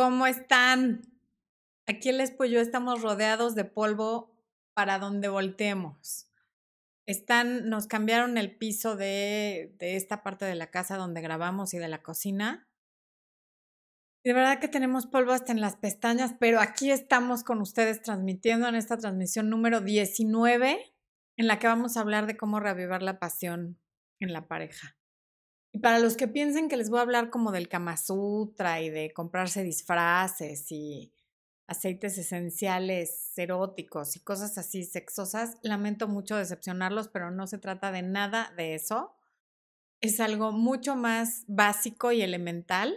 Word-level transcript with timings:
¿cómo 0.00 0.26
están? 0.26 1.02
Aquí 1.86 2.08
en 2.08 2.16
Les 2.16 2.30
Pollo 2.30 2.62
estamos 2.62 3.02
rodeados 3.02 3.54
de 3.54 3.66
polvo 3.66 4.34
para 4.72 4.98
donde 4.98 5.28
volteemos. 5.28 6.26
Están, 7.04 7.68
nos 7.68 7.86
cambiaron 7.86 8.38
el 8.38 8.56
piso 8.56 8.96
de, 8.96 9.76
de 9.78 9.96
esta 9.96 10.22
parte 10.22 10.46
de 10.46 10.54
la 10.54 10.70
casa 10.70 10.96
donde 10.96 11.20
grabamos 11.20 11.74
y 11.74 11.78
de 11.78 11.88
la 11.88 12.02
cocina. 12.02 12.66
De 14.24 14.32
verdad 14.32 14.58
que 14.58 14.68
tenemos 14.68 15.06
polvo 15.06 15.32
hasta 15.32 15.52
en 15.52 15.60
las 15.60 15.76
pestañas, 15.76 16.34
pero 16.40 16.60
aquí 16.60 16.90
estamos 16.90 17.44
con 17.44 17.60
ustedes 17.60 18.00
transmitiendo 18.00 18.68
en 18.68 18.76
esta 18.76 18.96
transmisión 18.96 19.50
número 19.50 19.82
19, 19.82 20.94
en 21.36 21.46
la 21.46 21.58
que 21.58 21.66
vamos 21.66 21.98
a 21.98 22.00
hablar 22.00 22.26
de 22.26 22.38
cómo 22.38 22.58
reavivar 22.58 23.02
la 23.02 23.18
pasión 23.18 23.78
en 24.18 24.32
la 24.32 24.48
pareja. 24.48 24.96
Y 25.72 25.78
para 25.78 25.98
los 25.98 26.16
que 26.16 26.28
piensen 26.28 26.68
que 26.68 26.76
les 26.76 26.90
voy 26.90 26.98
a 26.98 27.02
hablar 27.02 27.30
como 27.30 27.52
del 27.52 27.68
Kama 27.68 27.96
Sutra 27.96 28.80
y 28.80 28.90
de 28.90 29.12
comprarse 29.12 29.62
disfraces 29.62 30.70
y 30.72 31.12
aceites 31.66 32.18
esenciales 32.18 33.32
eróticos 33.38 34.16
y 34.16 34.20
cosas 34.20 34.58
así 34.58 34.82
sexosas, 34.82 35.58
lamento 35.62 36.08
mucho 36.08 36.36
decepcionarlos, 36.36 37.06
pero 37.08 37.30
no 37.30 37.46
se 37.46 37.58
trata 37.58 37.92
de 37.92 38.02
nada 38.02 38.52
de 38.56 38.74
eso. 38.74 39.14
Es 40.00 40.18
algo 40.18 40.50
mucho 40.50 40.96
más 40.96 41.44
básico 41.46 42.10
y 42.10 42.22
elemental. 42.22 42.96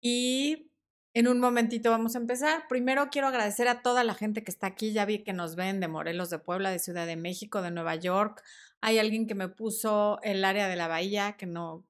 Y 0.00 0.70
en 1.14 1.28
un 1.28 1.40
momentito 1.40 1.90
vamos 1.90 2.14
a 2.14 2.18
empezar. 2.18 2.68
Primero 2.68 3.08
quiero 3.10 3.26
agradecer 3.26 3.66
a 3.68 3.82
toda 3.82 4.04
la 4.04 4.14
gente 4.14 4.44
que 4.44 4.50
está 4.50 4.66
aquí. 4.68 4.92
Ya 4.92 5.04
vi 5.04 5.24
que 5.24 5.32
nos 5.32 5.56
ven 5.56 5.80
de 5.80 5.88
Morelos, 5.88 6.30
de 6.30 6.38
Puebla, 6.38 6.70
de 6.70 6.78
Ciudad 6.78 7.06
de 7.06 7.16
México, 7.16 7.62
de 7.62 7.70
Nueva 7.70 7.96
York, 7.96 8.42
hay 8.84 8.98
alguien 8.98 9.26
que 9.26 9.34
me 9.34 9.48
puso 9.48 10.20
el 10.22 10.44
área 10.44 10.68
de 10.68 10.76
la 10.76 10.88
bahía, 10.88 11.38
que 11.38 11.46
no, 11.46 11.86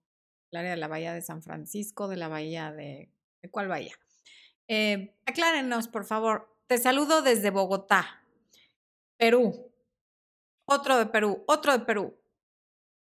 el 0.52 0.58
área 0.58 0.70
de 0.70 0.76
la 0.76 0.86
bahía 0.86 1.12
de 1.12 1.22
San 1.22 1.42
Francisco, 1.42 2.06
de 2.06 2.16
la 2.16 2.28
bahía 2.28 2.70
de... 2.70 3.10
¿De 3.42 3.50
cuál 3.50 3.66
bahía? 3.66 3.94
Eh, 4.68 5.12
aclárenos, 5.26 5.88
por 5.88 6.04
favor. 6.04 6.56
Te 6.68 6.78
saludo 6.78 7.20
desde 7.20 7.50
Bogotá, 7.50 8.22
Perú. 9.16 9.72
Otro 10.66 10.96
de 10.96 11.06
Perú, 11.06 11.42
otro 11.48 11.72
de 11.72 11.84
Perú. 11.84 12.16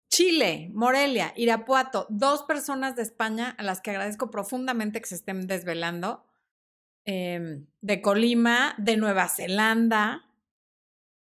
Chile, 0.08 0.70
Morelia, 0.72 1.34
Irapuato, 1.36 2.06
dos 2.08 2.44
personas 2.44 2.96
de 2.96 3.02
España 3.02 3.54
a 3.58 3.62
las 3.62 3.82
que 3.82 3.90
agradezco 3.90 4.30
profundamente 4.30 5.02
que 5.02 5.08
se 5.08 5.16
estén 5.16 5.46
desvelando. 5.46 6.24
Em, 7.04 7.66
de 7.82 8.00
Colima, 8.00 8.74
de 8.78 8.96
Nueva 8.96 9.28
Zelanda, 9.28 10.25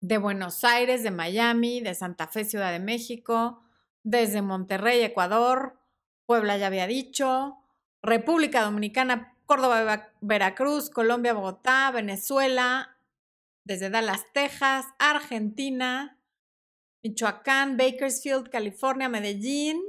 de 0.02 0.18
Buenos 0.18 0.64
Aires, 0.64 1.04
de 1.04 1.12
Miami, 1.12 1.82
de 1.82 1.94
Santa 1.94 2.28
Fe, 2.28 2.46
Ciudad 2.46 2.72
de 2.72 2.80
México, 2.80 3.62
desde 4.04 4.42
Monterrey, 4.42 5.02
Ecuador, 5.02 5.80
Puebla 6.26 6.58
ya 6.58 6.68
había 6.68 6.88
dicho, 6.88 7.58
República 8.02 8.62
Dominicana, 8.62 9.36
Córdoba, 9.46 10.12
Veracruz, 10.22 10.90
Colombia, 10.90 11.34
Bogotá, 11.34 11.92
Venezuela, 11.92 12.98
desde 13.66 13.90
Dallas, 13.90 14.26
Texas, 14.34 14.86
Argentina, 15.00 16.20
Michoacán, 17.04 17.78
Bakersfield, 17.78 18.50
California, 18.50 19.10
Medellín, 19.10 19.82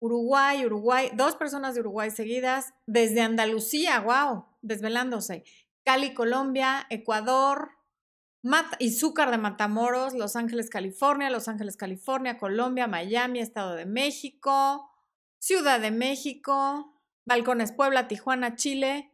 Uruguay, 0.00 0.64
Uruguay, 0.64 1.10
dos 1.14 1.36
personas 1.36 1.74
de 1.74 1.80
Uruguay 1.80 2.10
seguidas, 2.10 2.72
desde 2.86 3.20
Andalucía, 3.20 4.00
wow, 4.00 4.46
desvelándose, 4.62 5.44
Cali, 5.84 6.14
Colombia, 6.14 6.86
Ecuador, 6.90 7.70
Izúcar 8.78 9.30
de 9.30 9.38
Matamoros, 9.38 10.14
Los 10.14 10.36
Ángeles, 10.36 10.70
California, 10.70 11.30
Los 11.30 11.48
Ángeles, 11.48 11.76
California, 11.76 12.38
Colombia, 12.38 12.86
Miami, 12.86 13.40
Estado 13.40 13.74
de 13.74 13.86
México, 13.86 14.90
Ciudad 15.38 15.80
de 15.80 15.90
México, 15.90 17.00
Balcones, 17.24 17.72
Puebla, 17.72 18.08
Tijuana, 18.08 18.56
Chile, 18.56 19.12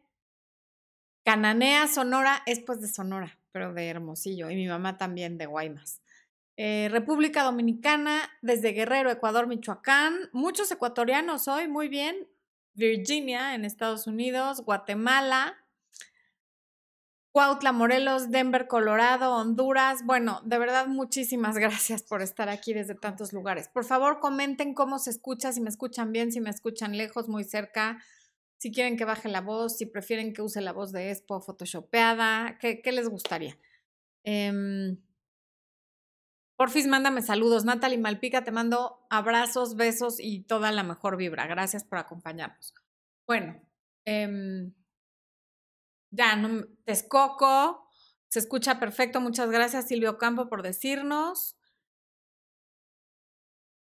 Cananea, 1.23 1.87
Sonora, 1.87 2.41
es 2.45 2.61
pues 2.61 2.79
de 2.79 2.87
Sonora, 2.87 3.37
pero 3.51 3.73
de 3.73 3.87
Hermosillo, 3.87 4.49
y 4.49 4.55
mi 4.55 4.67
mamá 4.67 4.97
también 4.97 5.37
de 5.37 5.45
Guaymas. 5.45 6.01
Eh, 6.55 6.87
República 6.89 7.43
Dominicana, 7.43 8.29
desde 8.41 8.71
Guerrero, 8.71 9.11
Ecuador, 9.11 9.45
Michoacán, 9.45 10.15
muchos 10.31 10.71
ecuatorianos 10.71 11.47
hoy, 11.47 11.67
muy 11.67 11.89
bien. 11.89 12.27
Virginia, 12.73 13.55
en 13.55 13.65
Estados 13.65 14.07
Unidos, 14.07 14.61
Guatemala, 14.61 15.57
Cuautla, 17.37 17.71
Morelos, 17.71 18.31
Denver, 18.31 18.65
Colorado, 18.65 19.31
Honduras. 19.35 20.03
Bueno, 20.03 20.41
de 20.43 20.57
verdad, 20.57 20.87
muchísimas 20.87 21.55
gracias 21.59 22.01
por 22.01 22.23
estar 22.23 22.49
aquí 22.49 22.73
desde 22.73 22.95
tantos 22.95 23.31
lugares. 23.31 23.67
Por 23.67 23.85
favor, 23.85 24.19
comenten 24.19 24.73
cómo 24.73 24.97
se 24.97 25.11
escucha, 25.11 25.53
si 25.53 25.61
me 25.61 25.69
escuchan 25.69 26.11
bien, 26.11 26.31
si 26.31 26.41
me 26.41 26.49
escuchan 26.49 26.97
lejos, 26.97 27.29
muy 27.29 27.43
cerca, 27.43 28.03
si 28.57 28.71
quieren 28.71 28.97
que 28.97 29.05
baje 29.05 29.29
la 29.29 29.41
voz, 29.41 29.77
si 29.77 29.85
prefieren 29.85 30.33
que 30.33 30.41
use 30.41 30.61
la 30.61 30.73
voz 30.73 30.91
de 30.91 31.11
Expo 31.11 31.39
photoshopeada, 31.39 32.57
¿qué, 32.57 32.81
les 32.91 33.07
gustaría? 33.07 33.55
Eh, 34.23 34.97
porfis, 36.55 36.87
mándame 36.87 37.21
saludos. 37.21 37.65
Natalie 37.65 37.99
Malpica, 37.99 38.43
te 38.43 38.51
mando 38.51 39.05
abrazos, 39.11 39.75
besos 39.75 40.19
y 40.19 40.39
toda 40.39 40.71
la 40.71 40.81
mejor 40.81 41.17
vibra. 41.17 41.45
Gracias 41.45 41.83
por 41.83 41.99
acompañarnos. 41.99 42.73
Bueno, 43.27 43.61
eh, 44.05 44.71
ya, 46.11 46.35
no, 46.35 46.65
Texcoco, 46.85 47.87
se 48.29 48.39
escucha 48.39 48.79
perfecto. 48.79 49.21
Muchas 49.21 49.49
gracias, 49.49 49.87
Silvio 49.87 50.17
Campo, 50.17 50.49
por 50.49 50.61
decirnos. 50.61 51.57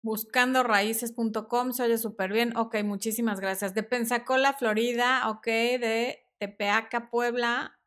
Buscando 0.02 0.62
raíces.com, 0.62 1.72
se 1.72 1.82
oye 1.82 1.98
súper 1.98 2.32
bien. 2.32 2.56
Ok, 2.56 2.76
muchísimas 2.84 3.40
gracias. 3.40 3.74
De 3.74 3.82
Pensacola, 3.82 4.54
Florida, 4.54 5.28
ok. 5.28 5.46
De 5.46 6.26
Tepeaca, 6.38 7.10
Puebla. 7.10 7.78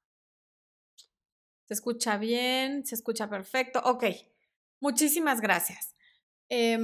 Se 1.67 1.73
escucha 1.73 2.17
bien, 2.17 2.85
se 2.85 2.95
escucha 2.95 3.29
perfecto. 3.29 3.81
Ok, 3.84 4.05
muchísimas 4.79 5.41
gracias. 5.41 5.95
Eh, 6.50 6.78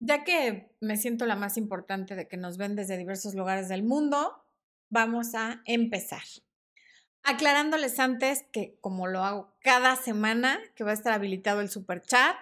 ya 0.00 0.22
que 0.22 0.76
me 0.80 0.96
siento 0.96 1.26
la 1.26 1.36
más 1.36 1.56
importante 1.56 2.14
de 2.14 2.28
que 2.28 2.36
nos 2.36 2.56
ven 2.56 2.76
desde 2.76 2.96
diversos 2.96 3.34
lugares 3.34 3.68
del 3.68 3.82
mundo, 3.82 4.44
vamos 4.90 5.34
a 5.34 5.62
empezar. 5.64 6.22
Aclarándoles 7.22 7.98
antes 7.98 8.44
que, 8.52 8.78
como 8.80 9.06
lo 9.06 9.24
hago 9.24 9.54
cada 9.60 9.96
semana, 9.96 10.60
que 10.74 10.84
va 10.84 10.90
a 10.90 10.94
estar 10.94 11.12
habilitado 11.12 11.60
el 11.60 11.68
super 11.68 12.00
chat 12.02 12.36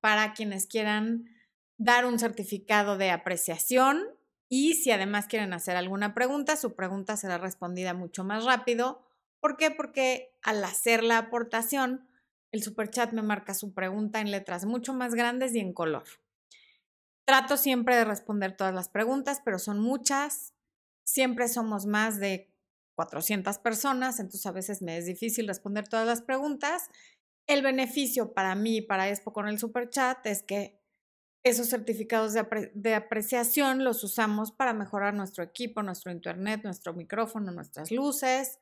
para 0.00 0.32
quienes 0.32 0.66
quieran 0.66 1.28
dar 1.76 2.06
un 2.06 2.18
certificado 2.18 2.98
de 2.98 3.10
apreciación 3.10 4.04
y 4.48 4.74
si 4.74 4.90
además 4.90 5.26
quieren 5.26 5.52
hacer 5.52 5.76
alguna 5.76 6.14
pregunta, 6.14 6.56
su 6.56 6.74
pregunta 6.74 7.16
será 7.16 7.38
respondida 7.38 7.94
mucho 7.94 8.24
más 8.24 8.44
rápido. 8.44 9.04
¿Por 9.40 9.56
qué? 9.56 9.70
Porque 9.70 10.34
al 10.42 10.64
hacer 10.64 11.04
la 11.04 11.18
aportación, 11.18 12.08
el 12.50 12.62
super 12.62 12.88
chat 12.90 13.12
me 13.12 13.22
marca 13.22 13.54
su 13.54 13.74
pregunta 13.74 14.20
en 14.20 14.30
letras 14.30 14.64
mucho 14.64 14.94
más 14.94 15.14
grandes 15.14 15.54
y 15.54 15.60
en 15.60 15.74
color. 15.74 16.04
Trato 17.26 17.58
siempre 17.58 17.94
de 17.94 18.06
responder 18.06 18.56
todas 18.56 18.74
las 18.74 18.88
preguntas, 18.88 19.42
pero 19.44 19.58
son 19.58 19.80
muchas 19.80 20.54
siempre 21.08 21.48
somos 21.48 21.86
más 21.86 22.20
de 22.20 22.52
400 22.94 23.58
personas, 23.58 24.20
entonces 24.20 24.44
a 24.44 24.52
veces 24.52 24.82
me 24.82 24.98
es 24.98 25.06
difícil 25.06 25.48
responder 25.48 25.88
todas 25.88 26.06
las 26.06 26.20
preguntas. 26.20 26.90
El 27.46 27.62
beneficio 27.62 28.34
para 28.34 28.54
mí 28.54 28.82
para 28.82 29.08
Expo 29.08 29.32
con 29.32 29.48
el 29.48 29.58
Super 29.58 29.88
Chat 29.88 30.26
es 30.26 30.42
que 30.42 30.78
esos 31.44 31.68
certificados 31.68 32.34
de, 32.34 32.70
de, 32.74 32.94
apreciación 32.94 33.84
los 33.84 34.04
usamos 34.04 34.52
para 34.52 34.74
mejorar 34.74 35.14
nuestro 35.14 35.42
equipo, 35.44 35.82
nuestro 35.82 36.12
internet, 36.12 36.60
nuestro 36.64 36.92
micrófono, 36.92 37.52
nuestras 37.52 37.90
luces, 37.90 38.58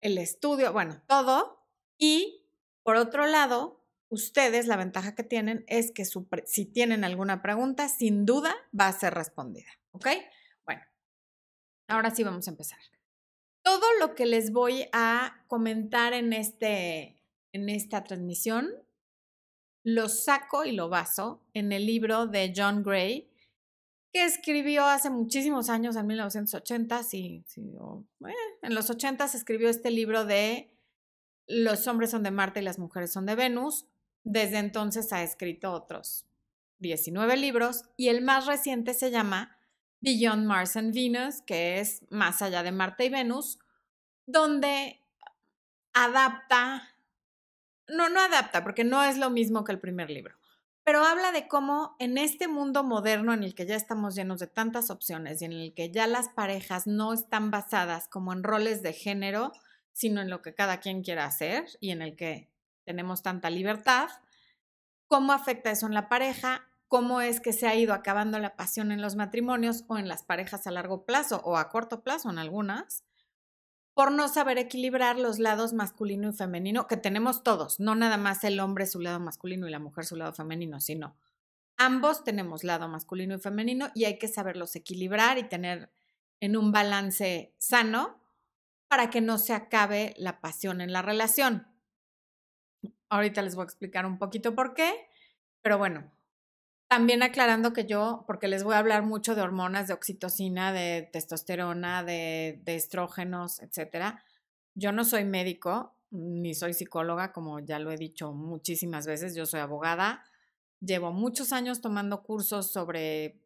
el 0.00 0.16
estudio, 0.16 0.72
bueno, 0.72 1.02
todo. 1.06 1.66
Y 1.98 2.46
por 2.82 2.96
otro 2.96 3.26
lado, 3.26 3.84
ustedes 4.08 4.66
la 4.68 4.76
ventaja 4.76 5.14
que 5.14 5.24
tienen 5.24 5.64
es 5.66 5.90
que 5.90 6.06
si 6.46 6.64
tienen 6.64 7.04
alguna 7.04 7.42
pregunta, 7.42 7.88
sin 7.88 8.24
duda 8.24 8.54
va 8.78 8.86
a 8.86 8.98
ser 8.98 9.12
respondida, 9.12 9.68
¿ok? 9.90 10.06
Ahora 11.90 12.14
sí 12.14 12.22
vamos 12.22 12.46
a 12.46 12.52
empezar. 12.52 12.78
Todo 13.62 13.84
lo 13.98 14.14
que 14.14 14.24
les 14.24 14.52
voy 14.52 14.86
a 14.92 15.44
comentar 15.48 16.12
en, 16.14 16.32
este, 16.32 17.20
en 17.52 17.68
esta 17.68 18.04
transmisión 18.04 18.70
lo 19.82 20.08
saco 20.08 20.64
y 20.64 20.72
lo 20.72 20.88
baso 20.88 21.42
en 21.52 21.72
el 21.72 21.86
libro 21.86 22.26
de 22.26 22.52
John 22.54 22.84
Gray, 22.84 23.28
que 24.12 24.24
escribió 24.24 24.84
hace 24.84 25.10
muchísimos 25.10 25.68
años, 25.68 25.96
en 25.96 26.06
1980, 26.06 27.02
sí, 27.02 27.44
sí 27.46 27.72
eh, 28.26 28.34
en 28.62 28.74
los 28.74 28.88
80 28.88 29.24
escribió 29.24 29.68
este 29.68 29.90
libro 29.90 30.24
de 30.24 30.72
Los 31.46 31.88
hombres 31.88 32.10
son 32.10 32.22
de 32.22 32.30
Marte 32.30 32.60
y 32.60 32.64
las 32.64 32.78
mujeres 32.78 33.12
son 33.12 33.26
de 33.26 33.34
Venus. 33.34 33.86
Desde 34.22 34.58
entonces 34.58 35.12
ha 35.12 35.22
escrito 35.22 35.72
otros 35.72 36.26
19 36.78 37.36
libros 37.36 37.82
y 37.96 38.08
el 38.08 38.22
más 38.22 38.46
reciente 38.46 38.94
se 38.94 39.10
llama 39.10 39.56
Beyond 40.00 40.46
Mars 40.46 40.76
and 40.76 40.94
Venus, 40.94 41.42
que 41.42 41.80
es 41.80 42.02
Más 42.10 42.42
allá 42.42 42.62
de 42.62 42.72
Marte 42.72 43.04
y 43.04 43.08
Venus, 43.10 43.58
donde 44.26 45.00
adapta, 45.92 46.94
no, 47.88 48.08
no 48.08 48.20
adapta, 48.20 48.62
porque 48.62 48.84
no 48.84 49.02
es 49.02 49.18
lo 49.18 49.30
mismo 49.30 49.64
que 49.64 49.72
el 49.72 49.80
primer 49.80 50.10
libro, 50.10 50.36
pero 50.84 51.04
habla 51.04 51.32
de 51.32 51.48
cómo 51.48 51.96
en 51.98 52.18
este 52.18 52.48
mundo 52.48 52.82
moderno 52.82 53.34
en 53.34 53.42
el 53.42 53.54
que 53.54 53.66
ya 53.66 53.76
estamos 53.76 54.14
llenos 54.14 54.40
de 54.40 54.46
tantas 54.46 54.90
opciones 54.90 55.42
y 55.42 55.44
en 55.44 55.52
el 55.52 55.74
que 55.74 55.90
ya 55.90 56.06
las 56.06 56.28
parejas 56.28 56.86
no 56.86 57.12
están 57.12 57.50
basadas 57.50 58.08
como 58.08 58.32
en 58.32 58.42
roles 58.42 58.82
de 58.82 58.92
género, 58.92 59.52
sino 59.92 60.20
en 60.20 60.30
lo 60.30 60.40
que 60.42 60.54
cada 60.54 60.78
quien 60.80 61.02
quiera 61.02 61.26
hacer 61.26 61.66
y 61.80 61.90
en 61.90 62.02
el 62.02 62.16
que 62.16 62.48
tenemos 62.84 63.22
tanta 63.22 63.50
libertad, 63.50 64.08
cómo 65.06 65.32
afecta 65.32 65.70
eso 65.70 65.86
en 65.86 65.94
la 65.94 66.08
pareja, 66.08 66.69
cómo 66.90 67.20
es 67.20 67.38
que 67.38 67.52
se 67.52 67.68
ha 67.68 67.76
ido 67.76 67.94
acabando 67.94 68.40
la 68.40 68.56
pasión 68.56 68.90
en 68.90 69.00
los 69.00 69.14
matrimonios 69.14 69.84
o 69.86 69.96
en 69.96 70.08
las 70.08 70.24
parejas 70.24 70.66
a 70.66 70.72
largo 70.72 71.06
plazo 71.06 71.40
o 71.44 71.56
a 71.56 71.68
corto 71.68 72.02
plazo 72.02 72.30
en 72.30 72.38
algunas, 72.38 73.04
por 73.94 74.10
no 74.10 74.26
saber 74.26 74.58
equilibrar 74.58 75.16
los 75.16 75.38
lados 75.38 75.72
masculino 75.72 76.30
y 76.30 76.32
femenino 76.32 76.88
que 76.88 76.96
tenemos 76.96 77.44
todos, 77.44 77.78
no 77.78 77.94
nada 77.94 78.16
más 78.16 78.42
el 78.42 78.58
hombre 78.58 78.86
su 78.86 78.98
lado 78.98 79.20
masculino 79.20 79.68
y 79.68 79.70
la 79.70 79.78
mujer 79.78 80.04
su 80.04 80.16
lado 80.16 80.32
femenino, 80.32 80.80
sino 80.80 81.14
ambos 81.76 82.24
tenemos 82.24 82.64
lado 82.64 82.88
masculino 82.88 83.36
y 83.36 83.38
femenino 83.38 83.92
y 83.94 84.06
hay 84.06 84.18
que 84.18 84.26
saberlos 84.26 84.74
equilibrar 84.74 85.38
y 85.38 85.44
tener 85.44 85.92
en 86.40 86.56
un 86.56 86.72
balance 86.72 87.54
sano 87.56 88.18
para 88.88 89.10
que 89.10 89.20
no 89.20 89.38
se 89.38 89.52
acabe 89.52 90.12
la 90.18 90.40
pasión 90.40 90.80
en 90.80 90.92
la 90.92 91.02
relación. 91.02 91.68
Ahorita 93.08 93.42
les 93.42 93.54
voy 93.54 93.62
a 93.62 93.66
explicar 93.66 94.06
un 94.06 94.18
poquito 94.18 94.56
por 94.56 94.74
qué, 94.74 94.92
pero 95.62 95.78
bueno, 95.78 96.10
también 96.90 97.22
aclarando 97.22 97.72
que 97.72 97.86
yo, 97.86 98.24
porque 98.26 98.48
les 98.48 98.64
voy 98.64 98.74
a 98.74 98.78
hablar 98.78 99.04
mucho 99.04 99.36
de 99.36 99.42
hormonas, 99.42 99.86
de 99.86 99.94
oxitocina, 99.94 100.72
de 100.72 101.08
testosterona, 101.12 102.02
de, 102.02 102.60
estrógenos, 102.66 103.60
etcétera. 103.60 104.24
Yo 104.74 104.90
no 104.90 105.04
soy 105.04 105.24
médico 105.24 105.94
ni 106.10 106.52
soy 106.52 106.74
psicóloga, 106.74 107.32
como 107.32 107.60
ya 107.60 107.78
lo 107.78 107.92
he 107.92 107.96
dicho 107.96 108.32
muchísimas 108.32 109.06
veces. 109.06 109.36
Yo 109.36 109.46
soy 109.46 109.60
abogada. 109.60 110.24
Llevo 110.80 111.12
muchos 111.12 111.52
años 111.52 111.80
tomando 111.80 112.24
cursos 112.24 112.72
sobre 112.72 113.40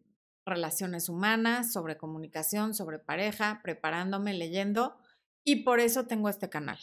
relaciones 0.46 1.10
humanas, 1.10 1.70
sobre 1.70 1.98
comunicación, 1.98 2.72
sobre 2.72 2.98
pareja, 2.98 3.60
preparándome, 3.62 4.32
leyendo, 4.32 4.96
y 5.44 5.64
por 5.64 5.80
eso 5.80 6.06
tengo 6.06 6.30
este 6.30 6.48
canal. 6.48 6.78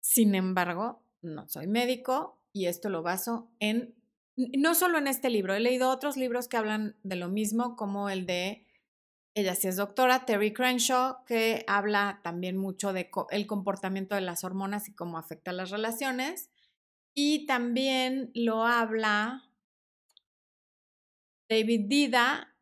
Sin 0.00 0.34
embargo, 0.34 1.04
no 1.20 1.48
soy 1.48 1.68
médico 1.68 2.40
y 2.52 2.66
esto 2.66 2.88
lo 2.88 3.04
baso 3.04 3.48
en 3.60 3.94
no 4.36 4.74
solo 4.74 4.98
en 4.98 5.06
este 5.06 5.30
libro, 5.30 5.54
he 5.54 5.60
leído 5.60 5.90
otros 5.90 6.16
libros 6.16 6.48
que 6.48 6.56
hablan 6.56 6.96
de 7.02 7.16
lo 7.16 7.28
mismo, 7.28 7.76
como 7.76 8.08
el 8.08 8.26
de, 8.26 8.66
ella 9.34 9.54
sí 9.54 9.68
es 9.68 9.76
doctora, 9.76 10.24
Terry 10.26 10.52
Crenshaw, 10.52 11.24
que 11.24 11.64
habla 11.66 12.20
también 12.22 12.56
mucho 12.56 12.92
de 12.92 13.10
el 13.30 13.46
comportamiento 13.46 14.14
de 14.14 14.20
las 14.20 14.44
hormonas 14.44 14.88
y 14.88 14.94
cómo 14.94 15.18
afecta 15.18 15.52
las 15.52 15.70
relaciones. 15.70 16.50
Y 17.14 17.46
también 17.46 18.30
lo 18.34 18.64
habla 18.64 19.50
David 21.48 21.86
Dida 21.88 22.54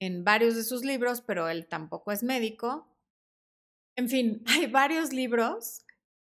en 0.00 0.24
varios 0.24 0.56
de 0.56 0.64
sus 0.64 0.84
libros, 0.84 1.22
pero 1.22 1.48
él 1.48 1.66
tampoco 1.66 2.12
es 2.12 2.22
médico. 2.22 2.88
En 3.96 4.08
fin, 4.08 4.42
hay 4.46 4.66
varios 4.66 5.12
libros 5.12 5.84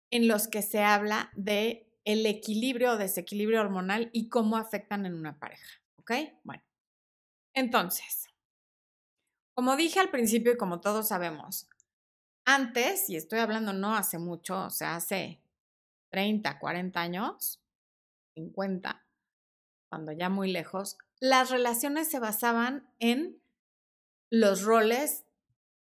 en 0.09 0.27
los 0.27 0.47
que 0.47 0.61
se 0.61 0.81
habla 0.83 1.31
de 1.35 1.90
el 2.05 2.25
equilibrio 2.25 2.93
o 2.93 2.97
desequilibrio 2.97 3.61
hormonal 3.61 4.09
y 4.13 4.29
cómo 4.29 4.57
afectan 4.57 5.05
en 5.05 5.13
una 5.13 5.39
pareja. 5.39 5.81
¿Ok? 5.97 6.11
Bueno, 6.43 6.63
entonces, 7.53 8.27
como 9.53 9.75
dije 9.75 9.99
al 9.99 10.09
principio 10.09 10.53
y 10.53 10.57
como 10.57 10.81
todos 10.81 11.07
sabemos, 11.07 11.69
antes, 12.45 13.09
y 13.09 13.15
estoy 13.15 13.39
hablando 13.39 13.73
no 13.73 13.95
hace 13.95 14.17
mucho, 14.17 14.65
o 14.65 14.69
sea, 14.69 14.95
hace 14.95 15.41
30, 16.11 16.59
40 16.59 16.99
años, 16.99 17.61
50, 18.35 19.05
cuando 19.89 20.11
ya 20.11 20.29
muy 20.29 20.51
lejos, 20.51 20.97
las 21.19 21.51
relaciones 21.51 22.09
se 22.09 22.19
basaban 22.19 22.89
en 22.99 23.41
los 24.31 24.63
roles 24.63 25.25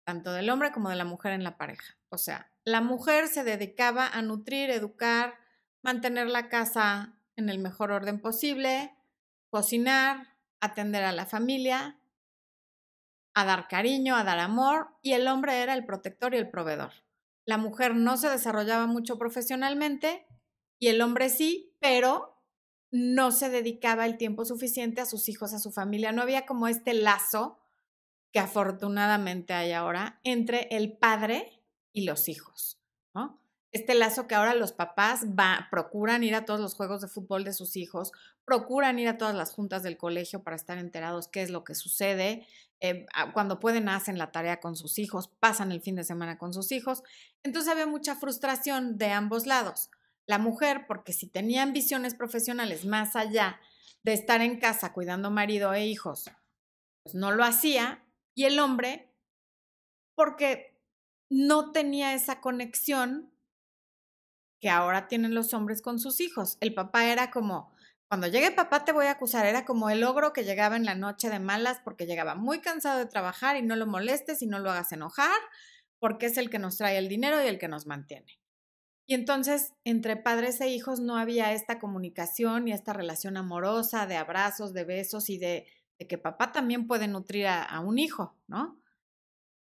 tanto 0.03 0.33
del 0.33 0.49
hombre 0.49 0.71
como 0.71 0.89
de 0.89 0.95
la 0.95 1.05
mujer 1.05 1.33
en 1.33 1.43
la 1.43 1.57
pareja. 1.57 1.97
O 2.09 2.17
sea, 2.17 2.51
la 2.63 2.81
mujer 2.81 3.27
se 3.27 3.43
dedicaba 3.43 4.07
a 4.07 4.21
nutrir, 4.21 4.69
educar, 4.69 5.37
mantener 5.81 6.27
la 6.27 6.49
casa 6.49 7.17
en 7.35 7.49
el 7.49 7.59
mejor 7.59 7.91
orden 7.91 8.19
posible, 8.19 8.95
cocinar, 9.49 10.37
atender 10.59 11.03
a 11.03 11.11
la 11.11 11.25
familia, 11.25 11.99
a 13.33 13.45
dar 13.45 13.67
cariño, 13.67 14.15
a 14.15 14.23
dar 14.23 14.39
amor, 14.39 14.89
y 15.01 15.13
el 15.13 15.27
hombre 15.27 15.61
era 15.61 15.73
el 15.73 15.85
protector 15.85 16.33
y 16.33 16.37
el 16.37 16.49
proveedor. 16.49 16.91
La 17.45 17.57
mujer 17.57 17.95
no 17.95 18.17
se 18.17 18.29
desarrollaba 18.29 18.87
mucho 18.87 19.17
profesionalmente 19.17 20.27
y 20.79 20.87
el 20.87 21.01
hombre 21.01 21.29
sí, 21.29 21.75
pero 21.79 22.41
no 22.91 23.31
se 23.31 23.49
dedicaba 23.49 24.05
el 24.05 24.17
tiempo 24.17 24.45
suficiente 24.45 25.01
a 25.01 25.05
sus 25.05 25.29
hijos, 25.29 25.53
a 25.53 25.59
su 25.59 25.71
familia. 25.71 26.11
No 26.11 26.21
había 26.21 26.45
como 26.45 26.67
este 26.67 26.93
lazo 26.93 27.59
que 28.31 28.39
afortunadamente 28.39 29.53
hay 29.53 29.71
ahora 29.71 30.19
entre 30.23 30.67
el 30.71 30.97
padre 30.97 31.63
y 31.93 32.03
los 32.05 32.29
hijos. 32.29 32.80
Este 33.71 33.95
lazo 33.95 34.27
que 34.27 34.35
ahora 34.35 34.53
los 34.53 34.73
papás 34.73 35.25
va, 35.27 35.67
procuran 35.71 36.23
ir 36.23 36.35
a 36.35 36.45
todos 36.45 36.59
los 36.59 36.75
juegos 36.75 37.01
de 37.01 37.07
fútbol 37.07 37.45
de 37.45 37.53
sus 37.53 37.77
hijos, 37.77 38.11
procuran 38.43 38.99
ir 38.99 39.07
a 39.07 39.17
todas 39.17 39.33
las 39.33 39.53
juntas 39.53 39.81
del 39.81 39.97
colegio 39.97 40.43
para 40.43 40.57
estar 40.57 40.77
enterados 40.77 41.29
qué 41.29 41.41
es 41.41 41.49
lo 41.49 41.63
que 41.63 41.73
sucede. 41.73 42.45
Eh, 42.81 43.05
cuando 43.33 43.59
pueden 43.59 43.87
hacen 43.87 44.17
la 44.17 44.31
tarea 44.31 44.59
con 44.59 44.75
sus 44.75 44.99
hijos, 44.99 45.29
pasan 45.39 45.71
el 45.71 45.81
fin 45.81 45.95
de 45.95 46.03
semana 46.03 46.37
con 46.37 46.53
sus 46.53 46.71
hijos. 46.73 47.01
Entonces 47.43 47.71
había 47.71 47.87
mucha 47.87 48.15
frustración 48.15 48.97
de 48.97 49.11
ambos 49.11 49.45
lados. 49.45 49.89
La 50.27 50.37
mujer, 50.37 50.85
porque 50.87 51.13
si 51.13 51.27
tenía 51.27 51.63
ambiciones 51.63 52.13
profesionales 52.13 52.85
más 52.85 53.15
allá 53.15 53.59
de 54.03 54.13
estar 54.13 54.41
en 54.41 54.59
casa 54.59 54.91
cuidando 54.91 55.31
marido 55.31 55.73
e 55.73 55.85
hijos, 55.85 56.29
pues 57.03 57.15
no 57.15 57.31
lo 57.31 57.45
hacía. 57.45 58.03
Y 58.35 58.45
el 58.45 58.59
hombre, 58.59 59.13
porque 60.15 60.77
no 61.29 61.71
tenía 61.71 62.13
esa 62.13 62.41
conexión 62.41 63.30
que 64.61 64.69
ahora 64.69 65.07
tienen 65.07 65.33
los 65.33 65.53
hombres 65.53 65.81
con 65.81 65.99
sus 65.99 66.21
hijos. 66.21 66.57
El 66.61 66.73
papá 66.73 67.07
era 67.07 67.31
como, 67.31 67.73
cuando 68.07 68.27
llegue 68.27 68.51
papá 68.51 68.85
te 68.85 68.91
voy 68.91 69.07
a 69.07 69.11
acusar, 69.11 69.45
era 69.45 69.65
como 69.65 69.89
el 69.89 70.03
ogro 70.03 70.33
que 70.33 70.43
llegaba 70.43 70.77
en 70.77 70.85
la 70.85 70.95
noche 70.95 71.29
de 71.29 71.39
malas 71.39 71.79
porque 71.83 72.05
llegaba 72.05 72.35
muy 72.35 72.61
cansado 72.61 72.99
de 72.99 73.07
trabajar 73.07 73.57
y 73.57 73.63
no 73.63 73.75
lo 73.75 73.87
molestes 73.87 74.41
y 74.43 74.47
no 74.47 74.59
lo 74.59 74.69
hagas 74.69 74.91
enojar, 74.91 75.39
porque 75.99 76.27
es 76.27 76.37
el 76.37 76.49
que 76.51 76.59
nos 76.59 76.77
trae 76.77 76.97
el 76.97 77.09
dinero 77.09 77.43
y 77.43 77.47
el 77.47 77.57
que 77.57 77.67
nos 77.67 77.87
mantiene. 77.87 78.39
Y 79.07 79.15
entonces, 79.15 79.73
entre 79.83 80.15
padres 80.15 80.61
e 80.61 80.69
hijos 80.69 80.99
no 80.99 81.17
había 81.17 81.51
esta 81.53 81.79
comunicación 81.79 82.67
y 82.67 82.71
esta 82.71 82.93
relación 82.93 83.35
amorosa 83.35 84.05
de 84.05 84.15
abrazos, 84.15 84.73
de 84.73 84.85
besos 84.85 85.29
y 85.29 85.37
de, 85.37 85.67
que 86.07 86.17
papá 86.17 86.51
también 86.51 86.87
puede 86.87 87.07
nutrir 87.07 87.47
a 87.47 87.79
un 87.79 87.99
hijo, 87.99 88.35
¿no? 88.47 88.80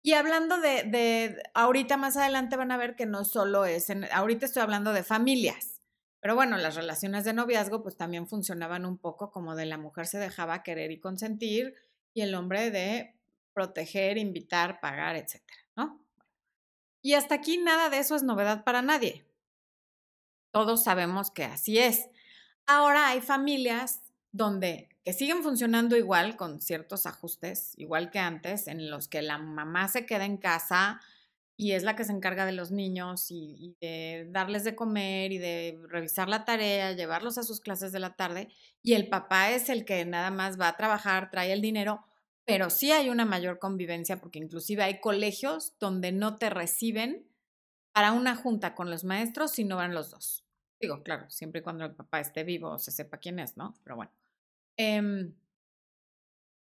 Y 0.03 0.15
hablando 0.15 0.59
de, 0.59 1.43
ahorita 1.55 1.97
más 1.97 2.17
adelante 2.17 2.57
van 2.57 2.73
a 2.73 2.79
ver 2.79 2.97
que 2.97 3.07
no 3.07 3.25
solo 3.25 3.67
es, 3.67 3.91
en, 3.91 4.05
ahorita 4.13 4.47
estoy 4.47 4.63
hablando 4.63 4.93
de 4.93 5.03
familias, 5.03 5.83
pero 6.21 6.35
bueno, 6.35 6.57
las 6.57 6.75
relaciones 6.75 7.25
de 7.25 7.33
noviazgo 7.33 7.83
pues 7.83 7.97
también 7.97 8.27
funcionaban 8.27 8.87
un 8.87 8.99
poco 8.99 9.31
como 9.31 9.55
de 9.57 9.67
la 9.67 9.79
mujer 9.79 10.07
se 10.07 10.19
dejaba 10.19 10.63
querer 10.63 10.91
y 10.91 11.01
consentir 11.01 11.75
y 12.15 12.23
el 12.23 12.35
hombre 12.35 12.71
de 12.71 13.15
proteger, 13.53 14.17
invitar, 14.19 14.81
pagar, 14.81 15.17
etcétera, 15.17 15.61
¿no? 15.77 16.01
Y 17.03 17.15
hasta 17.15 17.35
aquí 17.35 17.59
nada 17.59 17.89
de 17.91 17.99
eso 17.99 18.15
es 18.15 18.23
novedad 18.23 18.65
para 18.65 18.83
nadie. 18.83 19.27
Todos 20.51 20.85
sabemos 20.85 21.31
que 21.31 21.45
así 21.45 21.79
es. 21.79 22.09
Ahora 22.67 23.09
hay 23.09 23.21
familias 23.21 24.03
donde 24.33 24.90
que 25.05 25.13
siguen 25.13 25.43
funcionando 25.43 25.97
igual 25.97 26.37
con 26.37 26.61
ciertos 26.61 27.07
ajustes, 27.07 27.73
igual 27.77 28.11
que 28.11 28.19
antes, 28.19 28.67
en 28.67 28.91
los 28.91 29.09
que 29.09 29.23
la 29.23 29.39
mamá 29.39 29.89
se 29.89 30.07
queda 30.07 30.25
en 30.25 30.37
casa 30.37 31.01
y 31.57 31.73
es 31.73 31.83
la 31.83 31.95
que 31.95 32.05
se 32.05 32.13
encarga 32.13 32.47
de 32.47 32.53
los 32.53 32.71
niños 32.71 33.31
y, 33.31 33.77
de 33.83 34.27
darles 34.31 34.65
de 34.65 34.75
comer 34.75 35.31
y 35.31 35.39
de 35.39 35.79
revisar 35.89 36.29
la 36.29 36.47
tarea, 36.47 36.93
llevarlos 36.93 37.37
a 37.37 37.43
sus 37.43 37.61
clases 37.61 37.93
de 37.93 38.01
la 38.01 38.15
tarde, 38.17 38.49
y 38.83 38.95
el 38.95 39.09
papá 39.09 39.51
es 39.51 39.69
el 39.69 39.85
que 39.85 40.07
nada 40.07 40.31
más 40.31 40.59
va 40.59 40.69
a 40.69 40.77
trabajar, 40.79 41.31
trae 41.31 41.53
el 41.53 41.61
dinero, 41.61 42.03
pero 42.47 42.71
sí 42.71 42.93
hay 42.93 43.11
una 43.11 43.27
mayor 43.27 43.59
convivencia 43.59 44.19
porque 44.19 44.39
inclusive 44.39 44.83
hay 44.83 45.01
colegios 45.01 45.75
donde 45.79 46.13
no 46.13 46.37
te 46.37 46.49
reciben 46.49 47.27
para 47.93 48.13
una 48.13 48.37
junta 48.37 48.75
con 48.75 48.91
los 48.91 49.05
maestros 49.05 49.51
si 49.51 49.65
no 49.65 49.77
van 49.77 49.95
los 49.95 50.11
dos. 50.11 50.47
Digo, 50.81 51.03
claro, 51.03 51.29
siempre 51.29 51.61
y 51.61 51.63
cuando 51.63 51.85
el 51.85 51.95
papá 51.95 52.21
esté 52.21 52.43
vivo 52.43 52.79
se 52.79 52.91
sepa 52.91 53.19
quién 53.19 53.39
es, 53.39 53.59
¿no? 53.59 53.75
Pero 53.85 53.97
bueno. 53.97 54.13
Em, 54.83 55.35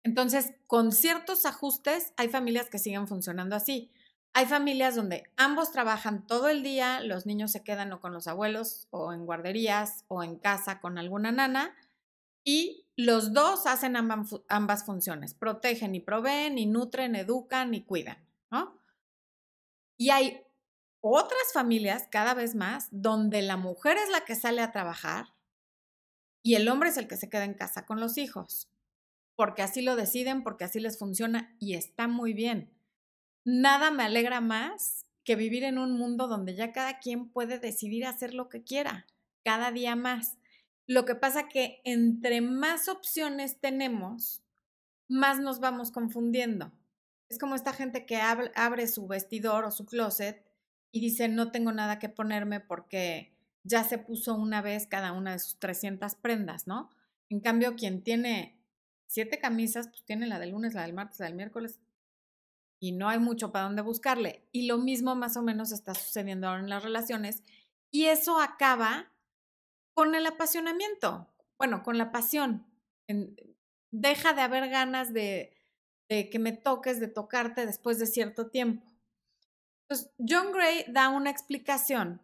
entonces, 0.03 0.53
con 0.67 0.91
ciertos 0.91 1.47
ajustes, 1.47 2.13
hay 2.15 2.29
familias 2.29 2.69
que 2.69 2.77
siguen 2.77 3.07
funcionando 3.07 3.55
así. 3.55 3.89
Hay 4.33 4.45
familias 4.45 4.93
donde 4.95 5.23
ambos 5.35 5.71
trabajan 5.71 6.27
todo 6.27 6.47
el 6.47 6.61
día, 6.61 7.01
los 7.01 7.25
niños 7.25 7.51
se 7.51 7.63
quedan 7.63 7.91
o 7.91 7.99
con 7.99 8.13
los 8.13 8.27
abuelos 8.27 8.87
o 8.91 9.13
en 9.13 9.25
guarderías 9.25 10.05
o 10.09 10.21
en 10.21 10.35
casa 10.35 10.79
con 10.79 10.99
alguna 10.99 11.31
nana 11.31 11.75
y 12.43 12.85
los 12.95 13.33
dos 13.33 13.65
hacen 13.65 13.95
ambas, 13.95 14.85
funciones, 14.85 15.33
protegen 15.33 15.95
y 15.95 15.99
proveen 15.99 16.59
y 16.59 16.67
nutren, 16.67 17.15
educan 17.15 17.73
y 17.73 17.81
cuidan. 17.81 18.17
Y 19.97 20.11
hay 20.11 20.43
otras 21.01 21.51
familias 21.51 22.07
cada 22.11 22.35
vez 22.35 22.53
más 22.53 22.89
donde 22.91 23.41
la 23.41 23.57
mujer 23.57 23.97
es 23.97 24.09
la 24.09 24.23
que 24.23 24.35
sale 24.35 24.61
a 24.61 24.71
trabajar 24.71 25.33
y 26.43 26.55
el 26.55 26.67
hombre 26.67 26.89
es 26.89 26.97
el 26.97 27.07
que 27.07 27.17
se 27.17 27.29
queda 27.29 27.45
en 27.45 27.53
casa 27.53 27.85
con 27.85 27.99
los 27.99 28.17
hijos, 28.17 28.69
porque 29.35 29.61
así 29.61 29.81
lo 29.81 29.95
deciden, 29.95 30.43
porque 30.43 30.65
así 30.65 30.79
les 30.79 30.99
funciona 30.99 31.55
y 31.57 31.73
está 31.73 32.07
muy 32.07 32.33
bien. 32.33 32.69
Nada 33.45 33.89
me 33.89 34.03
alegra 34.03 34.41
más 34.41 35.05
que 35.23 35.35
vivir 35.35 35.63
en 35.63 35.77
un 35.77 35.97
mundo 35.97 36.27
donde 36.27 36.53
ya 36.53 36.71
cada 36.71 36.99
quien 36.99 37.29
puede 37.29 37.57
decidir 37.57 38.05
hacer 38.05 38.33
lo 38.33 38.49
que 38.49 38.63
quiera, 38.63 39.07
cada 39.43 39.71
día 39.71 39.95
más. 39.95 40.37
Lo 40.85 41.05
que 41.05 41.15
pasa 41.15 41.47
que 41.47 41.81
entre 41.85 42.41
más 42.41 42.89
opciones 42.89 43.59
tenemos, 43.59 44.43
más 45.07 45.39
nos 45.39 45.59
vamos 45.59 45.91
confundiendo. 45.91 46.71
Es 47.29 47.39
como 47.39 47.55
esta 47.55 47.73
gente 47.73 48.05
que 48.05 48.17
abre, 48.17 48.87
su 48.87 49.07
vestidor 49.07 49.63
o 49.65 49.71
su 49.71 49.85
closet 49.85 50.45
y 50.91 50.99
dice, 50.99 51.29
no 51.29 51.51
tengo 51.51 51.71
nada 51.71 51.99
que 51.99 52.09
ponerme 52.09 52.59
porque 52.59 53.33
ya 53.63 53.83
se 53.83 53.97
puso 53.97 54.35
una 54.35 54.61
vez 54.61 54.87
cada 54.87 55.13
una 55.13 55.31
de 55.31 55.39
sus 55.39 55.59
300 55.59 56.15
prendas, 56.15 56.67
¿no? 56.67 56.89
En 57.29 57.39
cambio, 57.39 57.75
quien 57.75 58.03
tiene 58.03 58.59
siete 59.07 59.39
camisas, 59.39 59.87
pues 59.87 60.03
tiene 60.05 60.27
la 60.27 60.39
del 60.39 60.51
lunes, 60.51 60.73
la 60.73 60.83
del 60.83 60.93
martes, 60.93 61.19
la 61.19 61.27
del 61.27 61.35
miércoles, 61.35 61.79
y 62.79 62.91
no 62.91 63.07
hay 63.07 63.19
mucho 63.19 63.51
para 63.51 63.65
dónde 63.65 63.81
buscarle. 63.81 64.47
Y 64.51 64.67
lo 64.67 64.77
mismo 64.77 65.15
más 65.15 65.37
o 65.37 65.41
menos 65.41 65.71
está 65.71 65.93
sucediendo 65.93 66.47
ahora 66.47 66.61
en 66.61 66.69
las 66.69 66.83
relaciones, 66.83 67.43
y 67.91 68.05
eso 68.05 68.39
acaba 68.39 69.11
con 69.93 70.15
el 70.15 70.25
apasionamiento, 70.25 71.29
bueno, 71.57 71.83
con 71.83 71.97
la 71.97 72.11
pasión. 72.11 72.65
deja 73.91 74.33
de 74.33 74.41
haber 74.41 74.69
ganas 74.69 75.13
de, 75.13 75.55
de 76.09 76.29
que 76.29 76.39
me 76.39 76.51
toques, 76.51 76.99
de 76.99 77.07
tocarte 77.07 77.65
después 77.65 77.99
de 77.99 78.07
cierto 78.07 78.49
tiempo. 78.49 78.85
Entonces, 79.83 80.11
John 80.17 80.51
Gray 80.51 80.85
da 80.87 81.09
una 81.09 81.29
explicación 81.29 82.21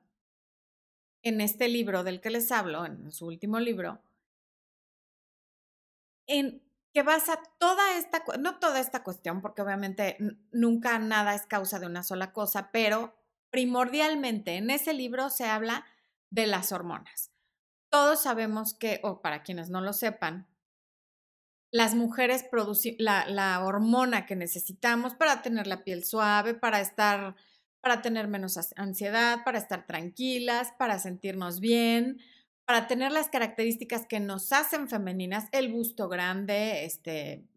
en 1.23 1.41
este 1.41 1.67
libro 1.67 2.03
del 2.03 2.21
que 2.21 2.29
les 2.29 2.51
hablo, 2.51 2.85
en 2.85 3.11
su 3.11 3.27
último 3.27 3.59
libro, 3.59 4.01
en 6.27 6.61
que 6.93 7.03
basa 7.03 7.39
toda 7.59 7.97
esta, 7.97 8.23
no 8.39 8.59
toda 8.59 8.79
esta 8.79 9.03
cuestión, 9.03 9.41
porque 9.41 9.61
obviamente 9.61 10.17
nunca 10.51 10.97
nada 10.99 11.35
es 11.35 11.45
causa 11.45 11.79
de 11.79 11.85
una 11.85 12.03
sola 12.03 12.33
cosa, 12.33 12.71
pero 12.71 13.15
primordialmente 13.51 14.55
en 14.55 14.69
ese 14.69 14.93
libro 14.93 15.29
se 15.29 15.45
habla 15.45 15.85
de 16.29 16.47
las 16.47 16.71
hormonas. 16.71 17.31
Todos 17.89 18.21
sabemos 18.21 18.73
que, 18.73 18.99
o 19.03 19.21
para 19.21 19.43
quienes 19.43 19.69
no 19.69 19.81
lo 19.81 19.93
sepan, 19.93 20.47
las 21.71 21.93
mujeres 21.93 22.43
producen 22.43 22.95
la, 22.97 23.27
la, 23.27 23.63
hormona 23.63 24.25
que 24.25 24.35
necesitamos 24.35 25.13
para 25.13 25.41
tener 25.41 25.67
la 25.67 25.83
piel 25.83 26.03
suave, 26.03 26.55
para 26.55 26.81
estar, 26.81 27.35
para 27.81 28.01
tener 28.01 28.27
menos 28.27 28.57
ansiedad, 28.75 29.39
para 29.45 29.57
estar 29.57 29.85
tranquilas, 29.85 30.73
para 30.77 30.99
sentirnos 30.99 31.59
bien, 31.59 32.19
para 32.65 32.87
tener 32.87 33.11
las 33.11 33.29
características 33.29 34.05
que 34.05 34.19
nos 34.19 34.51
hacen 34.51 34.89
femeninas, 34.89 35.45
el 35.51 35.71
busto 35.71 36.09
grande, 36.09 36.85
este, 36.85 37.47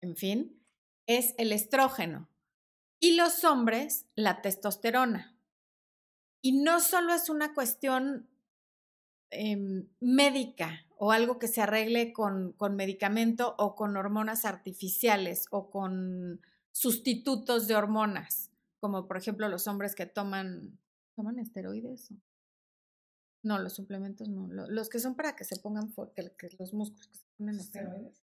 en 0.00 0.16
fin, 0.16 0.62
es 1.06 1.34
el 1.38 1.52
estrógeno. 1.52 2.28
Y 3.00 3.16
los 3.16 3.44
hombres, 3.44 4.06
la 4.14 4.40
testosterona. 4.42 5.36
Y 6.42 6.52
no 6.62 6.80
solo 6.80 7.14
es 7.14 7.28
una 7.28 7.54
cuestión 7.54 8.28
Em, 9.36 9.88
médica 10.00 10.86
o 10.96 11.10
algo 11.10 11.40
que 11.40 11.48
se 11.48 11.60
arregle 11.60 12.12
con, 12.12 12.52
con 12.52 12.76
medicamento 12.76 13.56
o 13.58 13.74
con 13.74 13.96
hormonas 13.96 14.44
artificiales 14.44 15.46
o 15.50 15.70
con 15.70 16.40
sustitutos 16.70 17.66
de 17.66 17.74
hormonas, 17.74 18.52
como 18.84 19.08
por 19.08 19.16
ejemplo 19.16 19.48
los 19.48 19.66
hombres 19.66 19.94
que 19.94 20.04
toman, 20.04 20.78
¿toman 21.16 21.38
esteroides? 21.38 22.12
No, 23.42 23.58
los 23.58 23.72
suplementos 23.72 24.28
no, 24.28 24.46
los 24.68 24.90
que 24.90 24.98
son 24.98 25.14
para 25.14 25.34
que 25.34 25.44
se 25.44 25.58
pongan 25.58 25.88
fuertes, 25.88 26.30
los 26.58 26.74
músculos 26.74 27.08
que 27.08 27.16
se 27.16 27.24
ponen 27.38 27.58
esteroides. 27.60 28.22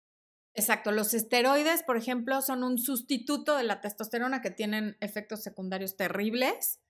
Exacto, 0.55 0.91
los 0.91 1.15
esteroides, 1.15 1.85
por 1.85 1.97
ejemplo, 1.97 2.43
son 2.43 2.65
un 2.65 2.77
sustituto 2.77 3.57
de 3.57 3.63
la 3.63 3.81
testosterona 3.81 4.43
que 4.43 4.51
tienen 4.51 4.97
efectos 4.99 5.45
secundarios 5.45 5.97
terribles 5.97 6.81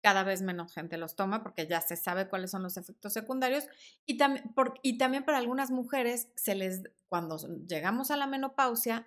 cada 0.00 0.24
vez 0.24 0.40
menos 0.40 0.72
gente 0.72 0.96
los 0.96 1.14
toma 1.14 1.42
porque 1.42 1.66
ya 1.66 1.82
se 1.82 1.96
sabe 1.96 2.30
cuáles 2.30 2.50
son 2.50 2.62
los 2.62 2.78
efectos 2.78 3.12
secundarios 3.12 3.66
y, 4.06 4.16
también 4.16 4.54
y 4.82 4.96
también 4.96 5.26
para 5.26 5.36
algunas 5.36 5.70
mujeres 5.70 6.30
se 6.34 6.54
les 6.54 6.84
cuando 7.10 7.36
llegamos 7.66 8.10
a 8.10 8.16
la 8.16 8.26
menopausia 8.26 9.06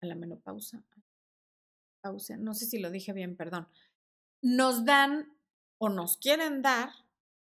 a 0.00 0.06
la 0.06 0.16
menopausa 0.16 0.82
no 2.38 2.54
sé 2.54 2.66
si 2.66 2.78
lo 2.78 2.90
dije 2.90 3.12
bien, 3.12 3.36
perdón. 3.36 3.68
Nos 4.42 4.84
dan 4.84 5.36
o 5.78 5.88
nos 5.88 6.16
quieren 6.16 6.62
dar 6.62 6.90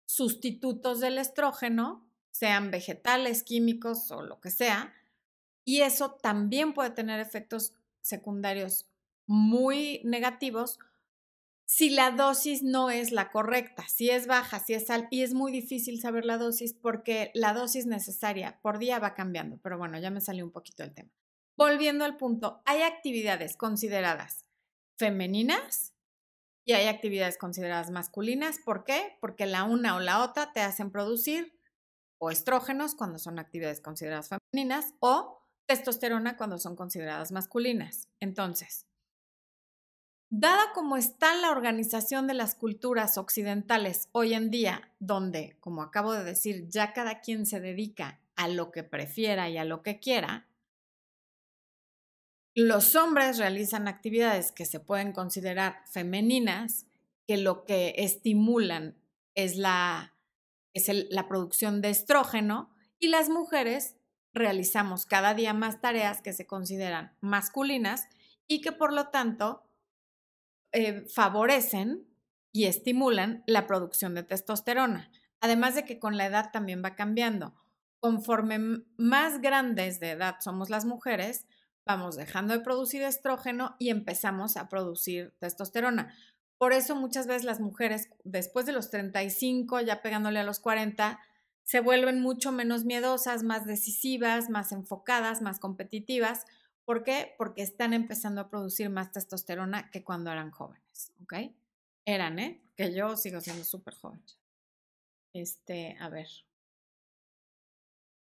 sustitutos 0.06 1.00
del 1.00 1.18
estrógeno, 1.18 2.06
sean 2.30 2.70
vegetales, 2.70 3.42
químicos 3.42 4.10
o 4.10 4.22
lo 4.22 4.40
que 4.40 4.50
sea, 4.50 4.94
y 5.64 5.82
eso 5.82 6.12
también 6.12 6.74
puede 6.74 6.90
tener 6.90 7.20
efectos 7.20 7.74
secundarios 8.00 8.86
muy 9.26 10.00
negativos 10.04 10.78
si 11.66 11.88
la 11.88 12.10
dosis 12.10 12.64
no 12.64 12.90
es 12.90 13.12
la 13.12 13.30
correcta, 13.30 13.86
si 13.86 14.10
es 14.10 14.26
baja, 14.26 14.58
si 14.58 14.74
es 14.74 14.90
alta, 14.90 15.06
y 15.12 15.22
es 15.22 15.34
muy 15.34 15.52
difícil 15.52 16.00
saber 16.00 16.24
la 16.24 16.36
dosis 16.36 16.74
porque 16.74 17.30
la 17.32 17.54
dosis 17.54 17.86
necesaria 17.86 18.58
por 18.60 18.80
día 18.80 18.98
va 18.98 19.14
cambiando, 19.14 19.56
pero 19.62 19.78
bueno, 19.78 19.96
ya 20.00 20.10
me 20.10 20.20
salió 20.20 20.44
un 20.44 20.50
poquito 20.50 20.82
el 20.82 20.92
tema. 20.92 21.10
Volviendo 21.60 22.06
al 22.06 22.16
punto, 22.16 22.62
hay 22.64 22.80
actividades 22.80 23.58
consideradas 23.58 24.46
femeninas 24.98 25.92
y 26.64 26.72
hay 26.72 26.86
actividades 26.86 27.36
consideradas 27.36 27.90
masculinas. 27.90 28.58
¿Por 28.64 28.82
qué? 28.84 29.18
Porque 29.20 29.44
la 29.44 29.64
una 29.64 29.94
o 29.94 30.00
la 30.00 30.24
otra 30.24 30.54
te 30.54 30.62
hacen 30.62 30.90
producir 30.90 31.52
o 32.18 32.30
estrógenos 32.30 32.94
cuando 32.94 33.18
son 33.18 33.38
actividades 33.38 33.82
consideradas 33.82 34.30
femeninas 34.30 34.94
o 35.00 35.42
testosterona 35.66 36.38
cuando 36.38 36.56
son 36.56 36.76
consideradas 36.76 37.30
masculinas. 37.30 38.08
Entonces, 38.20 38.86
Dada 40.32 40.72
como 40.72 40.96
está 40.96 41.34
la 41.34 41.50
organización 41.50 42.26
de 42.26 42.34
las 42.34 42.54
culturas 42.54 43.18
occidentales 43.18 44.08
hoy 44.12 44.32
en 44.32 44.48
día, 44.48 44.92
donde, 45.00 45.56
como 45.60 45.82
acabo 45.82 46.12
de 46.12 46.24
decir, 46.24 46.68
ya 46.68 46.94
cada 46.94 47.20
quien 47.20 47.44
se 47.44 47.60
dedica 47.60 48.20
a 48.36 48.48
lo 48.48 48.70
que 48.70 48.84
prefiera 48.84 49.50
y 49.50 49.58
a 49.58 49.64
lo 49.64 49.82
que 49.82 49.98
quiera, 49.98 50.46
los 52.60 52.94
hombres 52.94 53.38
realizan 53.38 53.88
actividades 53.88 54.52
que 54.52 54.66
se 54.66 54.80
pueden 54.80 55.12
considerar 55.12 55.82
femeninas, 55.90 56.86
que 57.26 57.38
lo 57.38 57.64
que 57.64 57.94
estimulan 57.96 58.96
es 59.34 59.56
la, 59.56 60.14
es 60.74 60.90
la 61.10 61.26
producción 61.26 61.80
de 61.80 61.88
estrógeno, 61.88 62.70
y 62.98 63.08
las 63.08 63.30
mujeres 63.30 63.96
realizamos 64.34 65.06
cada 65.06 65.32
día 65.34 65.54
más 65.54 65.80
tareas 65.80 66.20
que 66.20 66.34
se 66.34 66.46
consideran 66.46 67.16
masculinas 67.20 68.08
y 68.46 68.60
que 68.60 68.72
por 68.72 68.92
lo 68.92 69.08
tanto 69.08 69.62
eh, 70.72 71.06
favorecen 71.08 72.06
y 72.52 72.66
estimulan 72.66 73.42
la 73.46 73.66
producción 73.66 74.14
de 74.14 74.22
testosterona. 74.22 75.10
Además 75.40 75.74
de 75.74 75.84
que 75.84 75.98
con 75.98 76.18
la 76.18 76.26
edad 76.26 76.50
también 76.52 76.82
va 76.84 76.94
cambiando. 76.94 77.54
Conforme 78.00 78.84
más 78.98 79.40
grandes 79.40 79.98
de 79.98 80.10
edad 80.10 80.36
somos 80.40 80.68
las 80.68 80.84
mujeres, 80.84 81.46
vamos 81.96 82.16
dejando 82.16 82.54
de 82.54 82.60
producir 82.60 83.02
estrógeno 83.02 83.76
y 83.78 83.90
empezamos 83.90 84.56
a 84.56 84.68
producir 84.68 85.32
testosterona. 85.38 86.14
Por 86.58 86.72
eso 86.72 86.94
muchas 86.94 87.26
veces 87.26 87.44
las 87.44 87.60
mujeres 87.60 88.10
después 88.24 88.66
de 88.66 88.72
los 88.72 88.90
35, 88.90 89.80
ya 89.80 90.02
pegándole 90.02 90.40
a 90.40 90.44
los 90.44 90.60
40, 90.60 91.20
se 91.64 91.80
vuelven 91.80 92.20
mucho 92.20 92.52
menos 92.52 92.84
miedosas, 92.84 93.42
más 93.42 93.66
decisivas, 93.66 94.50
más 94.50 94.72
enfocadas, 94.72 95.42
más 95.42 95.58
competitivas, 95.58 96.46
¿Por 96.90 97.04
qué? 97.04 97.36
Porque 97.38 97.62
están 97.62 97.92
empezando 97.92 98.40
a 98.40 98.50
producir 98.50 98.90
más 98.90 99.12
testosterona 99.12 99.92
que 99.92 100.02
cuando 100.02 100.32
eran 100.32 100.50
jóvenes, 100.50 101.12
¿ok? 101.22 101.34
Eran, 102.04 102.40
¿eh? 102.40 102.60
Que 102.76 102.92
yo 102.92 103.16
sigo 103.16 103.40
siendo 103.40 103.62
súper 103.62 103.94
joven. 103.94 104.20
Este, 105.32 105.96
a 106.00 106.08
ver. 106.08 106.26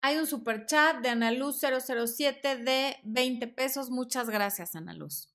Hay 0.03 0.17
un 0.17 0.27
super 0.27 0.65
chat 0.67 1.03
de 1.03 1.11
Analuz 1.11 1.61
007 1.61 2.57
de 2.57 2.97
20 3.05 3.47
pesos. 3.49 3.91
Muchas 3.91 4.31
gracias, 4.31 4.75
Analuz. 4.75 5.29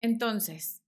Entonces, 0.00 0.82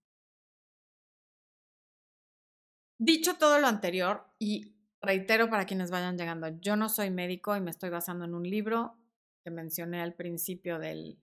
dicho 2.97 3.35
todo 3.35 3.59
lo 3.59 3.67
anterior, 3.67 4.25
y 4.39 4.75
reitero 5.01 5.49
para 5.49 5.65
quienes 5.65 5.91
vayan 5.91 6.17
llegando, 6.17 6.47
yo 6.59 6.75
no 6.75 6.89
soy 6.89 7.11
médico 7.11 7.55
y 7.55 7.61
me 7.61 7.71
estoy 7.71 7.89
basando 7.89 8.25
en 8.25 8.33
un 8.33 8.49
libro 8.49 8.97
que 9.43 9.51
mencioné 9.51 10.01
al 10.01 10.13
principio 10.13 10.79
del, 10.79 11.19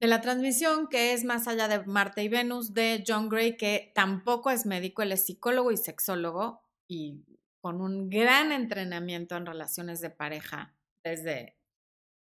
de 0.00 0.06
la 0.06 0.20
transmisión, 0.20 0.88
que 0.88 1.12
es 1.12 1.24
Más 1.24 1.48
allá 1.48 1.68
de 1.68 1.84
Marte 1.84 2.22
y 2.22 2.28
Venus, 2.28 2.74
de 2.74 3.04
John 3.06 3.28
Gray, 3.28 3.56
que 3.56 3.92
tampoco 3.94 4.50
es 4.50 4.66
médico, 4.66 5.02
él 5.02 5.12
es 5.12 5.26
psicólogo 5.26 5.72
y 5.72 5.76
sexólogo 5.76 6.62
y 6.88 7.24
con 7.64 7.80
un 7.80 8.10
gran 8.10 8.52
entrenamiento 8.52 9.36
en 9.36 9.46
relaciones 9.46 10.02
de 10.02 10.10
pareja 10.10 10.76
desde 11.02 11.56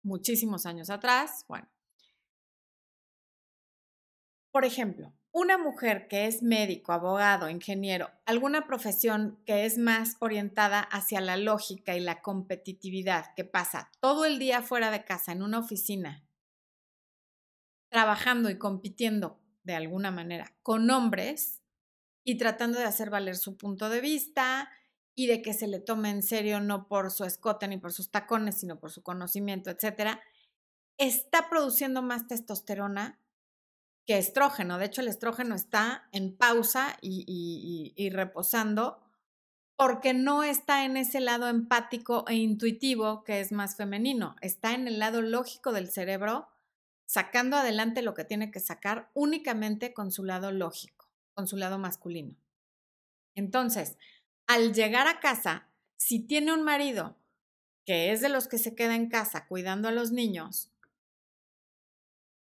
muchísimos 0.02 0.66
años 0.66 0.90
atrás. 0.90 1.44
Bueno, 1.50 1.68
por 4.54 4.64
ejemplo, 4.64 5.14
una 5.34 5.58
mujer 5.58 6.08
que 6.08 6.28
es 6.28 6.44
médico, 6.44 6.94
abogado, 6.94 7.50
ingeniero, 7.50 8.10
alguna 8.26 8.66
profesión 8.68 9.38
que 9.46 9.66
es 9.66 9.78
más 9.78 10.16
orientada 10.22 10.80
hacia 10.80 11.20
la 11.20 11.36
lógica 11.36 11.94
y 11.98 12.00
la 12.00 12.22
competitividad, 12.22 13.34
que 13.36 13.44
pasa 13.44 13.92
todo 14.00 14.24
el 14.24 14.40
día 14.40 14.62
fuera 14.62 14.92
de 14.92 15.04
casa 15.04 15.34
en 15.34 15.44
una 15.44 15.60
oficina, 15.60 16.26
trabajando 17.90 18.50
y 18.50 18.58
compitiendo 18.58 19.42
de 19.64 19.76
alguna 19.76 20.10
manera 20.10 20.56
con 20.64 20.90
hombres 20.90 21.62
y 22.24 22.38
tratando 22.38 22.80
de 22.80 22.86
hacer 22.86 23.10
valer 23.10 23.36
su 23.36 23.58
punto 23.58 23.90
de 23.90 24.00
vista 24.00 24.70
y 25.16 25.28
de 25.28 25.42
que 25.42 25.54
se 25.54 25.68
le 25.68 25.80
tome 25.80 26.10
en 26.10 26.24
serio 26.24 26.60
no 26.60 26.88
por 26.88 27.12
su 27.12 27.24
escote 27.24 27.68
ni 27.68 27.78
por 27.78 27.94
sus 27.94 28.10
tacones, 28.10 28.60
sino 28.60 28.80
por 28.80 28.92
su 28.92 29.04
conocimiento, 29.04 29.70
etcétera, 29.70 30.22
está 30.98 31.50
produciendo 31.50 32.02
más 32.02 32.28
testosterona 32.28 33.20
que 34.06 34.18
estrógeno. 34.18 34.78
De 34.78 34.86
hecho, 34.86 35.02
el 35.02 35.08
estrógeno 35.08 35.56
está 35.56 36.08
en 36.12 36.36
pausa 36.36 36.98
y, 37.02 38.10
reposando 38.12 39.00
porque 39.76 40.14
no 40.14 40.44
está 40.44 40.86
en 40.86 40.98
ese 40.98 41.20
lado 41.20 41.48
empático 41.48 42.26
e 42.28 42.36
intuitivo 42.36 43.24
que 43.24 43.40
es 43.40 43.52
más 43.52 43.76
femenino, 43.76 44.36
está 44.42 44.74
en 44.74 44.88
el 44.88 45.00
lado 45.00 45.22
lógico 45.22 45.72
del 45.72 45.90
cerebro, 45.90 46.48
sacando 47.06 47.58
adelante 47.58 48.02
lo 48.04 48.14
que 48.14 48.24
tiene 48.24 48.52
que 48.52 48.60
sacar 48.60 49.10
únicamente 49.14 49.94
con 49.94 50.12
su 50.12 50.24
lado 50.24 50.52
lógico, 50.52 51.10
con 51.34 51.48
su 51.48 51.58
lado 51.58 51.80
masculino. 51.80 52.36
Entonces, 53.36 53.98
al 54.48 54.74
llegar 54.74 55.08
a 55.08 55.20
casa, 55.20 55.68
si 55.98 56.20
tiene 56.20 56.54
un 56.54 56.64
marido 56.64 57.18
que 57.86 58.12
es 58.12 58.22
de 58.22 58.30
los 58.30 58.48
que 58.48 58.58
se 58.58 58.76
queda 58.76 58.96
en 58.96 59.10
casa 59.10 59.48
cuidando 59.48 59.88
a 59.88 59.92
los 59.92 60.12
niños, 60.12 60.70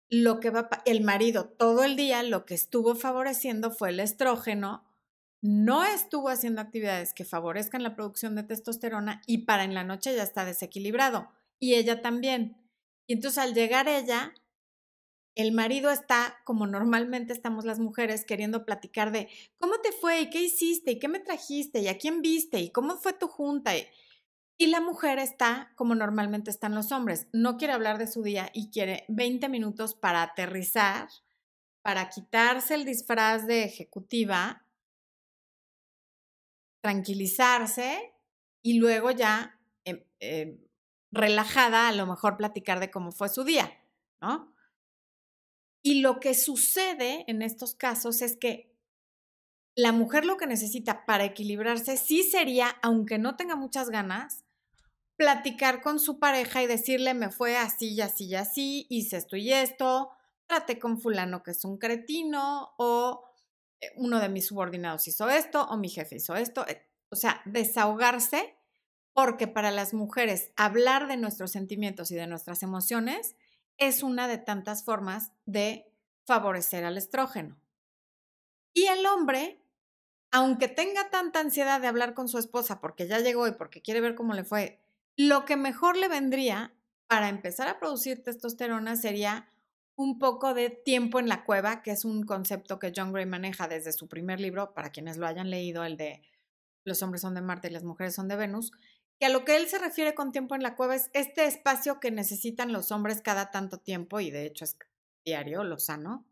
lo 0.09 0.39
que 0.39 0.51
va 0.51 0.69
el 0.85 1.01
marido 1.01 1.45
todo 1.49 1.83
el 1.83 1.95
día 1.95 2.21
lo 2.23 2.45
que 2.45 2.53
estuvo 2.53 2.95
favoreciendo 2.95 3.71
fue 3.71 3.89
el 3.89 3.99
estrógeno, 3.99 4.83
no 5.41 5.83
estuvo 5.83 6.29
haciendo 6.29 6.61
actividades 6.61 7.13
que 7.13 7.25
favorezcan 7.25 7.83
la 7.83 7.95
producción 7.95 8.35
de 8.35 8.43
testosterona 8.43 9.21
y 9.25 9.39
para 9.39 9.63
en 9.63 9.73
la 9.73 9.83
noche 9.83 10.15
ya 10.15 10.23
está 10.23 10.45
desequilibrado 10.45 11.29
y 11.59 11.75
ella 11.75 12.01
también. 12.01 12.57
Y 13.07 13.13
entonces 13.13 13.39
al 13.39 13.53
llegar 13.53 13.87
ella, 13.87 14.33
el 15.35 15.51
marido 15.51 15.89
está 15.89 16.37
como 16.43 16.67
normalmente 16.67 17.33
estamos 17.33 17.65
las 17.65 17.79
mujeres 17.79 18.25
queriendo 18.25 18.65
platicar 18.65 19.11
de 19.11 19.29
cómo 19.57 19.79
te 19.81 19.91
fue 19.91 20.21
y 20.21 20.29
qué 20.29 20.41
hiciste 20.41 20.91
y 20.91 20.99
qué 20.99 21.07
me 21.07 21.19
trajiste 21.19 21.79
y 21.79 21.87
a 21.87 21.97
quién 21.97 22.21
viste 22.21 22.59
y 22.59 22.71
cómo 22.71 22.97
fue 22.97 23.13
tu 23.13 23.27
junta. 23.27 23.71
Y 24.57 24.67
la 24.67 24.79
mujer 24.79 25.17
está 25.17 25.73
como 25.75 25.95
normalmente 25.95 26.51
están 26.51 26.75
los 26.75 26.91
hombres, 26.91 27.27
no 27.33 27.57
quiere 27.57 27.73
hablar 27.73 27.97
de 27.97 28.07
su 28.07 28.21
día 28.21 28.49
y 28.53 28.69
quiere 28.69 29.05
20 29.07 29.49
minutos 29.49 29.95
para 29.95 30.21
aterrizar, 30.21 31.09
para 31.81 32.09
quitarse 32.09 32.75
el 32.75 32.85
disfraz 32.85 33.47
de 33.47 33.63
ejecutiva, 33.63 34.67
tranquilizarse 36.81 38.13
y 38.61 38.77
luego 38.77 39.09
ya 39.09 39.59
em, 39.85 40.03
em, 40.19 40.59
relajada 41.11 41.87
a 41.87 41.91
lo 41.91 42.05
mejor 42.05 42.37
platicar 42.37 42.79
de 42.79 42.91
cómo 42.91 43.11
fue 43.11 43.29
su 43.29 43.43
día, 43.43 43.71
¿no? 44.21 44.52
Y 45.83 46.01
lo 46.01 46.19
que 46.19 46.33
sucede 46.33 47.25
en 47.27 47.41
estos 47.41 47.75
casos 47.75 48.21
es 48.21 48.37
que 48.37 48.73
la 49.75 49.91
mujer 49.91 50.25
lo 50.25 50.37
que 50.37 50.47
necesita 50.47 51.05
para 51.05 51.25
equilibrarse 51.25 51.97
sí 51.97 52.23
sería, 52.23 52.69
aunque 52.81 53.17
no 53.17 53.35
tenga 53.35 53.55
muchas 53.55 53.89
ganas, 53.89 54.45
platicar 55.17 55.81
con 55.81 55.99
su 55.99 56.19
pareja 56.19 56.63
y 56.63 56.67
decirle, 56.67 57.13
me 57.13 57.29
fue 57.29 57.57
así 57.57 57.93
y 57.93 58.01
así 58.01 58.25
y 58.25 58.35
así, 58.35 58.87
hice 58.89 59.17
esto 59.17 59.35
y 59.35 59.51
esto, 59.51 60.11
traté 60.47 60.79
con 60.79 60.99
fulano 60.99 61.43
que 61.43 61.51
es 61.51 61.65
un 61.65 61.77
cretino, 61.77 62.73
o 62.77 63.25
eh, 63.81 63.91
uno 63.97 64.19
de 64.19 64.29
mis 64.29 64.47
subordinados 64.47 65.07
hizo 65.07 65.29
esto, 65.29 65.63
o 65.65 65.77
mi 65.77 65.89
jefe 65.89 66.15
hizo 66.15 66.35
esto. 66.35 66.65
Eh, 66.67 66.81
o 67.09 67.15
sea, 67.15 67.41
desahogarse, 67.45 68.55
porque 69.13 69.47
para 69.47 69.71
las 69.71 69.93
mujeres 69.93 70.51
hablar 70.55 71.07
de 71.07 71.17
nuestros 71.17 71.51
sentimientos 71.51 72.09
y 72.11 72.15
de 72.15 72.25
nuestras 72.27 72.63
emociones 72.63 73.35
es 73.77 74.03
una 74.03 74.27
de 74.27 74.37
tantas 74.37 74.83
formas 74.83 75.31
de 75.45 75.91
favorecer 76.25 76.85
al 76.85 76.97
estrógeno. 76.97 77.57
Y 78.73 78.85
el 78.85 79.05
hombre 79.05 79.63
aunque 80.33 80.67
tenga 80.67 81.11
tanta 81.11 81.39
ansiedad 81.39 81.79
de 81.79 81.85
hablar 81.85 82.15
con 82.15 82.27
su 82.27 82.39
esposa 82.39 82.81
porque 82.81 83.07
ya 83.07 83.19
llegó 83.19 83.47
y 83.47 83.51
porque 83.51 83.83
quiere 83.83 84.01
ver 84.01 84.15
cómo 84.15 84.33
le 84.33 84.43
fue, 84.43 84.79
lo 85.15 85.45
que 85.45 85.55
mejor 85.55 85.95
le 85.95 86.07
vendría 86.07 86.73
para 87.07 87.29
empezar 87.29 87.67
a 87.67 87.77
producir 87.77 88.23
testosterona 88.23 88.95
sería 88.95 89.47
un 89.95 90.17
poco 90.17 90.55
de 90.55 90.71
tiempo 90.71 91.19
en 91.19 91.29
la 91.29 91.43
cueva, 91.45 91.83
que 91.83 91.91
es 91.91 92.03
un 92.03 92.23
concepto 92.23 92.79
que 92.79 92.91
John 92.95 93.13
Gray 93.13 93.27
maneja 93.27 93.67
desde 93.67 93.91
su 93.91 94.07
primer 94.07 94.39
libro, 94.39 94.73
para 94.73 94.89
quienes 94.89 95.17
lo 95.17 95.27
hayan 95.27 95.51
leído, 95.51 95.83
el 95.83 95.97
de 95.97 96.23
Los 96.83 97.03
hombres 97.03 97.21
son 97.21 97.35
de 97.35 97.41
Marte 97.41 97.67
y 97.67 97.71
las 97.71 97.83
mujeres 97.83 98.15
son 98.15 98.27
de 98.27 98.35
Venus, 98.35 98.71
que 99.23 99.27
a 99.27 99.29
lo 99.29 99.45
que 99.45 99.55
él 99.55 99.69
se 99.69 99.79
refiere 99.79 100.15
con 100.15 100.33
tiempo 100.33 100.53
en 100.53 100.63
la 100.63 100.75
cueva 100.75 100.95
es 100.95 101.09
este 101.13 101.45
espacio 101.45 102.01
que 102.01 102.11
necesitan 102.11 102.73
los 102.73 102.91
hombres 102.91 103.21
cada 103.21 103.51
tanto 103.51 103.77
tiempo, 103.77 104.19
y 104.19 104.31
de 104.31 104.45
hecho 104.45 104.65
es 104.65 104.77
diario, 105.23 105.63
lo 105.63 105.79
sano, 105.79 106.25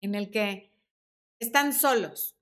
en 0.00 0.16
el 0.16 0.32
que 0.32 0.72
están 1.38 1.72
solos, 1.72 2.34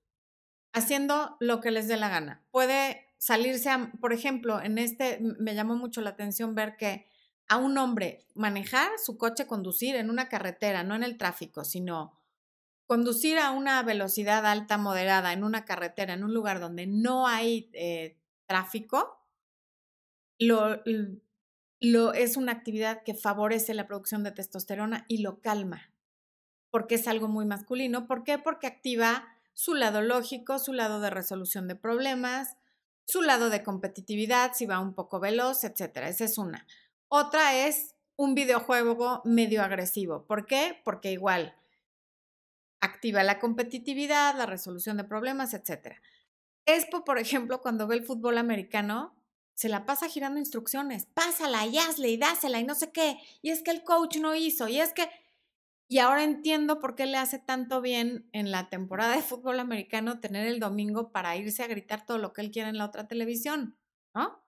haciendo 0.73 1.37
lo 1.39 1.61
que 1.61 1.69
les 1.69 1.87
dé 1.87 1.95
la 1.95 2.09
gana. 2.09 2.43
Puede 2.49 3.05
salirse, 3.19 3.69
a, 3.69 3.91
por 4.01 4.13
ejemplo, 4.13 4.59
en 4.59 4.79
este 4.79 5.19
me 5.21 5.53
llamó 5.53 5.75
mucho 5.75 6.01
la 6.01 6.09
atención 6.09 6.55
ver 6.55 6.75
que 6.75 7.07
a 7.47 7.57
un 7.57 7.77
hombre 7.77 8.25
manejar 8.33 8.89
su 8.97 9.15
coche, 9.19 9.45
conducir 9.45 9.95
en 9.95 10.09
una 10.09 10.27
carretera, 10.27 10.83
no 10.83 10.95
en 10.95 11.03
el 11.03 11.19
tráfico, 11.19 11.63
sino 11.63 12.17
conducir 12.87 13.37
a 13.37 13.51
una 13.51 13.83
velocidad 13.83 14.43
alta, 14.47 14.79
moderada, 14.79 15.33
en 15.33 15.43
una 15.43 15.65
carretera, 15.65 16.15
en 16.15 16.23
un 16.23 16.33
lugar 16.33 16.59
donde 16.59 16.87
no 16.87 17.27
hay 17.27 17.69
eh, 17.73 18.17
tráfico, 18.47 19.16
lo, 20.39 20.83
es 22.13 22.37
una 22.37 22.51
actividad 22.51 23.03
que 23.03 23.13
favorece 23.13 23.73
la 23.73 23.87
producción 23.87 24.23
de 24.23 24.31
testosterona 24.31 25.05
y 25.07 25.19
lo 25.19 25.41
calma, 25.41 25.91
porque 26.71 26.95
es 26.95 27.07
algo 27.07 27.27
muy 27.27 27.45
masculino. 27.45 28.07
¿Por 28.07 28.23
qué? 28.23 28.37
Porque 28.37 28.67
activa 28.67 29.27
su 29.53 29.73
lado 29.73 30.01
lógico, 30.01 30.59
su 30.59 30.73
lado 30.73 30.99
de 30.99 31.09
resolución 31.09 31.67
de 31.67 31.75
problemas, 31.75 32.57
su 33.05 33.21
lado 33.21 33.49
de 33.49 33.63
competitividad, 33.63 34.51
si 34.53 34.65
va 34.65 34.79
un 34.79 34.93
poco 34.93 35.19
veloz, 35.19 35.63
etcétera. 35.63 36.09
Esa 36.09 36.25
es 36.25 36.37
una. 36.37 36.67
Otra 37.07 37.55
es 37.67 37.95
un 38.17 38.35
videojuego 38.35 39.21
medio 39.23 39.63
agresivo. 39.63 40.25
¿Por 40.25 40.45
qué? 40.45 40.81
Porque 40.83 41.11
igual 41.11 41.55
activa 42.81 43.23
la 43.23 43.39
competitividad, 43.39 44.35
la 44.37 44.45
resolución 44.45 44.97
de 44.97 45.03
problemas, 45.03 45.53
etcétera. 45.53 46.01
Espo, 46.65 47.05
por 47.05 47.17
ejemplo, 47.17 47.61
cuando 47.61 47.87
ve 47.87 47.95
el 47.95 48.05
fútbol 48.05 48.37
americano, 48.37 49.16
se 49.57 49.69
la 49.69 49.87
pasa 49.87 50.07
girando 50.07 50.37
instrucciones. 50.37 51.07
Pásala 51.07 51.65
y 51.65 51.79
hazle 51.79 52.09
y 52.09 52.17
dásela 52.17 52.59
y 52.59 52.63
no 52.63 52.75
sé 52.75 52.91
qué. 52.91 53.17
Y 53.41 53.49
es 53.49 53.63
que 53.63 53.71
el 53.71 53.83
coach 53.83 54.17
no 54.17 54.35
hizo. 54.35 54.67
Y 54.67 54.79
es 54.79 54.93
que 54.93 55.09
y 55.87 55.97
ahora 55.97 56.23
entiendo 56.23 56.79
por 56.79 56.93
qué 56.93 57.07
le 57.07 57.17
hace 57.17 57.39
tanto 57.39 57.81
bien 57.81 58.29
en 58.33 58.51
la 58.51 58.69
temporada 58.69 59.15
de 59.15 59.23
fútbol 59.23 59.59
americano 59.59 60.19
tener 60.19 60.45
el 60.45 60.59
domingo 60.59 61.11
para 61.11 61.35
irse 61.37 61.63
a 61.63 61.67
gritar 61.67 62.05
todo 62.05 62.19
lo 62.19 62.33
que 62.33 62.41
él 62.41 62.51
quiera 62.51 62.69
en 62.69 62.77
la 62.77 62.85
otra 62.85 63.07
televisión, 63.07 63.75
¿no? 64.13 64.43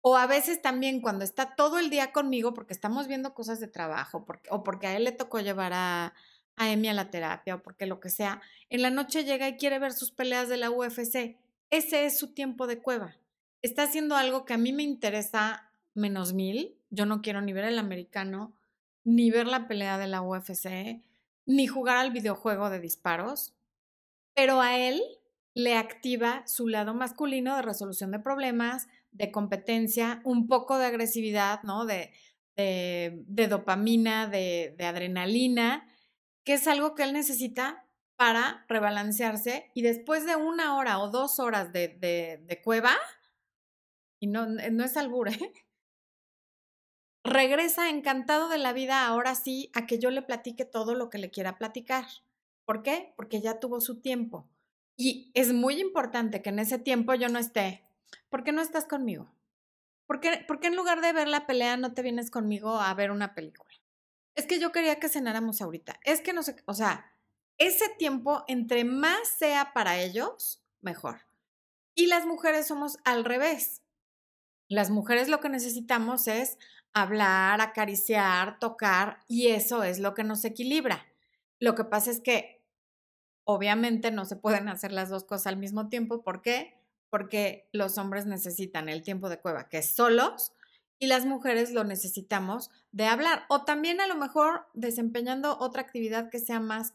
O 0.00 0.16
a 0.16 0.26
veces 0.26 0.60
también 0.60 1.00
cuando 1.02 1.24
está 1.24 1.54
todo 1.54 1.78
el 1.78 1.88
día 1.88 2.10
conmigo 2.10 2.52
porque 2.52 2.72
estamos 2.72 3.06
viendo 3.06 3.32
cosas 3.32 3.60
de 3.60 3.68
trabajo 3.68 4.26
o 4.50 4.64
porque 4.64 4.86
a 4.88 4.96
él 4.96 5.04
le 5.04 5.12
tocó 5.12 5.38
llevar 5.38 5.72
a, 5.72 6.14
a 6.56 6.70
Emi 6.72 6.88
a 6.88 6.94
la 6.94 7.10
terapia 7.10 7.54
o 7.54 7.62
porque 7.62 7.86
lo 7.86 8.00
que 8.00 8.10
sea, 8.10 8.40
en 8.70 8.82
la 8.82 8.90
noche 8.90 9.22
llega 9.22 9.46
y 9.46 9.56
quiere 9.56 9.78
ver 9.78 9.92
sus 9.92 10.10
peleas 10.10 10.48
de 10.48 10.56
la 10.56 10.70
UFC. 10.72 11.36
Ese 11.70 12.06
es 12.06 12.18
su 12.18 12.34
tiempo 12.34 12.66
de 12.66 12.80
cueva. 12.80 13.14
Está 13.62 13.82
haciendo 13.82 14.16
algo 14.16 14.44
que 14.44 14.54
a 14.54 14.58
mí 14.58 14.72
me 14.72 14.82
interesa 14.82 15.70
menos 15.94 16.32
mil. 16.32 16.78
Yo 16.88 17.04
no 17.04 17.20
quiero 17.20 17.42
ni 17.42 17.52
ver 17.52 17.64
el 17.64 17.78
americano, 17.78 18.54
ni 19.04 19.30
ver 19.30 19.46
la 19.46 19.68
pelea 19.68 19.98
de 19.98 20.06
la 20.06 20.22
UFC, 20.22 21.02
ni 21.46 21.66
jugar 21.66 21.98
al 21.98 22.10
videojuego 22.10 22.70
de 22.70 22.80
disparos, 22.80 23.54
pero 24.34 24.60
a 24.60 24.78
él 24.78 25.02
le 25.54 25.76
activa 25.76 26.42
su 26.46 26.68
lado 26.68 26.94
masculino 26.94 27.56
de 27.56 27.62
resolución 27.62 28.10
de 28.12 28.20
problemas, 28.20 28.88
de 29.10 29.30
competencia, 29.30 30.22
un 30.24 30.46
poco 30.46 30.78
de 30.78 30.86
agresividad, 30.86 31.62
¿no? 31.62 31.84
De, 31.84 32.12
dopamina, 33.26 34.26
de, 34.26 34.74
adrenalina, 34.80 35.88
que 36.44 36.54
es 36.54 36.66
algo 36.66 36.94
que 36.94 37.02
él 37.02 37.12
necesita 37.12 37.84
para 38.16 38.64
rebalancearse 38.68 39.70
y 39.74 39.82
después 39.82 40.26
de 40.26 40.36
una 40.36 40.76
hora 40.76 40.98
o 40.98 41.10
dos 41.10 41.40
horas 41.40 41.72
de 41.72 42.60
cueva, 42.62 42.96
y 44.20 44.28
no, 44.28 44.46
no 44.46 44.84
es 44.84 44.96
albur, 44.96 45.28
¿eh? 45.28 45.52
regresa 47.24 47.90
encantado 47.90 48.48
de 48.48 48.58
la 48.58 48.72
vida 48.72 49.06
ahora 49.06 49.34
sí 49.34 49.70
a 49.74 49.86
que 49.86 49.98
yo 49.98 50.10
le 50.10 50.22
platique 50.22 50.64
todo 50.64 50.94
lo 50.94 51.10
que 51.10 51.18
le 51.18 51.30
quiera 51.30 51.58
platicar. 51.58 52.06
¿Por 52.64 52.82
qué? 52.82 53.12
Porque 53.16 53.40
ya 53.40 53.60
tuvo 53.60 53.80
su 53.80 54.00
tiempo. 54.00 54.48
Y 54.96 55.30
es 55.34 55.52
muy 55.52 55.80
importante 55.80 56.42
que 56.42 56.50
en 56.50 56.58
ese 56.58 56.78
tiempo 56.78 57.14
yo 57.14 57.28
no 57.28 57.38
esté. 57.38 57.84
¿Por 58.28 58.44
qué 58.44 58.52
no 58.52 58.62
estás 58.62 58.86
conmigo? 58.86 59.30
¿Por 60.06 60.20
qué, 60.20 60.44
¿Por 60.46 60.60
qué 60.60 60.68
en 60.68 60.76
lugar 60.76 61.00
de 61.00 61.12
ver 61.12 61.28
la 61.28 61.46
pelea 61.46 61.76
no 61.76 61.94
te 61.94 62.02
vienes 62.02 62.30
conmigo 62.30 62.80
a 62.80 62.92
ver 62.94 63.10
una 63.10 63.34
película? 63.34 63.70
Es 64.34 64.46
que 64.46 64.58
yo 64.58 64.72
quería 64.72 64.98
que 64.98 65.08
cenáramos 65.08 65.60
ahorita. 65.60 65.98
Es 66.04 66.20
que 66.20 66.32
no 66.32 66.42
sé, 66.42 66.56
o 66.66 66.74
sea, 66.74 67.12
ese 67.58 67.88
tiempo, 67.98 68.44
entre 68.48 68.84
más 68.84 69.28
sea 69.28 69.72
para 69.72 70.00
ellos, 70.00 70.64
mejor. 70.80 71.20
Y 71.94 72.06
las 72.06 72.26
mujeres 72.26 72.66
somos 72.66 72.98
al 73.04 73.24
revés. 73.24 73.82
Las 74.70 74.88
mujeres 74.88 75.28
lo 75.28 75.40
que 75.40 75.48
necesitamos 75.48 76.28
es 76.28 76.56
hablar, 76.92 77.60
acariciar, 77.60 78.60
tocar, 78.60 79.18
y 79.26 79.48
eso 79.48 79.82
es 79.82 79.98
lo 79.98 80.14
que 80.14 80.22
nos 80.22 80.44
equilibra. 80.44 81.06
Lo 81.58 81.74
que 81.74 81.82
pasa 81.82 82.12
es 82.12 82.20
que 82.20 82.62
obviamente 83.42 84.12
no 84.12 84.24
se 84.24 84.36
pueden 84.36 84.68
hacer 84.68 84.92
las 84.92 85.08
dos 85.08 85.24
cosas 85.24 85.48
al 85.48 85.56
mismo 85.56 85.88
tiempo. 85.88 86.22
¿Por 86.22 86.40
qué? 86.40 86.78
Porque 87.10 87.68
los 87.72 87.98
hombres 87.98 88.26
necesitan 88.26 88.88
el 88.88 89.02
tiempo 89.02 89.28
de 89.28 89.40
cueva, 89.40 89.68
que 89.68 89.78
es 89.78 89.90
solos, 89.90 90.52
y 91.00 91.08
las 91.08 91.26
mujeres 91.26 91.72
lo 91.72 91.82
necesitamos 91.82 92.70
de 92.92 93.06
hablar. 93.06 93.46
O 93.48 93.64
también 93.64 94.00
a 94.00 94.06
lo 94.06 94.14
mejor 94.14 94.68
desempeñando 94.74 95.58
otra 95.58 95.82
actividad 95.82 96.30
que 96.30 96.38
sea 96.38 96.60
más 96.60 96.94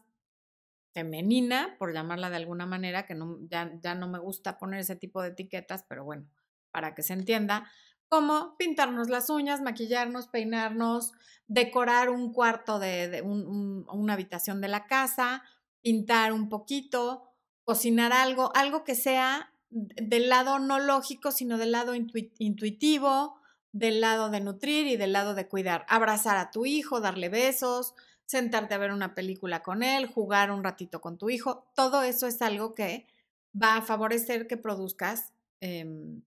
femenina, 0.94 1.76
por 1.78 1.92
llamarla 1.92 2.30
de 2.30 2.36
alguna 2.36 2.64
manera, 2.64 3.04
que 3.04 3.14
no, 3.14 3.38
ya, 3.50 3.70
ya 3.82 3.94
no 3.94 4.08
me 4.08 4.18
gusta 4.18 4.56
poner 4.56 4.80
ese 4.80 4.96
tipo 4.96 5.20
de 5.20 5.28
etiquetas, 5.28 5.84
pero 5.86 6.04
bueno, 6.04 6.26
para 6.76 6.94
que 6.94 7.02
se 7.02 7.14
entienda, 7.14 7.70
como 8.06 8.54
pintarnos 8.58 9.08
las 9.08 9.30
uñas, 9.30 9.62
maquillarnos, 9.62 10.26
peinarnos, 10.26 11.12
decorar 11.46 12.10
un 12.10 12.34
cuarto 12.34 12.78
de, 12.78 13.22
una 13.22 14.12
habitación 14.12 14.60
de 14.60 14.68
la 14.68 14.84
casa, 14.84 15.42
pintar 15.80 16.34
un 16.34 16.50
poquito, 16.50 17.22
cocinar 17.64 18.12
algo, 18.12 18.54
algo 18.54 18.84
que 18.84 18.94
sea 18.94 19.54
del 19.70 20.28
lado 20.28 20.58
no 20.58 20.78
lógico, 20.80 21.32
sino 21.32 21.56
del 21.56 21.72
lado 21.72 21.94
intuitivo, 21.94 23.40
del 23.72 24.02
lado 24.02 24.28
de 24.28 24.40
nutrir 24.40 24.86
y 24.86 24.98
del 24.98 25.14
lado 25.14 25.34
de 25.34 25.48
cuidar. 25.48 25.86
Abrazar 25.88 26.36
a 26.36 26.50
tu 26.50 26.66
hijo, 26.66 27.00
darle 27.00 27.30
besos, 27.30 27.94
sentarte 28.26 28.74
a 28.74 28.78
ver 28.78 28.92
una 28.92 29.14
película 29.14 29.62
con 29.62 29.82
él, 29.82 30.08
jugar 30.08 30.50
un 30.50 30.62
ratito 30.62 31.00
con 31.00 31.16
tu 31.16 31.30
hijo. 31.30 31.70
Todo 31.74 32.02
eso 32.02 32.26
es 32.26 32.42
algo 32.42 32.74
que 32.74 33.06
va 33.58 33.76
a 33.76 33.82
favorecer 33.82 34.46
que 34.46 34.58
produzcas 34.58 35.32
em, 35.60 36.20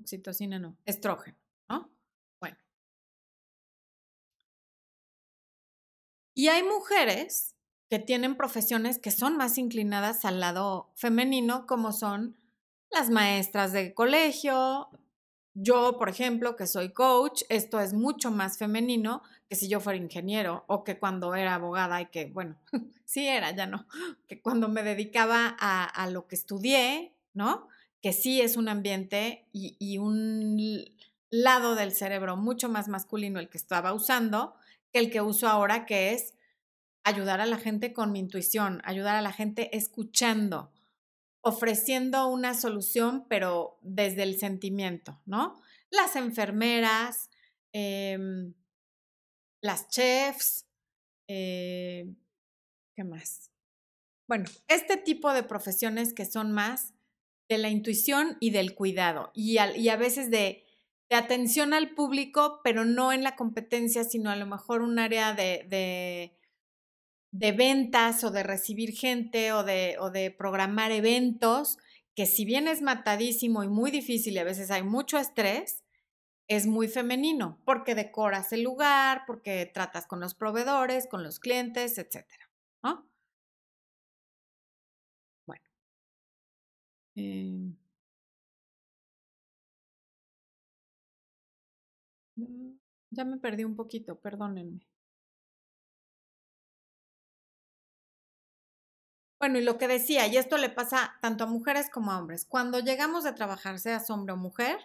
oxitocina, 0.00 0.58
no, 0.58 0.76
estrógeno, 0.84 1.36
¿no? 1.68 1.90
Bueno. 2.40 2.56
Y 6.34 6.48
hay 6.48 6.62
mujeres 6.62 7.56
que 7.88 7.98
tienen 7.98 8.36
profesiones 8.36 8.98
que 8.98 9.10
son 9.10 9.36
más 9.36 9.58
inclinadas 9.58 10.24
al 10.24 10.40
lado 10.40 10.92
femenino, 10.94 11.66
como 11.66 11.92
son 11.92 12.36
las 12.90 13.10
maestras 13.10 13.72
de 13.72 13.94
colegio, 13.94 14.88
yo, 15.54 15.98
por 15.98 16.08
ejemplo, 16.08 16.56
que 16.56 16.66
soy 16.66 16.92
coach, 16.92 17.42
esto 17.48 17.80
es 17.80 17.92
mucho 17.92 18.30
más 18.30 18.56
femenino 18.56 19.22
que 19.48 19.56
si 19.56 19.68
yo 19.68 19.80
fuera 19.80 19.98
ingeniero 19.98 20.64
o 20.68 20.84
que 20.84 20.98
cuando 20.98 21.34
era 21.34 21.56
abogada 21.56 22.00
y 22.00 22.06
que, 22.06 22.26
bueno, 22.26 22.56
sí 23.04 23.26
era, 23.26 23.50
ya 23.50 23.66
no, 23.66 23.86
que 24.28 24.40
cuando 24.40 24.68
me 24.68 24.82
dedicaba 24.82 25.56
a, 25.58 26.08
lo 26.08 26.28
que 26.28 26.36
estudié, 26.36 27.16
¿no? 27.34 27.68
Que 28.00 28.12
sí 28.12 28.40
es 28.40 28.56
un 28.56 28.68
ambiente 28.68 29.46
y, 29.52 29.98
un 29.98 30.84
lado 31.30 31.74
del 31.74 31.92
cerebro 31.92 32.36
mucho 32.36 32.68
más 32.68 32.88
masculino 32.88 33.38
el 33.38 33.48
que 33.48 33.58
estaba 33.58 33.92
usando 33.92 34.54
que 34.92 34.98
el 34.98 35.10
que 35.10 35.20
uso 35.20 35.48
ahora, 35.48 35.86
que 35.86 36.12
es 36.12 36.34
ayudar 37.04 37.40
a 37.40 37.46
la 37.46 37.58
gente 37.58 37.92
con 37.92 38.12
mi 38.12 38.18
intuición, 38.18 38.82
ayudar 38.84 39.16
a 39.16 39.22
la 39.22 39.32
gente 39.32 39.76
escuchando, 39.76 40.72
ofreciendo 41.42 42.26
una 42.26 42.54
solución, 42.54 43.26
pero 43.28 43.78
desde 43.82 44.24
el 44.24 44.38
sentimiento, 44.38 45.20
¿no? 45.26 45.60
Las 45.90 46.16
enfermeras, 46.16 47.30
em, 47.72 48.54
las 49.62 49.88
chefs, 49.88 50.66
eh, 51.28 52.12
¿qué 52.96 53.04
más? 53.04 53.50
Bueno, 54.28 54.44
este 54.68 54.96
tipo 54.96 55.32
de 55.32 55.42
profesiones 55.42 56.12
que 56.12 56.24
son 56.24 56.52
más 56.52 56.94
de 57.50 57.58
la 57.58 57.68
intuición 57.68 58.38
y 58.40 58.50
del 58.50 58.74
cuidado 58.74 59.30
y, 59.34 59.58
a 59.58 59.96
veces 59.96 60.30
de, 60.30 60.64
atención 61.10 61.74
al 61.74 61.94
público, 61.94 62.60
pero 62.64 62.84
no 62.84 63.12
en 63.12 63.24
la 63.24 63.36
competencia, 63.36 64.04
sino 64.04 64.30
a 64.30 64.36
lo 64.36 64.46
mejor 64.46 64.80
un 64.80 64.98
área 64.98 65.34
de 65.34 66.32
de 67.32 67.52
ventas 67.52 68.24
o 68.24 68.30
de 68.30 68.42
recibir 68.42 68.92
gente 68.92 69.52
o 69.52 69.62
de, 69.62 69.96
o 70.00 70.10
de 70.10 70.30
programar 70.30 70.92
eventos, 70.92 71.78
que 72.14 72.26
si 72.26 72.44
bien 72.44 72.68
es 72.68 72.82
matadísimo 72.82 73.62
y 73.62 73.68
muy 73.68 73.90
difícil 73.90 74.34
y 74.34 74.38
a 74.38 74.44
veces 74.44 74.70
hay 74.70 74.82
mucho 74.82 75.18
estrés, 75.18 75.84
es 76.48 76.66
muy 76.66 76.88
femenino, 76.88 77.60
porque 77.64 77.94
decoras 77.94 78.52
el 78.52 78.62
lugar, 78.62 79.22
porque 79.26 79.70
tratas 79.72 80.06
con 80.06 80.18
los 80.18 80.34
proveedores, 80.34 81.06
con 81.06 81.22
los 81.22 81.38
clientes, 81.38 81.96
etc. 81.98 82.26
¿no? 82.82 83.08
Em. 87.16 87.76
Mm, 92.36 92.72
ya 93.16 93.24
me 93.24 93.36
perdí 93.44 93.62
un 93.64 93.76
poquito, 93.76 94.18
perdónenme. 94.24 94.80
Bueno, 99.38 99.58
y 99.58 99.62
lo 99.62 99.78
que 99.78 99.88
decía, 99.88 100.26
y 100.26 100.36
esto 100.36 100.58
le 100.58 100.68
pasa 100.68 101.16
tanto 101.22 101.44
a 101.44 101.46
mujeres 101.46 101.88
como 101.88 102.12
a 102.12 102.18
hombres, 102.18 102.44
cuando 102.44 102.78
llegamos 102.80 103.24
de 103.24 103.32
trabajar, 103.32 103.78
seas 103.78 104.10
hombre 104.10 104.34
o 104.34 104.36
mujer, 104.36 104.78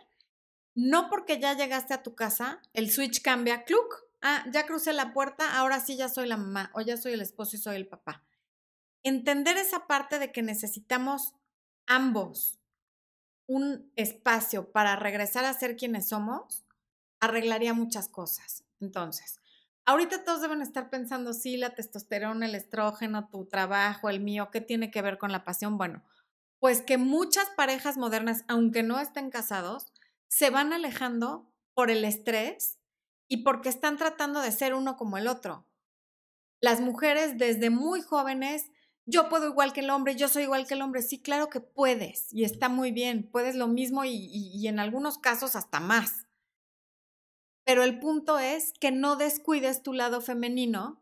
no 0.76 1.10
porque 1.10 1.40
ya 1.40 1.56
llegaste 1.56 1.94
a 1.94 2.04
tu 2.04 2.16
casa, 2.16 2.62
el 2.74 2.92
switch 2.92 3.22
cambia, 3.22 3.66
cluck, 3.66 4.04
ah, 4.22 4.46
ya 4.52 4.66
crucé 4.66 4.94
la 4.94 5.14
puerta, 5.14 5.58
ahora 5.58 5.80
sí 5.82 5.98
ya 5.98 6.10
soy 6.10 6.28
la 6.28 6.38
mamá 6.38 6.72
o 6.74 6.82
ya 6.82 6.98
soy 6.98 7.14
el 7.14 7.22
esposo 7.22 7.58
y 7.58 7.60
soy 7.60 7.76
el 7.78 7.88
papá. 7.88 8.24
Entender 9.04 9.58
esa 9.58 9.88
parte 9.88 10.20
de 10.20 10.32
que 10.32 10.44
necesitamos 10.44 11.34
ambos 11.88 12.60
un 13.48 13.92
espacio 13.96 14.72
para 14.72 14.96
regresar 14.96 15.46
a 15.46 15.54
ser 15.54 15.76
quienes 15.76 16.10
somos, 16.10 16.66
arreglaría 17.20 17.74
muchas 17.74 18.10
cosas. 18.10 18.64
Entonces, 18.80 19.40
Ahorita 19.88 20.24
todos 20.24 20.42
deben 20.42 20.64
estar 20.64 20.90
pensando, 20.90 21.32
sí, 21.34 21.58
la 21.58 21.76
testosterona, 21.76 22.48
el 22.48 22.56
estrógeno, 22.56 23.30
tu 23.30 23.46
trabajo, 23.46 24.10
el 24.10 24.20
mío, 24.20 24.50
¿qué 24.52 24.60
tiene 24.60 24.90
que 24.90 25.04
ver 25.04 25.20
con 25.20 25.32
la 25.32 25.44
pasión? 25.44 25.78
Bueno, 25.78 26.04
pues 26.60 26.82
que 26.82 26.98
muchas 26.98 27.48
parejas 27.52 27.96
modernas, 27.96 28.44
aunque 28.48 28.82
no 28.82 29.00
estén 29.00 29.30
casados, 29.30 29.94
se 30.28 30.50
van 30.50 30.74
alejando 30.74 31.54
por 31.76 31.92
el 31.92 32.04
estrés 32.04 32.80
y 33.28 33.44
porque 33.44 33.70
están 33.70 33.98
tratando 33.98 34.42
de 34.42 34.52
ser 34.52 34.74
uno 34.74 34.98
como 34.98 35.20
el 35.20 35.28
otro. 35.28 35.68
Las 36.62 36.82
mujeres 36.82 37.38
desde 37.38 37.70
muy 37.70 38.02
jóvenes, 38.02 38.72
yo 39.06 39.30
puedo 39.30 39.48
igual 39.48 39.74
que 39.74 39.82
el 39.82 39.90
hombre, 39.90 40.16
yo 40.16 40.28
soy 40.28 40.44
igual 40.44 40.68
que 40.68 40.74
el 40.74 40.82
hombre. 40.82 41.02
Sí, 41.02 41.20
claro 41.20 41.50
que 41.50 41.60
puedes 41.60 42.34
y 42.34 42.44
está 42.44 42.70
muy 42.70 42.92
bien, 42.92 43.30
puedes 43.32 43.56
lo 43.56 43.68
mismo 43.68 44.06
y, 44.06 44.30
y 44.32 44.68
en 44.68 44.80
algunos 44.80 45.18
casos 45.18 45.56
hasta 45.56 45.80
más. 45.80 46.26
Pero 47.66 47.84
el 47.84 48.00
punto 48.00 48.38
es 48.40 48.74
que 48.80 48.92
no 48.92 49.16
descuides 49.16 49.82
tu 49.82 49.94
lado 49.94 50.22
femenino 50.22 51.02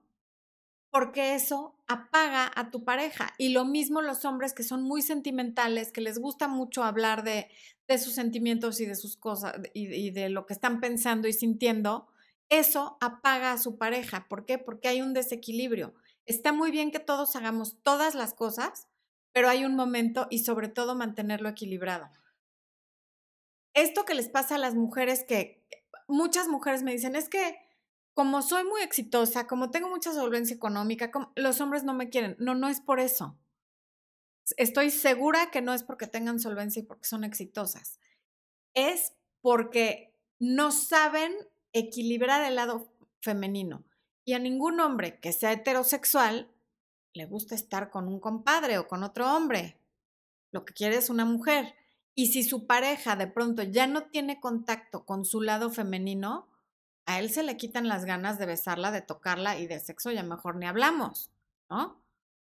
porque 0.93 1.33
eso 1.33 1.75
apaga 1.87 2.51
a 2.55 2.69
tu 2.69 2.83
pareja. 2.83 3.33
Y 3.39 3.49
lo 3.49 3.65
mismo 3.65 4.03
los 4.03 4.25
hombres 4.25 4.53
que 4.53 4.61
son 4.61 4.83
muy 4.83 5.01
sentimentales, 5.01 5.91
que 5.91 6.01
les 6.01 6.19
gusta 6.19 6.47
mucho 6.47 6.83
hablar 6.83 7.23
de, 7.23 7.49
sus 7.97 8.13
sentimientos 8.13 8.79
y 8.79 8.85
de 8.85 8.95
sus 8.95 9.17
cosas 9.17 9.55
y, 9.73 10.11
de 10.11 10.29
lo 10.29 10.45
que 10.45 10.53
están 10.53 10.79
pensando 10.79 11.27
y 11.27 11.33
sintiendo, 11.33 12.07
eso 12.47 12.97
apaga 13.01 13.53
a 13.53 13.57
su 13.57 13.79
pareja. 13.79 14.27
¿Por 14.29 14.45
qué? 14.45 14.59
Porque 14.59 14.87
hay 14.87 15.01
un 15.01 15.13
desequilibrio. 15.13 15.95
Está 16.25 16.53
muy 16.53 16.71
bien 16.71 16.91
que 16.91 16.99
todos 16.99 17.35
hagamos 17.35 17.81
todas 17.83 18.15
las 18.15 18.33
cosas, 18.33 18.87
pero 19.33 19.49
hay 19.49 19.65
un 19.65 19.75
momento 19.75 20.27
y 20.29 20.39
sobre 20.39 20.69
todo 20.69 20.95
mantenerlo 20.95 21.49
equilibrado. 21.49 22.09
Esto 23.73 24.05
que 24.05 24.13
les 24.13 24.29
pasa 24.29 24.55
a 24.55 24.59
las 24.59 24.75
mujeres 24.75 25.23
que 25.27 25.65
muchas 26.07 26.47
mujeres 26.47 26.83
me 26.83 26.91
dicen, 26.91 27.15
es 27.15 27.29
que 27.29 27.57
como 28.13 28.43
soy 28.43 28.63
muy 28.63 28.81
exitosa, 28.81 29.47
como 29.47 29.71
tengo 29.71 29.89
mucha 29.89 30.13
solvencia 30.13 30.55
económica, 30.55 31.11
los 31.35 31.59
hombres 31.61 31.83
no 31.83 31.93
me 31.93 32.09
quieren. 32.09 32.35
No, 32.39 32.53
no 32.53 32.67
es 32.67 32.79
por 32.79 32.99
eso. 32.99 33.39
Estoy 34.57 34.91
segura 34.91 35.49
que 35.49 35.61
no 35.61 35.73
es 35.73 35.83
porque 35.83 36.05
tengan 36.05 36.39
solvencia 36.39 36.81
y 36.81 36.83
porque 36.83 37.05
son 37.05 37.23
exitosas. 37.23 37.99
Es 38.75 39.13
porque 39.41 40.15
no 40.39 40.71
saben 40.71 41.33
equilibrar 41.71 42.43
el 42.45 42.55
lado 42.55 42.93
femenino. 43.21 43.83
Y 44.25 44.33
a 44.33 44.39
ningún 44.39 44.79
hombre 44.79 45.19
que 45.19 45.33
sea 45.33 45.51
heterosexual 45.51 46.49
le 47.13 47.25
gusta 47.25 47.55
estar 47.55 47.89
con 47.89 48.07
un 48.07 48.19
compadre 48.19 48.77
o 48.77 48.87
con 48.87 49.03
otro 49.03 49.35
hombre. 49.35 49.77
Lo 50.51 50.65
que 50.65 50.73
quiere 50.73 50.97
es 50.97 51.09
una 51.09 51.25
mujer. 51.25 51.75
Y 52.15 52.27
si 52.27 52.43
su 52.43 52.67
pareja 52.67 53.15
de 53.15 53.27
pronto 53.27 53.63
ya 53.63 53.87
no 53.87 54.03
tiene 54.03 54.39
contacto 54.39 55.05
con 55.05 55.25
su 55.25 55.41
lado 55.41 55.69
femenino, 55.69 56.47
a 57.05 57.19
él 57.19 57.29
se 57.29 57.43
le 57.43 57.57
quitan 57.57 57.87
las 57.87 58.05
ganas 58.05 58.39
de 58.39 58.45
besarla, 58.45 58.91
de 58.91 59.01
tocarla 59.01 59.57
y 59.59 59.67
de 59.67 59.79
sexo 59.79 60.11
ya 60.11 60.23
mejor 60.23 60.55
ni 60.55 60.67
hablamos, 60.67 61.31
¿no? 61.69 62.01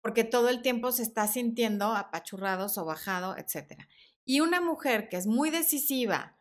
Porque 0.01 0.23
todo 0.23 0.49
el 0.49 0.61
tiempo 0.61 0.91
se 0.91 1.03
está 1.03 1.27
sintiendo 1.27 1.93
apachurrado, 1.95 2.69
sobajado, 2.69 3.35
etc. 3.35 3.81
Y 4.25 4.39
una 4.39 4.61
mujer 4.61 5.09
que 5.09 5.17
es 5.17 5.27
muy 5.27 5.49
decisiva, 5.49 6.37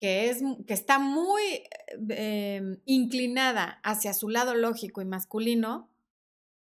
que, 0.00 0.28
es, 0.28 0.42
que 0.66 0.74
está 0.74 0.98
muy 0.98 1.64
em, 2.08 2.78
inclinada 2.84 3.80
hacia 3.82 4.14
su 4.14 4.28
lado 4.28 4.54
lógico 4.54 5.00
y 5.02 5.04
masculino, 5.04 5.88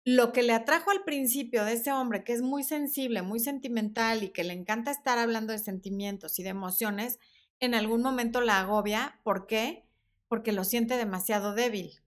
lo 0.05 0.33
que 0.33 0.44
le 0.44 0.52
atrajo 0.52 0.92
al 0.92 1.02
principio 1.02 1.64
de 1.64 1.72
ese 1.72 1.90
hombre, 1.90 2.22
que 2.22 2.33
es 2.33 2.40
muy 2.40 2.62
sensible, 2.62 3.22
muy 3.22 3.40
sentimental 3.40 4.22
y 4.22 4.29
que 4.29 4.44
le 4.44 4.52
encanta 4.52 4.92
estar 4.92 5.18
hablando 5.18 5.52
de 5.52 5.59
sentimientos 5.59 6.38
y 6.38 6.44
de 6.44 6.50
emociones, 6.50 7.18
en 7.59 7.74
algún 7.74 8.02
momento 8.02 8.40
la 8.40 8.61
agobia. 8.61 9.18
¿Por 9.24 9.48
qué? 9.48 9.85
Porque 10.29 10.52
lo 10.52 10.62
siente 10.62 10.96
demasiado 10.96 11.55
débil. 11.55 12.00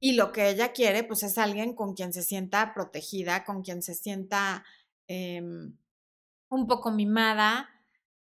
Y 0.00 0.12
lo 0.12 0.32
que 0.32 0.50
ella 0.50 0.72
quiere, 0.72 1.04
pues 1.04 1.22
es 1.22 1.38
alguien 1.38 1.72
con 1.72 1.94
quien 1.94 2.12
se 2.12 2.22
sienta 2.22 2.74
protegida, 2.74 3.44
con 3.44 3.62
quien 3.62 3.82
se 3.82 3.94
sienta 3.94 4.64
em, 5.06 5.76
un 6.48 6.66
poco 6.66 6.90
mimada, 6.90 7.68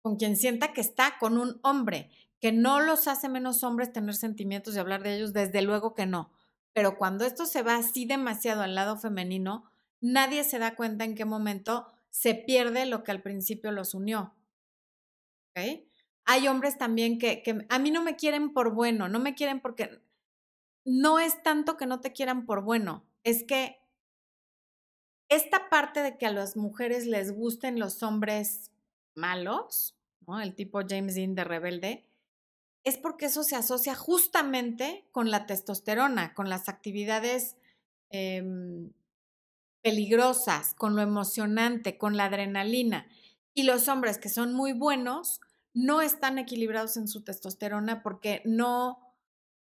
con 0.02 0.16
quien 0.16 0.36
sienta 0.36 0.72
que 0.72 0.80
está 0.80 1.18
con 1.18 1.38
un 1.38 1.58
hombre, 1.62 2.10
que 2.40 2.52
no 2.52 2.80
los 2.80 3.08
hace 3.08 3.28
menos 3.28 3.62
hombres 3.62 3.92
tener 3.92 4.14
sentimientos 4.14 4.74
y 4.74 4.78
hablar 4.78 5.02
de 5.02 5.16
ellos, 5.16 5.32
desde 5.32 5.62
luego 5.62 5.94
que 5.94 6.06
no. 6.06 6.30
Pero 6.72 6.98
cuando 6.98 7.24
esto 7.24 7.46
se 7.46 7.62
va 7.62 7.76
así 7.76 8.04
demasiado 8.04 8.62
al 8.62 8.74
lado 8.74 8.96
femenino, 8.96 9.70
nadie 10.00 10.44
se 10.44 10.58
da 10.58 10.74
cuenta 10.74 11.04
en 11.04 11.14
qué 11.14 11.24
momento 11.24 11.90
se 12.10 12.34
pierde 12.34 12.86
lo 12.86 13.02
que 13.02 13.12
al 13.12 13.22
principio 13.22 13.72
los 13.72 13.94
unió. 13.94 14.34
Hay 16.26 16.48
hombres 16.48 16.76
también 16.76 17.18
que, 17.18 17.42
que 17.42 17.66
a 17.68 17.78
mí 17.78 17.90
no 17.90 18.02
me 18.02 18.16
quieren 18.16 18.52
por 18.52 18.74
bueno, 18.74 19.08
no 19.08 19.18
me 19.18 19.34
quieren 19.34 19.60
porque 19.60 20.02
no 20.84 21.18
es 21.18 21.42
tanto 21.42 21.76
que 21.76 21.86
no 21.86 22.00
te 22.00 22.12
quieran 22.12 22.44
por 22.44 22.62
bueno, 22.62 23.04
es 23.24 23.42
que 23.42 23.80
esta 25.28 25.68
parte 25.68 26.02
de 26.02 26.16
que 26.16 26.26
a 26.26 26.32
las 26.32 26.56
mujeres 26.56 27.06
les 27.06 27.34
gusten 27.34 27.78
los 27.78 28.02
hombres 28.02 28.70
malos, 29.14 29.96
¿no? 30.26 30.40
El 30.40 30.54
tipo 30.54 30.80
James 30.88 31.14
Dean 31.14 31.34
de 31.34 31.44
rebelde, 31.44 32.06
es 32.86 32.96
porque 32.96 33.26
eso 33.26 33.42
se 33.42 33.56
asocia 33.56 33.96
justamente 33.96 35.08
con 35.10 35.32
la 35.32 35.44
testosterona, 35.44 36.34
con 36.34 36.48
las 36.48 36.68
actividades 36.68 37.56
em, 38.10 38.92
peligrosas, 39.82 40.72
con 40.74 40.94
lo 40.94 41.02
emocionante, 41.02 41.98
con 41.98 42.16
la 42.16 42.26
adrenalina. 42.26 43.08
Y 43.54 43.64
los 43.64 43.88
hombres 43.88 44.18
que 44.18 44.28
son 44.28 44.54
muy 44.54 44.72
buenos 44.72 45.40
no 45.74 46.00
están 46.00 46.38
equilibrados 46.38 46.96
en 46.96 47.08
su 47.08 47.24
testosterona 47.24 48.04
porque 48.04 48.40
no 48.44 49.00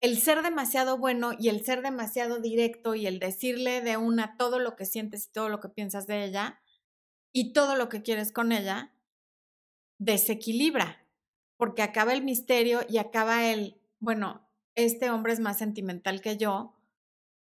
el 0.02 0.20
ser 0.20 0.44
demasiado 0.44 0.98
bueno 0.98 1.32
y 1.40 1.48
el 1.48 1.64
ser 1.64 1.84
demasiado 1.84 2.42
directo 2.42 2.94
y 2.94 3.08
el 3.08 3.20
decirle 3.20 3.80
de 3.80 3.96
una 3.96 4.36
todo 4.36 4.60
lo 4.60 4.76
que 4.76 4.86
sientes 4.86 5.28
y 5.28 5.32
todo 5.32 5.48
lo 5.48 5.62
que 5.62 5.70
piensas 5.70 6.08
de 6.08 6.26
ella 6.26 6.60
y 7.32 7.54
todo 7.54 7.78
lo 7.78 7.88
que 7.88 8.02
quieres 8.02 8.34
con 8.34 8.52
ella, 8.52 8.92
desequilibra, 9.98 11.07
porque 11.58 11.84
acaba 11.84 12.14
el 12.14 12.24
misterio 12.24 12.82
y 12.88 12.98
acaba 12.98 13.48
el, 13.48 13.80
bueno, 14.00 14.48
este 14.76 15.10
hombre 15.10 15.34
es 15.34 15.40
más 15.40 15.58
sentimental 15.58 16.22
que 16.22 16.38
yo, 16.38 16.74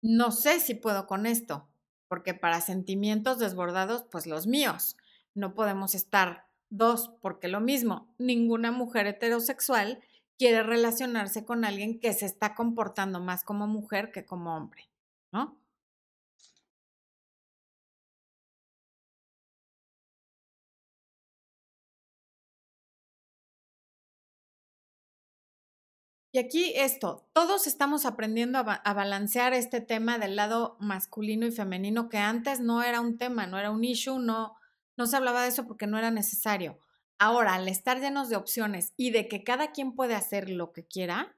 no 0.01 0.31
sé 0.31 0.59
si 0.59 0.73
puedo 0.73 1.07
con 1.07 1.25
esto, 1.25 1.67
porque 2.07 2.33
para 2.33 2.61
sentimientos 2.61 3.39
desbordados, 3.39 4.03
pues 4.11 4.27
los 4.27 4.47
míos, 4.47 4.97
no 5.33 5.53
podemos 5.53 5.95
estar 5.95 6.45
dos, 6.69 7.11
porque 7.21 7.47
lo 7.47 7.61
mismo, 7.61 8.13
ninguna 8.17 8.71
mujer 8.71 9.07
heterosexual 9.07 10.01
quiere 10.37 10.63
relacionarse 10.63 11.45
con 11.45 11.65
alguien 11.65 11.99
que 11.99 12.13
se 12.13 12.25
está 12.25 12.55
comportando 12.55 13.19
más 13.19 13.43
como 13.43 13.67
mujer 13.67 14.11
que 14.11 14.25
como 14.25 14.55
hombre, 14.57 14.89
¿no? 15.31 15.60
Y 26.33 26.39
aquí 26.39 26.71
esto, 26.77 27.27
todos 27.33 27.67
estamos 27.67 28.05
aprendiendo 28.05 28.59
a, 28.59 28.93
balancear 28.93 29.53
este 29.53 29.81
tema 29.81 30.17
del 30.17 30.37
lado 30.37 30.77
masculino 30.79 31.45
y 31.45 31.51
femenino 31.51 32.07
que 32.07 32.19
antes 32.19 32.61
no 32.61 32.83
era 32.83 33.01
un 33.01 33.17
tema, 33.17 33.47
no 33.47 33.59
era 33.59 33.69
un 33.69 33.83
issue, 33.83 34.17
no, 34.17 34.55
no 34.95 35.07
se 35.07 35.17
hablaba 35.17 35.43
de 35.43 35.49
eso 35.49 35.67
porque 35.67 35.87
no 35.87 35.97
era 35.97 36.09
necesario. 36.09 36.79
Ahora, 37.19 37.55
al 37.55 37.67
estar 37.67 37.99
llenos 37.99 38.29
de 38.29 38.37
opciones 38.37 38.93
y 38.95 39.11
de 39.11 39.27
que 39.27 39.43
cada 39.43 39.73
quien 39.73 39.93
puede 39.93 40.15
hacer 40.15 40.49
lo 40.49 40.71
que 40.71 40.85
quiera, 40.85 41.35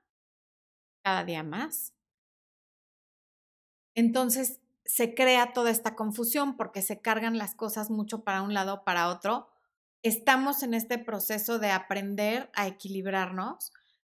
cada 1.03 1.23
día 1.23 1.41
más, 1.41 1.95
entonces 3.95 4.62
se 4.86 5.15
crea 5.15 5.53
toda 5.53 5.71
esta 5.71 5.95
confusión 5.95 6.56
porque 6.56 6.84
se 6.84 7.01
cargan 7.01 7.39
las 7.39 7.56
cosas 7.56 7.89
mucho 7.89 8.23
para 8.23 8.43
un 8.43 8.53
lado 8.53 8.84
para 8.84 9.10
otro. 9.10 9.49
Estamos 10.03 10.62
en 10.62 10.75
este 10.75 10.99
proceso 10.99 11.58
de 11.58 11.71
aprender 11.71 12.51
a 12.53 12.67
equilibrarnos, 12.67 13.71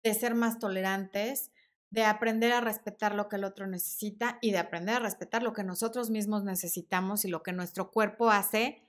de 0.05 0.13
ser 0.13 0.35
más 0.35 0.59
tolerantes, 0.59 1.51
de 1.89 2.05
aprender 2.05 2.53
a 2.53 2.61
respetar 2.61 3.15
lo 3.15 3.27
que 3.27 3.37
el 3.37 3.43
otro 3.43 3.65
necesita 3.65 4.37
y 4.39 4.51
de 4.51 4.59
aprender 4.59 4.97
a 4.97 4.99
respetar 4.99 5.41
lo 5.41 5.51
que 5.51 5.63
nosotros 5.63 6.11
mismos 6.11 6.43
necesitamos 6.43 7.25
y 7.25 7.27
lo 7.27 7.41
que 7.41 7.53
nuestro 7.53 7.89
cuerpo 7.89 8.29
hace 8.29 8.83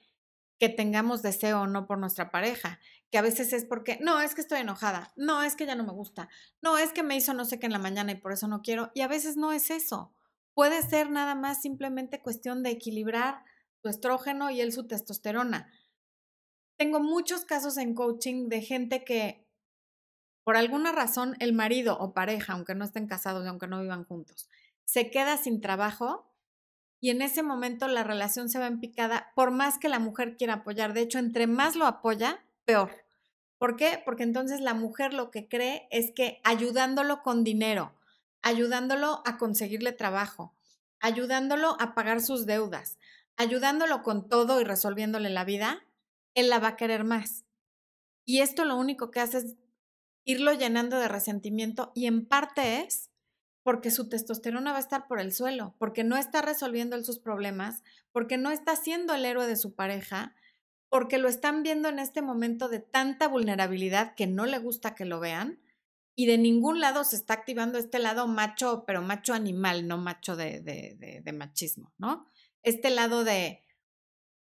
que 0.58 0.68
tengamos 0.68 1.22
deseo 1.22 1.62
o 1.62 1.66
no 1.66 1.86
por 1.86 1.96
nuestra 1.98 2.30
pareja, 2.30 2.80
que 3.10 3.16
a 3.16 3.22
veces 3.22 3.54
es 3.54 3.64
porque, 3.64 3.98
no, 4.02 4.20
es 4.20 4.34
que 4.34 4.42
estoy 4.42 4.60
enojada, 4.60 5.14
no, 5.16 5.42
es 5.42 5.56
que 5.56 5.64
ya 5.64 5.74
no 5.74 5.84
me 5.84 5.92
gusta, 5.92 6.28
no, 6.60 6.76
es 6.76 6.92
que 6.92 7.02
me 7.02 7.16
hizo 7.16 7.32
no 7.32 7.46
sé 7.46 7.58
qué 7.58 7.66
en 7.66 7.72
la 7.72 7.78
mañana 7.78 8.12
y 8.12 8.16
por 8.16 8.32
eso 8.32 8.46
no 8.46 8.60
quiero, 8.60 8.90
y 8.94 9.00
a 9.00 9.08
veces 9.08 9.38
no 9.38 9.52
es 9.52 9.70
eso. 9.70 10.12
Puede 10.52 10.82
ser 10.82 11.10
nada 11.10 11.34
más 11.34 11.62
simplemente 11.62 12.20
cuestión 12.20 12.62
de 12.62 12.70
equilibrar 12.70 13.42
tu 13.80 13.88
estrógeno 13.88 14.50
y 14.50 14.60
él 14.60 14.72
su 14.72 14.86
testosterona. 14.86 15.70
Tengo 16.76 17.00
muchos 17.00 17.46
casos 17.46 17.78
en 17.78 17.94
coaching 17.94 18.48
de 18.48 18.60
gente 18.60 19.04
que 19.04 19.45
por 20.46 20.56
alguna 20.56 20.92
razón 20.92 21.34
el 21.40 21.52
marido 21.52 21.98
o 21.98 22.14
pareja, 22.14 22.52
aunque 22.52 22.76
no 22.76 22.84
estén 22.84 23.08
casados 23.08 23.44
y 23.44 23.48
aunque 23.48 23.66
no 23.66 23.82
vivan 23.82 24.04
juntos, 24.04 24.48
se 24.84 25.10
queda 25.10 25.38
sin 25.38 25.60
trabajo 25.60 26.32
y 27.00 27.10
en 27.10 27.20
ese 27.20 27.42
momento 27.42 27.88
la 27.88 28.04
relación 28.04 28.48
se 28.48 28.60
va 28.60 28.68
en 28.68 28.78
picada 28.78 29.32
por 29.34 29.50
más 29.50 29.76
que 29.76 29.88
la 29.88 29.98
mujer 29.98 30.36
quiera 30.36 30.54
apoyar. 30.54 30.92
De 30.92 31.00
hecho, 31.00 31.18
entre 31.18 31.48
más 31.48 31.74
lo 31.74 31.84
apoya, 31.84 32.44
peor. 32.64 32.92
¿Por 33.58 33.74
qué? 33.74 34.00
Porque 34.04 34.22
entonces 34.22 34.60
la 34.60 34.72
mujer 34.72 35.14
lo 35.14 35.32
que 35.32 35.48
cree 35.48 35.88
es 35.90 36.12
que 36.12 36.40
ayudándolo 36.44 37.24
con 37.24 37.42
dinero, 37.42 37.92
ayudándolo 38.40 39.22
a 39.26 39.38
conseguirle 39.38 39.90
trabajo, 39.90 40.54
ayudándolo 41.00 41.76
a 41.80 41.92
pagar 41.96 42.20
sus 42.20 42.46
deudas, 42.46 43.00
ayudándolo 43.36 44.04
con 44.04 44.28
todo 44.28 44.60
y 44.60 44.64
resolviéndole 44.64 45.28
la 45.28 45.44
vida, 45.44 45.82
él 46.34 46.50
la 46.50 46.60
va 46.60 46.68
a 46.68 46.76
querer 46.76 47.02
más. 47.02 47.42
Y 48.24 48.42
esto 48.42 48.64
lo 48.64 48.76
único 48.76 49.10
que 49.10 49.18
hace 49.18 49.38
es 49.38 49.56
irlo 50.26 50.52
llenando 50.52 50.98
de 50.98 51.08
resentimiento 51.08 51.92
y 51.94 52.06
en 52.06 52.26
parte 52.26 52.80
es 52.80 53.10
porque 53.62 53.90
su 53.90 54.08
testosterona 54.08 54.72
va 54.72 54.76
a 54.76 54.80
estar 54.80 55.08
por 55.08 55.18
el 55.18 55.32
suelo, 55.32 55.74
porque 55.78 56.04
no 56.04 56.16
está 56.16 56.42
resolviendo 56.42 57.02
sus 57.02 57.18
problemas, 57.18 57.82
porque 58.12 58.36
no 58.36 58.50
está 58.50 58.76
siendo 58.76 59.14
el 59.14 59.24
héroe 59.24 59.46
de 59.46 59.56
su 59.56 59.74
pareja, 59.74 60.34
porque 60.88 61.18
lo 61.18 61.28
están 61.28 61.62
viendo 61.62 61.88
en 61.88 61.98
este 61.98 62.22
momento 62.22 62.68
de 62.68 62.80
tanta 62.80 63.28
vulnerabilidad 63.28 64.14
que 64.14 64.26
no 64.26 64.46
le 64.46 64.58
gusta 64.58 64.94
que 64.94 65.04
lo 65.04 65.18
vean 65.18 65.60
y 66.14 66.26
de 66.26 66.38
ningún 66.38 66.80
lado 66.80 67.04
se 67.04 67.16
está 67.16 67.34
activando 67.34 67.78
este 67.78 67.98
lado 67.98 68.26
macho, 68.26 68.84
pero 68.86 69.02
macho 69.02 69.34
animal, 69.34 69.86
no 69.88 69.98
macho 69.98 70.36
de, 70.36 70.60
de 70.60 71.32
machismo, 71.32 71.92
¿no? 71.98 72.26
Este 72.62 72.90
lado 72.90 73.22
de 73.24 73.64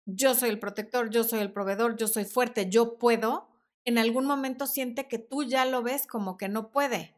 yo 0.06 0.36
soy 0.36 0.50
el 0.50 0.60
protector, 0.60 1.10
yo 1.10 1.24
soy 1.24 1.40
el 1.40 1.52
proveedor, 1.52 1.98
yo 1.98 2.08
soy 2.08 2.26
fuerte, 2.26 2.70
yo 2.70 2.98
puedo, 2.98 3.50
en 3.86 3.98
algún 3.98 4.26
momento 4.26 4.68
siente 4.68 5.08
que 5.08 5.20
tú 5.20 5.44
ya 5.44 5.66
lo 5.66 5.84
ves 5.84 6.08
como 6.08 6.38
que 6.38 6.50
no 6.50 6.72
puede 6.72 7.16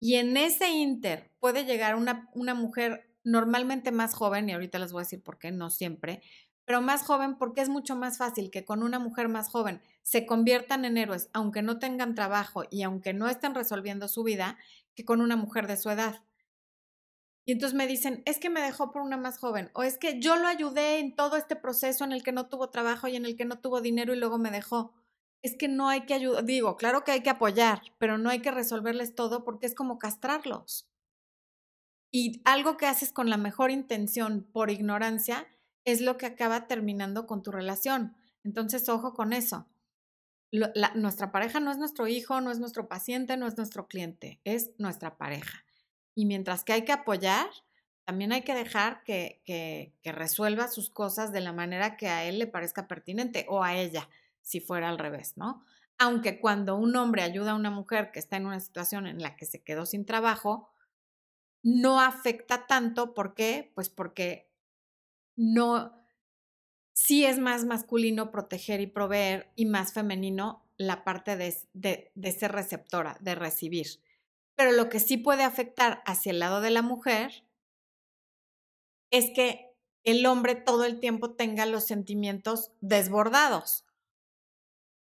y 0.00 0.16
en 0.16 0.36
ese 0.36 0.70
inter 0.70 1.32
puede 1.40 1.64
llegar 1.64 1.96
una, 1.96 2.28
una 2.34 2.54
mujer 2.54 3.08
normalmente 3.24 3.90
más 3.90 4.14
joven, 4.14 4.48
y 4.48 4.52
ahorita 4.52 4.78
les 4.78 4.92
voy 4.92 5.00
a 5.00 5.04
decir 5.04 5.22
por 5.22 5.38
qué, 5.38 5.50
no 5.50 5.70
siempre, 5.70 6.22
pero 6.64 6.80
más 6.80 7.02
joven 7.02 7.36
porque 7.38 7.60
es 7.60 7.68
mucho 7.68 7.96
más 7.96 8.18
fácil 8.18 8.50
que 8.50 8.64
con 8.64 8.82
una 8.82 8.98
mujer 8.98 9.28
más 9.28 9.48
joven 9.48 9.80
se 10.02 10.26
conviertan 10.26 10.84
en 10.84 10.96
héroes, 10.96 11.30
aunque 11.32 11.62
no 11.62 11.78
tengan 11.78 12.14
trabajo 12.14 12.64
y 12.70 12.82
aunque 12.82 13.14
no 13.14 13.28
estén 13.28 13.54
resolviendo 13.54 14.08
su 14.08 14.22
vida, 14.22 14.58
que 14.94 15.04
con 15.04 15.20
una 15.20 15.36
mujer 15.36 15.66
de 15.66 15.76
su 15.76 15.90
edad. 15.90 16.22
Y 17.44 17.52
entonces 17.52 17.76
me 17.76 17.86
dicen, 17.86 18.22
es 18.26 18.38
que 18.38 18.50
me 18.50 18.60
dejó 18.60 18.90
por 18.90 19.02
una 19.02 19.16
más 19.16 19.38
joven, 19.38 19.70
o 19.74 19.82
es 19.82 19.98
que 19.98 20.20
yo 20.20 20.36
lo 20.36 20.48
ayudé 20.48 20.98
en 20.98 21.14
todo 21.14 21.36
este 21.36 21.56
proceso 21.56 22.04
en 22.04 22.12
el 22.12 22.22
que 22.22 22.32
no 22.32 22.48
tuvo 22.48 22.70
trabajo 22.70 23.08
y 23.08 23.16
en 23.16 23.24
el 23.24 23.36
que 23.36 23.44
no 23.44 23.60
tuvo 23.60 23.80
dinero 23.80 24.12
y 24.14 24.18
luego 24.18 24.38
me 24.38 24.50
dejó 24.50 24.92
es 25.46 25.56
que 25.56 25.68
no 25.68 25.88
hay 25.88 26.02
que 26.02 26.14
ayudar, 26.14 26.44
digo, 26.44 26.76
claro 26.76 27.04
que 27.04 27.12
hay 27.12 27.22
que 27.22 27.30
apoyar, 27.30 27.80
pero 27.98 28.18
no 28.18 28.30
hay 28.30 28.40
que 28.40 28.50
resolverles 28.50 29.14
todo 29.14 29.44
porque 29.44 29.66
es 29.66 29.74
como 29.74 29.98
castrarlos. 29.98 30.88
Y 32.10 32.42
algo 32.44 32.76
que 32.76 32.86
haces 32.86 33.12
con 33.12 33.30
la 33.30 33.36
mejor 33.36 33.70
intención 33.70 34.42
por 34.52 34.70
ignorancia 34.70 35.46
es 35.84 36.00
lo 36.00 36.16
que 36.16 36.26
acaba 36.26 36.66
terminando 36.66 37.26
con 37.26 37.42
tu 37.42 37.52
relación. 37.52 38.16
Entonces, 38.42 38.88
ojo 38.88 39.14
con 39.14 39.32
eso. 39.32 39.68
nuestra 40.94 41.30
pareja 41.30 41.60
no 41.60 41.70
es 41.70 41.78
nuestro 41.78 42.08
hijo, 42.08 42.40
no 42.40 42.50
es 42.50 42.58
nuestro 42.58 42.88
paciente, 42.88 43.36
no 43.36 43.46
es 43.46 43.56
nuestro 43.56 43.86
cliente, 43.86 44.40
es 44.44 44.70
nuestra 44.78 45.16
pareja. 45.16 45.64
Y 46.14 46.26
mientras 46.26 46.64
que 46.64 46.72
hay 46.72 46.84
que 46.84 46.92
apoyar, 46.92 47.48
también 48.04 48.32
hay 48.32 48.42
que 48.42 48.54
dejar 48.54 49.04
que, 49.04 49.42
que, 49.44 49.92
que 50.02 50.12
resuelva 50.12 50.68
sus 50.68 50.90
cosas 50.90 51.30
de 51.32 51.40
la 51.40 51.52
manera 51.52 51.96
que 51.96 52.08
a 52.08 52.24
él 52.24 52.38
le 52.38 52.46
parezca 52.46 52.88
pertinente 52.88 53.46
o 53.48 53.62
a 53.62 53.76
ella 53.76 54.08
si 54.46 54.60
fuera 54.60 54.88
al 54.88 54.98
revés, 54.98 55.36
¿no? 55.36 55.64
Aunque 55.98 56.38
cuando 56.40 56.76
un 56.76 56.94
hombre 56.94 57.22
ayuda 57.22 57.50
a 57.50 57.56
una 57.56 57.70
mujer 57.70 58.12
que 58.12 58.20
está 58.20 58.36
en 58.36 58.46
una 58.46 58.60
situación 58.60 59.08
en 59.08 59.20
la 59.20 59.34
que 59.34 59.44
se 59.44 59.64
quedó 59.64 59.86
sin 59.86 60.06
trabajo, 60.06 60.70
no 61.64 62.00
afecta 62.00 62.68
tanto, 62.68 63.12
¿por 63.12 63.34
qué? 63.34 63.72
Pues 63.74 63.90
porque 63.90 64.52
no, 65.34 66.00
sí 66.94 67.24
es 67.24 67.40
más 67.40 67.64
masculino 67.64 68.30
proteger 68.30 68.80
y 68.80 68.86
proveer 68.86 69.50
y 69.56 69.66
más 69.66 69.92
femenino 69.92 70.64
la 70.76 71.02
parte 71.02 71.36
de, 71.36 71.56
de, 71.72 72.12
de 72.14 72.32
ser 72.32 72.52
receptora, 72.52 73.16
de 73.20 73.34
recibir. 73.34 74.00
Pero 74.54 74.70
lo 74.70 74.88
que 74.88 75.00
sí 75.00 75.16
puede 75.16 75.42
afectar 75.42 76.04
hacia 76.06 76.30
el 76.30 76.38
lado 76.38 76.60
de 76.60 76.70
la 76.70 76.82
mujer 76.82 77.42
es 79.10 79.32
que 79.34 79.74
el 80.04 80.24
hombre 80.24 80.54
todo 80.54 80.84
el 80.84 81.00
tiempo 81.00 81.34
tenga 81.34 81.66
los 81.66 81.84
sentimientos 81.84 82.70
desbordados. 82.80 83.85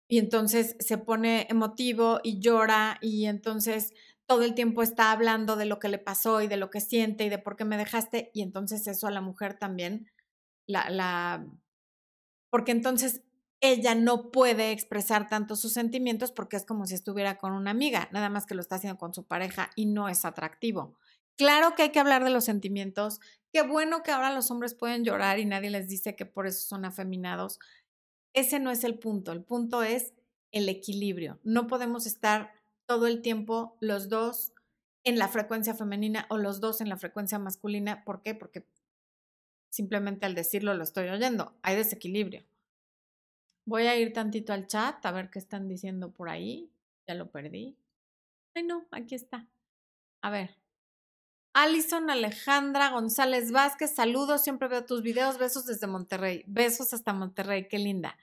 Y 0.08 0.20
entonces 0.20 0.76
se 0.80 0.98
pone 0.98 1.48
emotivo 1.50 2.20
y 2.24 2.40
llora 2.40 2.98
y 3.02 3.26
entonces 3.26 3.94
todo 4.26 4.44
el 4.44 4.56
tiempo 4.56 4.84
está 4.84 5.12
hablando 5.12 5.56
de 5.56 5.66
lo 5.66 5.80
que 5.80 5.90
le 5.90 6.00
pasó 6.00 6.42
y 6.42 6.48
de 6.48 6.58
lo 6.58 6.70
que 6.70 6.82
siente 6.82 7.26
y 7.26 7.30
de 7.30 7.40
por 7.40 7.56
qué 7.56 7.66
me 7.66 7.78
dejaste. 7.78 8.32
Y 8.34 8.42
entonces 8.42 8.88
eso 8.88 9.08
a 9.08 9.12
la 9.12 9.22
mujer 9.22 9.58
también 9.58 10.10
la, 10.68 10.90
la 10.90 11.46
porque 12.50 12.72
entonces 12.72 13.24
ella 13.60 13.96
no 13.96 14.32
puede 14.32 14.72
expresar 14.72 15.28
tanto 15.30 15.56
sus 15.56 15.74
sentimientos 15.74 16.32
porque 16.32 16.58
es 16.58 16.66
como 16.66 16.86
si 16.86 16.94
estuviera 16.94 17.38
con 17.38 17.54
una 17.54 17.72
amiga, 17.72 18.08
nada 18.12 18.30
más 18.30 18.46
que 18.46 18.56
lo 18.56 18.62
está 18.62 18.76
haciendo 18.76 19.00
con 19.00 19.14
su 19.14 19.26
pareja 19.26 19.72
y 19.76 19.88
no 19.88 20.10
es 20.10 20.26
atractivo. 20.26 20.96
Claro 21.38 21.76
que 21.76 21.84
hay 21.84 21.92
que 21.92 22.00
hablar 22.00 22.24
de 22.24 22.30
los 22.32 22.46
sentimientos. 22.46 23.20
Qué 23.54 23.62
bueno 23.62 24.04
que 24.04 24.12
ahora 24.12 24.34
los 24.34 24.50
hombres 24.52 24.74
pueden 24.74 25.04
llorar 25.04 25.40
y 25.40 25.46
nadie 25.46 25.70
les 25.70 25.88
dice 25.88 26.16
que 26.16 26.26
por 26.26 26.48
eso 26.48 26.68
son 26.68 26.86
afeminados. 26.86 27.60
Ese 28.38 28.60
no 28.60 28.70
es 28.70 28.84
el 28.84 29.00
punto. 29.00 29.32
El 29.32 29.42
punto 29.42 29.82
es 29.82 30.14
el 30.52 30.70
equilibrio. 30.70 31.40
No 31.44 31.66
podemos 31.66 32.06
estar 32.06 32.54
todo 32.86 33.08
el 33.08 33.24
tiempo 33.24 33.76
los 33.80 34.10
dos 34.10 34.54
en 35.04 35.18
la 35.18 35.28
frecuencia 35.28 35.74
femenina 35.74 36.28
o 36.30 36.38
los 36.38 36.60
dos 36.60 36.80
en 36.80 36.88
la 36.88 36.98
frecuencia 36.98 37.40
masculina. 37.40 38.04
¿Por 38.06 38.22
qué? 38.22 38.36
Porque 38.36 38.64
simplemente 39.72 40.28
al 40.28 40.36
decirlo 40.36 40.76
lo 40.76 40.84
estoy 40.84 41.10
oyendo. 41.10 41.58
Hay 41.64 41.78
desequilibrio. 41.78 42.46
Voy 43.66 43.88
a 43.88 43.98
ir 43.98 44.14
tantito 44.14 44.54
al 44.54 44.68
chat 44.68 45.04
a 45.04 45.12
ver 45.12 45.32
qué 45.32 45.40
están 45.40 45.68
diciendo 45.68 46.12
por 46.12 46.30
ahí. 46.30 46.70
Ya 47.08 47.16
lo 47.16 47.32
perdí. 47.32 47.76
Ay, 48.54 48.62
no, 48.62 48.86
aquí 48.92 49.16
está. 49.16 49.48
A 50.22 50.30
ver. 50.30 50.56
Alison 51.60 52.12
Alejandra 52.12 52.92
González 52.92 53.52
Vázquez, 53.52 53.96
saludos, 53.96 54.44
siempre 54.44 54.68
veo 54.68 54.86
tus 54.86 55.02
videos, 55.02 55.40
besos 55.40 55.66
desde 55.66 55.88
Monterrey, 55.88 56.44
besos 56.46 56.94
hasta 56.94 57.14
Monterrey, 57.14 57.68
qué 57.68 57.80
linda. 57.80 58.16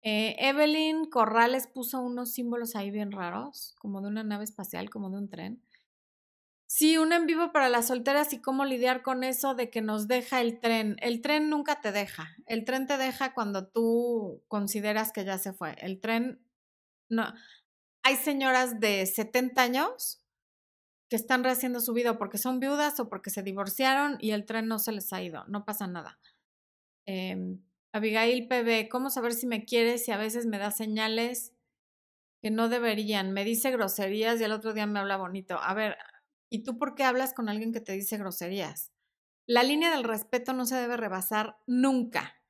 Eh, 0.00 0.36
Evelyn 0.38 1.04
Corrales 1.04 1.66
puso 1.66 2.00
unos 2.00 2.32
símbolos 2.32 2.74
ahí 2.74 2.90
bien 2.90 3.12
raros, 3.12 3.74
como 3.78 4.00
de 4.00 4.08
una 4.08 4.24
nave 4.24 4.44
espacial, 4.44 4.88
como 4.88 5.10
de 5.10 5.18
un 5.18 5.28
tren. 5.28 5.62
Sí, 6.64 6.96
un 6.96 7.12
en 7.12 7.26
vivo 7.26 7.52
para 7.52 7.68
las 7.68 7.88
solteras 7.88 8.32
y 8.32 8.40
cómo 8.40 8.64
lidiar 8.64 9.02
con 9.02 9.22
eso 9.22 9.54
de 9.54 9.68
que 9.68 9.82
nos 9.82 10.08
deja 10.08 10.40
el 10.40 10.58
tren. 10.58 10.96
El 11.00 11.20
tren 11.20 11.50
nunca 11.50 11.82
te 11.82 11.92
deja. 11.92 12.36
El 12.46 12.64
tren 12.64 12.86
te 12.86 12.96
deja 12.96 13.34
cuando 13.34 13.66
tú 13.68 14.42
consideras 14.48 15.12
que 15.12 15.26
ya 15.26 15.36
se 15.36 15.52
fue. 15.52 15.76
El 15.78 16.00
tren 16.00 16.40
no. 17.10 17.34
Hay 18.02 18.16
señoras 18.16 18.80
de 18.80 19.04
70 19.04 19.60
años 19.60 20.22
que 21.08 21.16
están 21.16 21.44
rehaciendo 21.44 21.80
su 21.80 21.92
vida 21.92 22.18
porque 22.18 22.38
son 22.38 22.60
viudas 22.60 22.98
o 23.00 23.08
porque 23.08 23.30
se 23.30 23.42
divorciaron 23.42 24.18
y 24.20 24.32
el 24.32 24.44
tren 24.44 24.66
no 24.66 24.78
se 24.78 24.92
les 24.92 25.12
ha 25.12 25.22
ido. 25.22 25.44
No 25.46 25.64
pasa 25.64 25.86
nada. 25.86 26.18
Em, 27.06 27.62
Abigail 27.92 28.48
PB, 28.48 28.88
¿cómo 28.88 29.10
saber 29.10 29.32
si 29.32 29.46
me 29.46 29.64
quieres 29.64 30.04
si 30.04 30.12
a 30.12 30.16
veces 30.16 30.46
me 30.46 30.58
da 30.58 30.70
señales 30.70 31.52
que 32.42 32.50
no 32.50 32.68
deberían? 32.68 33.32
Me 33.32 33.44
dice 33.44 33.70
groserías 33.70 34.40
y 34.40 34.44
el 34.44 34.52
otro 34.52 34.72
día 34.74 34.86
me 34.86 34.98
habla 34.98 35.16
bonito. 35.16 35.58
A 35.60 35.74
ver, 35.74 35.96
¿Y 36.50 36.62
tú 36.62 36.78
por 36.78 36.94
qué 36.94 37.04
hablas 37.04 37.34
con 37.34 37.48
alguien 37.48 37.72
que 37.72 37.80
te 37.80 37.92
dice 37.92 38.18
groserías? 38.18 38.92
La 39.46 39.62
línea 39.62 39.90
del 39.90 40.04
respeto 40.04 40.52
no 40.52 40.64
se 40.64 40.76
debe 40.76 40.96
rebasar 40.96 41.58
nunca. 41.66 42.40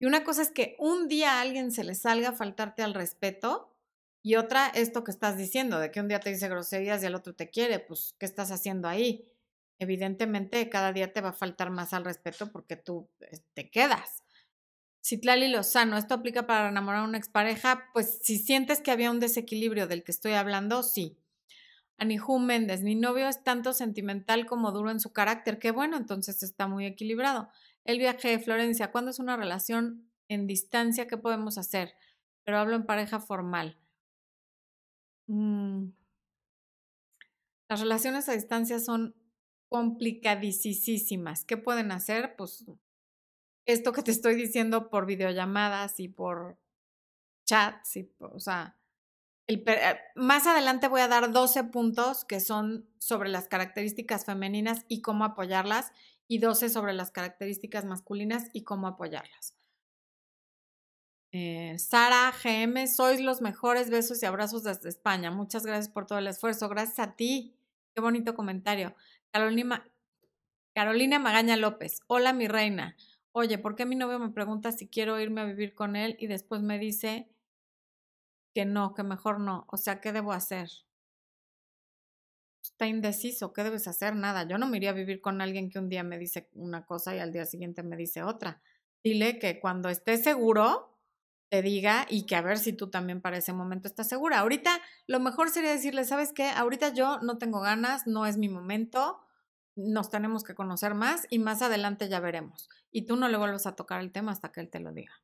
Y 0.00 0.06
una 0.06 0.24
cosa 0.24 0.42
es 0.42 0.50
que 0.50 0.76
un 0.78 1.08
día 1.08 1.34
a 1.34 1.40
alguien 1.40 1.72
se 1.72 1.84
le 1.84 1.94
salga 1.94 2.30
a 2.30 2.36
faltarte 2.36 2.82
al 2.82 2.94
respeto 2.94 3.76
y 4.22 4.36
otra 4.36 4.68
esto 4.68 5.04
que 5.04 5.10
estás 5.10 5.36
diciendo, 5.36 5.78
de 5.78 5.90
que 5.90 6.00
un 6.00 6.08
día 6.08 6.20
te 6.20 6.30
dice 6.30 6.48
groserías 6.48 7.02
y 7.02 7.06
el 7.06 7.14
otro 7.14 7.34
te 7.34 7.50
quiere, 7.50 7.78
pues 7.78 8.14
¿qué 8.18 8.26
estás 8.26 8.50
haciendo 8.50 8.88
ahí? 8.88 9.30
Evidentemente 9.78 10.68
cada 10.68 10.92
día 10.92 11.12
te 11.12 11.20
va 11.20 11.30
a 11.30 11.32
faltar 11.32 11.70
más 11.70 11.92
al 11.92 12.04
respeto 12.04 12.50
porque 12.50 12.76
tú 12.76 13.08
eh, 13.20 13.38
te 13.54 13.70
quedas. 13.70 14.24
Citlali 15.04 15.48
Lozano, 15.48 15.96
¿esto 15.96 16.14
aplica 16.14 16.46
para 16.46 16.68
enamorar 16.68 17.02
a 17.02 17.08
una 17.08 17.18
expareja? 17.18 17.88
Pues 17.94 18.18
si 18.22 18.38
sientes 18.38 18.80
que 18.80 18.90
había 18.90 19.10
un 19.10 19.20
desequilibrio 19.20 19.86
del 19.86 20.02
que 20.02 20.12
estoy 20.12 20.32
hablando, 20.32 20.82
sí. 20.82 21.16
Aniju 21.96 22.38
Méndez, 22.38 22.82
mi 22.82 22.94
novio 22.94 23.28
es 23.28 23.42
tanto 23.42 23.72
sentimental 23.72 24.46
como 24.46 24.70
duro 24.72 24.90
en 24.90 25.00
su 25.00 25.12
carácter. 25.12 25.58
Qué 25.58 25.70
bueno, 25.70 25.96
entonces 25.96 26.42
está 26.42 26.66
muy 26.66 26.86
equilibrado. 26.86 27.48
El 27.84 27.98
viaje 27.98 28.28
de 28.28 28.38
Florencia, 28.38 28.90
¿cuándo 28.92 29.10
es 29.10 29.18
una 29.18 29.36
relación 29.36 30.10
en 30.28 30.46
distancia? 30.46 31.06
¿Qué 31.06 31.16
podemos 31.16 31.56
hacer? 31.58 31.94
Pero 32.44 32.58
hablo 32.58 32.76
en 32.76 32.84
pareja 32.84 33.18
formal. 33.18 33.78
Mm. 35.28 35.92
Las 37.68 37.80
relaciones 37.80 38.28
a 38.28 38.32
distancia 38.32 38.80
son 38.80 39.14
complicadísimas. 39.68 41.44
¿Qué 41.44 41.56
pueden 41.56 41.92
hacer? 41.92 42.34
Pues 42.36 42.64
esto 43.66 43.92
que 43.92 44.02
te 44.02 44.10
estoy 44.10 44.34
diciendo 44.34 44.88
por 44.88 45.04
videollamadas 45.04 46.00
y 46.00 46.08
por 46.08 46.58
chats, 47.44 47.98
o 48.18 48.40
sea, 48.40 48.78
eh, 49.46 49.64
más 50.14 50.46
adelante 50.46 50.88
voy 50.88 51.02
a 51.02 51.08
dar 51.08 51.32
12 51.32 51.64
puntos 51.64 52.24
que 52.24 52.40
son 52.40 52.88
sobre 52.98 53.28
las 53.28 53.48
características 53.48 54.24
femeninas 54.24 54.84
y 54.88 55.02
cómo 55.02 55.24
apoyarlas 55.24 55.92
y 56.26 56.38
12 56.38 56.68
sobre 56.70 56.92
las 56.94 57.10
características 57.10 57.84
masculinas 57.84 58.48
y 58.52 58.64
cómo 58.64 58.86
apoyarlas. 58.86 59.57
Eh, 61.30 61.78
Sara 61.78 62.32
GM, 62.32 62.86
sois 62.86 63.20
los 63.20 63.42
mejores 63.42 63.90
besos 63.90 64.22
y 64.22 64.26
abrazos 64.26 64.64
desde 64.64 64.88
España. 64.88 65.30
Muchas 65.30 65.66
gracias 65.66 65.88
por 65.88 66.06
todo 66.06 66.18
el 66.18 66.26
esfuerzo. 66.26 66.68
Gracias 66.68 66.98
a 66.98 67.16
ti. 67.16 67.54
Qué 67.94 68.00
bonito 68.00 68.34
comentario. 68.34 68.94
Carolina, 69.30 69.86
Carolina 70.74 71.18
Magaña 71.18 71.56
López. 71.56 72.00
Hola, 72.06 72.32
mi 72.32 72.48
reina. 72.48 72.96
Oye, 73.32 73.58
¿por 73.58 73.76
qué 73.76 73.84
mi 73.84 73.94
novio 73.94 74.18
me 74.18 74.30
pregunta 74.30 74.72
si 74.72 74.88
quiero 74.88 75.20
irme 75.20 75.42
a 75.42 75.44
vivir 75.44 75.74
con 75.74 75.96
él 75.96 76.16
y 76.18 76.26
después 76.28 76.62
me 76.62 76.78
dice 76.78 77.28
que 78.54 78.64
no, 78.64 78.94
que 78.94 79.02
mejor 79.02 79.38
no. 79.38 79.66
O 79.68 79.76
sea, 79.76 80.00
¿qué 80.00 80.12
debo 80.12 80.32
hacer? 80.32 80.70
Está 82.62 82.86
indeciso, 82.86 83.52
¿qué 83.52 83.62
debes 83.64 83.86
hacer? 83.86 84.16
Nada. 84.16 84.46
Yo 84.48 84.58
no 84.58 84.66
me 84.66 84.78
iría 84.78 84.90
a 84.90 84.94
vivir 84.94 85.20
con 85.20 85.40
alguien 85.40 85.70
que 85.70 85.78
un 85.78 85.88
día 85.88 86.02
me 86.02 86.18
dice 86.18 86.48
una 86.54 86.84
cosa 86.86 87.14
y 87.14 87.18
al 87.18 87.32
día 87.32 87.44
siguiente 87.44 87.82
me 87.82 87.96
dice 87.96 88.22
otra. 88.22 88.60
Dile 89.04 89.38
que 89.38 89.60
cuando 89.60 89.88
esté 89.88 90.16
seguro, 90.16 90.97
te 91.48 91.62
diga 91.62 92.06
y 92.08 92.26
que 92.26 92.36
a 92.36 92.42
ver 92.42 92.58
si 92.58 92.72
tú 92.72 92.90
también 92.90 93.20
para 93.20 93.38
ese 93.38 93.52
momento 93.52 93.88
estás 93.88 94.08
segura. 94.08 94.40
Ahorita 94.40 94.80
lo 95.06 95.20
mejor 95.20 95.50
sería 95.50 95.70
decirle, 95.70 96.04
¿sabes 96.04 96.32
qué? 96.32 96.48
Ahorita 96.48 96.92
yo 96.92 97.18
no 97.20 97.38
tengo 97.38 97.60
ganas, 97.60 98.06
no 98.06 98.26
es 98.26 98.36
mi 98.36 98.48
momento, 98.48 99.20
nos 99.76 100.10
tenemos 100.10 100.44
que 100.44 100.54
conocer 100.54 100.94
más 100.94 101.26
y 101.30 101.38
más 101.38 101.62
adelante 101.62 102.08
ya 102.08 102.20
veremos. 102.20 102.68
Y 102.90 103.02
tú 103.02 103.16
no 103.16 103.28
le 103.28 103.38
vuelves 103.38 103.66
a 103.66 103.76
tocar 103.76 104.00
el 104.00 104.12
tema 104.12 104.32
hasta 104.32 104.52
que 104.52 104.60
él 104.60 104.70
te 104.70 104.80
lo 104.80 104.92
diga. 104.92 105.22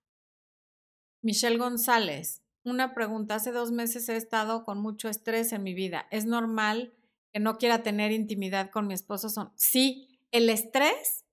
Michelle 1.22 1.58
González, 1.58 2.42
una 2.64 2.94
pregunta. 2.94 3.36
Hace 3.36 3.52
dos 3.52 3.70
meses 3.70 4.08
he 4.08 4.16
estado 4.16 4.64
con 4.64 4.78
mucho 4.78 5.08
estrés 5.08 5.52
en 5.52 5.62
mi 5.62 5.74
vida. 5.74 6.06
¿Es 6.10 6.26
normal 6.26 6.94
que 7.32 7.40
no 7.40 7.58
quiera 7.58 7.82
tener 7.82 8.12
intimidad 8.12 8.70
con 8.70 8.86
mi 8.86 8.94
esposo? 8.94 9.28
Son... 9.28 9.52
Sí, 9.56 10.20
el 10.30 10.48
estrés 10.50 11.23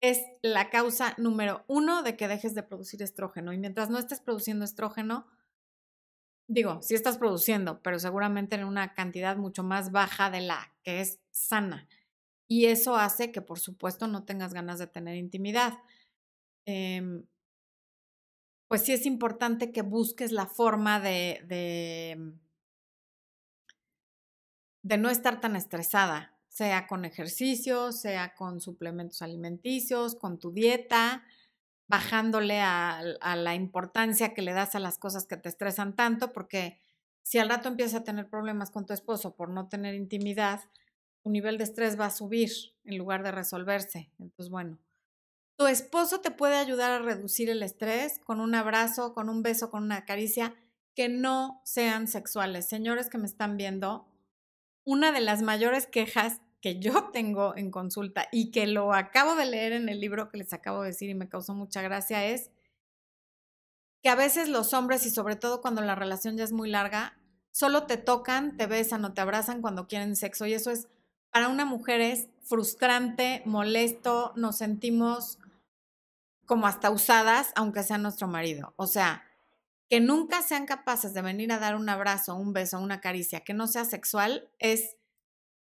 es 0.00 0.22
la 0.42 0.70
causa 0.70 1.14
número 1.18 1.64
uno 1.68 2.02
de 2.02 2.16
que 2.16 2.28
dejes 2.28 2.54
de 2.54 2.62
producir 2.62 3.02
estrógeno. 3.02 3.52
Y 3.52 3.58
mientras 3.58 3.90
no 3.90 3.98
estés 3.98 4.20
produciendo 4.20 4.64
estrógeno, 4.64 5.26
digo, 6.48 6.80
sí 6.82 6.94
estás 6.94 7.18
produciendo, 7.18 7.82
pero 7.82 7.98
seguramente 7.98 8.56
en 8.56 8.64
una 8.64 8.94
cantidad 8.94 9.36
mucho 9.36 9.62
más 9.62 9.92
baja 9.92 10.30
de 10.30 10.40
la 10.42 10.74
que 10.82 11.00
es 11.00 11.20
sana. 11.30 11.88
Y 12.48 12.66
eso 12.66 12.96
hace 12.96 13.32
que, 13.32 13.42
por 13.42 13.58
supuesto, 13.58 14.06
no 14.06 14.24
tengas 14.24 14.54
ganas 14.54 14.78
de 14.78 14.86
tener 14.86 15.16
intimidad. 15.16 15.74
Eh, 16.66 17.22
pues 18.68 18.82
sí 18.82 18.92
es 18.92 19.06
importante 19.06 19.72
que 19.72 19.82
busques 19.82 20.32
la 20.32 20.46
forma 20.46 21.00
de, 21.00 21.42
de, 21.46 22.16
mm, 22.18 22.40
de 24.82 24.98
no 24.98 25.10
estar 25.10 25.40
tan 25.40 25.56
estresada, 25.56 26.35
sea 26.56 26.86
con 26.86 27.04
ejercicio, 27.04 27.92
sea 27.92 28.34
con 28.34 28.62
suplementos 28.62 29.20
alimenticios, 29.20 30.14
con 30.14 30.38
tu 30.38 30.52
dieta, 30.52 31.22
bajándole 31.86 32.60
a, 32.60 32.98
a, 33.20 33.36
la 33.36 33.54
importancia 33.54 34.32
que 34.32 34.40
le 34.40 34.54
das 34.54 34.74
a 34.74 34.80
las 34.80 34.96
cosas 34.96 35.26
que 35.26 35.36
te 35.36 35.50
estresan 35.50 35.94
tanto, 35.94 36.32
porque 36.32 36.80
si 37.22 37.38
al 37.38 37.50
rato 37.50 37.68
empiezas 37.68 38.00
a 38.00 38.04
tener 38.04 38.30
problemas 38.30 38.70
con 38.70 38.86
tu 38.86 38.94
esposo 38.94 39.36
por 39.36 39.50
no 39.50 39.68
tener 39.68 39.94
intimidad, 39.94 40.62
tu 41.22 41.28
nivel 41.28 41.58
de 41.58 41.64
estrés 41.64 42.00
va 42.00 42.06
a 42.06 42.10
subir 42.10 42.50
en 42.84 42.96
lugar 42.96 43.22
de 43.22 43.32
resolverse. 43.32 44.10
Entonces, 44.18 44.48
bueno, 44.48 44.78
tu 45.58 45.66
esposo 45.66 46.22
te 46.22 46.30
puede 46.30 46.56
ayudar 46.56 46.90
a 46.90 47.04
reducir 47.04 47.50
el 47.50 47.62
estrés 47.62 48.18
con 48.20 48.40
un 48.40 48.54
abrazo, 48.54 49.12
con 49.12 49.28
un 49.28 49.42
beso, 49.42 49.70
con 49.70 49.82
una 49.82 50.06
caricia 50.06 50.54
que 50.94 51.10
no 51.10 51.60
sean 51.66 52.08
sexuales. 52.08 52.66
Señores 52.66 53.10
que 53.10 53.18
me 53.18 53.26
están 53.26 53.58
viendo, 53.58 54.08
una 54.86 55.12
de 55.12 55.20
las 55.20 55.42
mayores 55.42 55.86
quejas 55.86 56.40
que 56.60 56.78
yo 56.78 57.10
tengo 57.12 57.56
en 57.56 57.70
consulta 57.70 58.28
y 58.32 58.50
que 58.50 58.66
lo 58.66 58.92
acabo 58.92 59.34
de 59.34 59.46
leer 59.46 59.72
en 59.72 59.88
el 59.88 60.00
libro 60.00 60.28
que 60.28 60.38
les 60.38 60.52
acabo 60.52 60.82
de 60.82 60.88
decir 60.88 61.10
y 61.10 61.14
me 61.14 61.28
causó 61.28 61.54
mucha 61.54 61.82
gracia 61.82 62.24
es 62.26 62.50
que 64.02 64.08
a 64.08 64.14
veces 64.14 64.48
los 64.48 64.72
hombres 64.72 65.04
y 65.06 65.10
sobre 65.10 65.36
todo 65.36 65.60
cuando 65.60 65.80
la 65.82 65.94
relación 65.94 66.36
ya 66.36 66.44
es 66.44 66.52
muy 66.52 66.70
larga, 66.70 67.18
solo 67.50 67.86
te 67.86 67.96
tocan, 67.96 68.56
te 68.56 68.66
besan 68.66 69.04
o 69.04 69.14
te 69.14 69.20
abrazan 69.20 69.62
cuando 69.62 69.88
quieren 69.88 70.16
sexo 70.16 70.46
y 70.46 70.54
eso 70.54 70.70
es 70.70 70.88
para 71.30 71.48
una 71.48 71.64
mujer 71.64 72.00
es 72.00 72.28
frustrante, 72.42 73.42
molesto, 73.44 74.32
nos 74.36 74.56
sentimos 74.56 75.38
como 76.46 76.66
hasta 76.66 76.90
usadas, 76.90 77.52
aunque 77.56 77.82
sea 77.82 77.98
nuestro 77.98 78.28
marido. 78.28 78.72
O 78.76 78.86
sea, 78.86 79.24
que 79.90 80.00
nunca 80.00 80.42
sean 80.42 80.64
capaces 80.64 81.12
de 81.12 81.22
venir 81.22 81.52
a 81.52 81.58
dar 81.58 81.76
un 81.76 81.88
abrazo, 81.88 82.34
un 82.36 82.52
beso, 82.52 82.80
una 82.80 83.00
caricia 83.00 83.40
que 83.40 83.52
no 83.52 83.66
sea 83.66 83.84
sexual, 83.84 84.48
es 84.58 84.96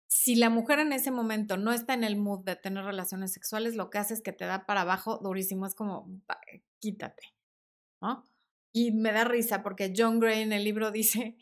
si 0.06 0.36
la 0.36 0.50
mujer 0.50 0.78
en 0.78 0.92
ese 0.92 1.10
momento 1.10 1.56
no 1.56 1.72
está 1.72 1.94
en 1.94 2.04
el 2.04 2.16
mood 2.16 2.44
de 2.44 2.56
tener 2.56 2.84
relaciones 2.84 3.32
sexuales, 3.32 3.74
lo 3.74 3.90
que 3.90 3.98
hace 3.98 4.14
es 4.14 4.22
que 4.22 4.32
te 4.32 4.44
da 4.44 4.66
para 4.66 4.82
abajo 4.82 5.18
durísimo, 5.18 5.66
es 5.66 5.74
como, 5.74 6.08
quítate, 6.78 7.34
¿no? 8.00 8.24
Y 8.72 8.92
me 8.92 9.12
da 9.12 9.24
risa 9.24 9.62
porque 9.62 9.92
John 9.96 10.18
Gray 10.18 10.42
en 10.42 10.52
el 10.52 10.64
libro 10.64 10.90
dice 10.92 11.36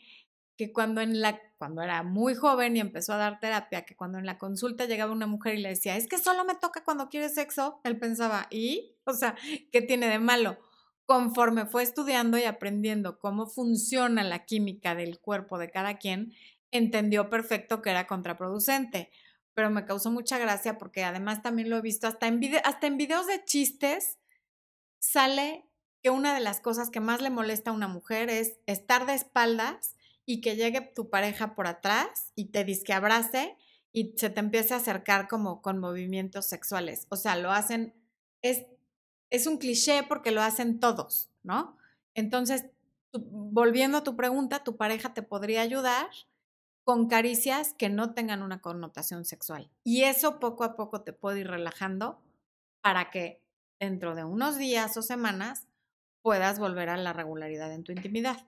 que 0.57 0.71
cuando, 0.71 1.01
en 1.01 1.19
la, 1.19 1.41
cuando 1.57 1.81
era 1.81 2.03
muy 2.03 2.35
joven 2.35 2.77
y 2.77 2.79
empezó 2.79 3.13
a 3.13 3.17
dar 3.17 3.39
terapia, 3.39 3.85
que 3.85 3.95
cuando 3.95 4.19
en 4.19 4.25
la 4.25 4.37
consulta 4.37 4.85
llegaba 4.85 5.11
una 5.11 5.27
mujer 5.27 5.55
y 5.55 5.61
le 5.61 5.69
decía, 5.69 5.97
es 5.97 6.07
que 6.07 6.19
solo 6.19 6.45
me 6.45 6.55
toca 6.55 6.83
cuando 6.83 7.09
quieres 7.09 7.33
sexo, 7.33 7.81
él 7.83 7.97
pensaba, 7.97 8.47
¿y? 8.51 8.95
O 9.05 9.13
sea, 9.13 9.35
¿qué 9.71 9.81
tiene 9.81 10.07
de 10.07 10.19
malo? 10.19 10.59
Conforme 11.05 11.65
fue 11.65 11.83
estudiando 11.83 12.37
y 12.37 12.43
aprendiendo 12.43 13.19
cómo 13.19 13.47
funciona 13.47 14.23
la 14.23 14.45
química 14.45 14.95
del 14.95 15.19
cuerpo 15.19 15.57
de 15.57 15.69
cada 15.69 15.97
quien, 15.97 16.33
entendió 16.73 17.29
perfecto 17.29 17.81
que 17.81 17.91
era 17.91 18.07
contraproducente. 18.07 19.11
Pero 19.53 19.69
me 19.69 19.85
causó 19.85 20.11
mucha 20.11 20.37
gracia 20.37 20.77
porque 20.77 21.03
además 21.03 21.41
también 21.41 21.69
lo 21.69 21.77
he 21.77 21.81
visto 21.81 22.07
hasta 22.07 22.27
en, 22.27 22.41
hasta 22.63 22.87
en 22.87 22.97
videos 22.97 23.27
de 23.27 23.45
chistes, 23.45 24.17
sale 24.99 25.65
que 26.01 26.09
una 26.09 26.33
de 26.33 26.41
las 26.41 26.59
cosas 26.59 26.89
que 26.89 26.99
más 26.99 27.21
le 27.21 27.29
molesta 27.29 27.69
a 27.69 27.73
una 27.73 27.87
mujer 27.87 28.29
es 28.29 28.57
estar 28.65 29.05
de 29.05 29.13
espaldas 29.13 29.95
y 30.25 30.41
que 30.41 30.55
llegue 30.55 30.81
tu 30.81 31.09
pareja 31.09 31.55
por 31.55 31.67
atrás 31.67 32.31
y 32.35 32.45
te 32.45 32.63
disque 32.63 32.93
abrace 32.93 33.55
y 33.91 34.15
se 34.17 34.29
te 34.29 34.39
empiece 34.39 34.73
a 34.73 34.77
acercar 34.77 35.27
como 35.27 35.61
con 35.61 35.79
movimientos 35.79 36.47
sexuales. 36.47 37.05
O 37.09 37.15
sea, 37.15 37.35
lo 37.35 37.51
hacen, 37.51 37.93
es, 38.41 38.65
es 39.29 39.45
un 39.45 39.57
cliché 39.57 40.03
porque 40.03 40.31
lo 40.31 40.41
hacen 40.41 40.79
todos, 40.79 41.29
¿no? 41.43 41.77
Entonces, 42.15 42.65
volviendo 43.13 43.99
a 43.99 44.03
tu 44.03 44.15
pregunta, 44.15 44.63
tu 44.63 44.75
pareja 44.77 45.13
te 45.13 45.21
podría 45.21 45.61
ayudar 45.61 46.07
con 46.83 47.07
caricias 47.07 47.73
que 47.73 47.89
no 47.89 48.13
tengan 48.13 48.41
una 48.41 48.61
connotación 48.61 49.25
sexual. 49.25 49.71
Y 49.83 50.03
eso 50.03 50.39
poco 50.39 50.63
a 50.63 50.75
poco 50.75 51.01
te 51.01 51.13
puede 51.13 51.41
ir 51.41 51.47
relajando 51.47 52.21
para 52.81 53.09
que 53.09 53.41
dentro 53.79 54.15
de 54.15 54.23
unos 54.23 54.57
días 54.57 54.95
o 54.97 55.01
semanas 55.01 55.67
puedas 56.21 56.59
volver 56.59 56.89
a 56.89 56.97
la 56.97 57.13
regularidad 57.13 57.71
en 57.73 57.83
tu 57.83 57.91
intimidad. 57.91 58.45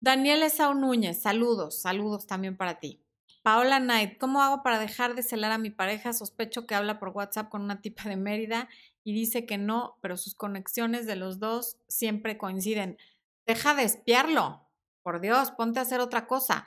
Daniel 0.00 0.42
Esau 0.42 0.74
Núñez, 0.74 1.20
saludos, 1.20 1.80
saludos 1.80 2.26
también 2.26 2.56
para 2.56 2.78
ti. 2.80 3.02
Paola 3.42 3.78
Knight, 3.78 4.18
¿cómo 4.18 4.42
hago 4.42 4.62
para 4.62 4.78
dejar 4.78 5.14
de 5.14 5.22
celar 5.22 5.52
a 5.52 5.58
mi 5.58 5.70
pareja? 5.70 6.12
Sospecho 6.12 6.66
que 6.66 6.74
habla 6.74 6.98
por 6.98 7.10
WhatsApp 7.10 7.48
con 7.48 7.62
una 7.62 7.80
tipa 7.80 8.08
de 8.08 8.16
Mérida 8.16 8.68
y 9.04 9.12
dice 9.14 9.46
que 9.46 9.56
no, 9.56 9.98
pero 10.00 10.16
sus 10.16 10.34
conexiones 10.34 11.06
de 11.06 11.16
los 11.16 11.38
dos 11.38 11.78
siempre 11.86 12.38
coinciden. 12.38 12.98
Deja 13.46 13.74
de 13.74 13.84
espiarlo, 13.84 14.65
por 15.06 15.20
Dios, 15.20 15.52
ponte 15.52 15.78
a 15.78 15.82
hacer 15.82 16.00
otra 16.00 16.26
cosa. 16.26 16.66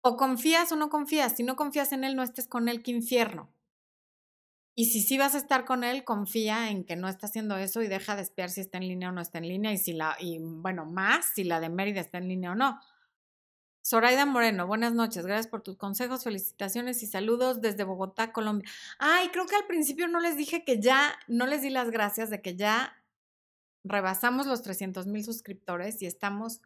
O 0.00 0.16
confías 0.16 0.72
o 0.72 0.76
no 0.76 0.90
confías. 0.90 1.36
Si 1.36 1.44
no 1.44 1.54
confías 1.54 1.92
en 1.92 2.02
él, 2.02 2.16
no 2.16 2.24
estés 2.24 2.48
con 2.48 2.68
él, 2.68 2.82
qué 2.82 2.90
infierno. 2.90 3.48
Y 4.74 4.86
si 4.86 5.00
sí 5.00 5.16
vas 5.16 5.36
a 5.36 5.38
estar 5.38 5.64
con 5.64 5.84
él, 5.84 6.02
confía 6.02 6.68
en 6.70 6.82
que 6.84 6.96
no 6.96 7.08
está 7.08 7.26
haciendo 7.26 7.56
eso 7.56 7.82
y 7.82 7.86
deja 7.86 8.16
de 8.16 8.22
espiar 8.22 8.50
si 8.50 8.60
está 8.60 8.78
en 8.78 8.88
línea 8.88 9.10
o 9.10 9.12
no 9.12 9.20
está 9.20 9.38
en 9.38 9.46
línea 9.46 9.72
y 9.72 9.78
si 9.78 9.92
la, 9.92 10.16
y 10.18 10.40
bueno, 10.40 10.84
más 10.84 11.26
si 11.26 11.44
la 11.44 11.60
de 11.60 11.68
Mérida 11.68 12.00
está 12.00 12.18
en 12.18 12.26
línea 12.26 12.50
o 12.50 12.54
no. 12.56 12.80
Zoraida 13.86 14.26
Moreno, 14.26 14.66
buenas 14.66 14.92
noches, 14.92 15.24
gracias 15.24 15.46
por 15.46 15.62
tus 15.62 15.76
consejos, 15.76 16.24
felicitaciones 16.24 17.04
y 17.04 17.06
saludos 17.06 17.60
desde 17.60 17.84
Bogotá, 17.84 18.32
Colombia. 18.32 18.68
Ay, 18.98 19.28
creo 19.28 19.46
que 19.46 19.54
al 19.54 19.68
principio 19.68 20.08
no 20.08 20.18
les 20.18 20.36
dije 20.36 20.64
que 20.64 20.80
ya, 20.80 21.16
no 21.28 21.46
les 21.46 21.62
di 21.62 21.70
las 21.70 21.92
gracias 21.92 22.30
de 22.30 22.42
que 22.42 22.56
ya 22.56 23.00
rebasamos 23.84 24.48
los 24.48 24.62
300 24.62 25.06
mil 25.06 25.22
suscriptores 25.24 26.02
y 26.02 26.06
estamos 26.06 26.62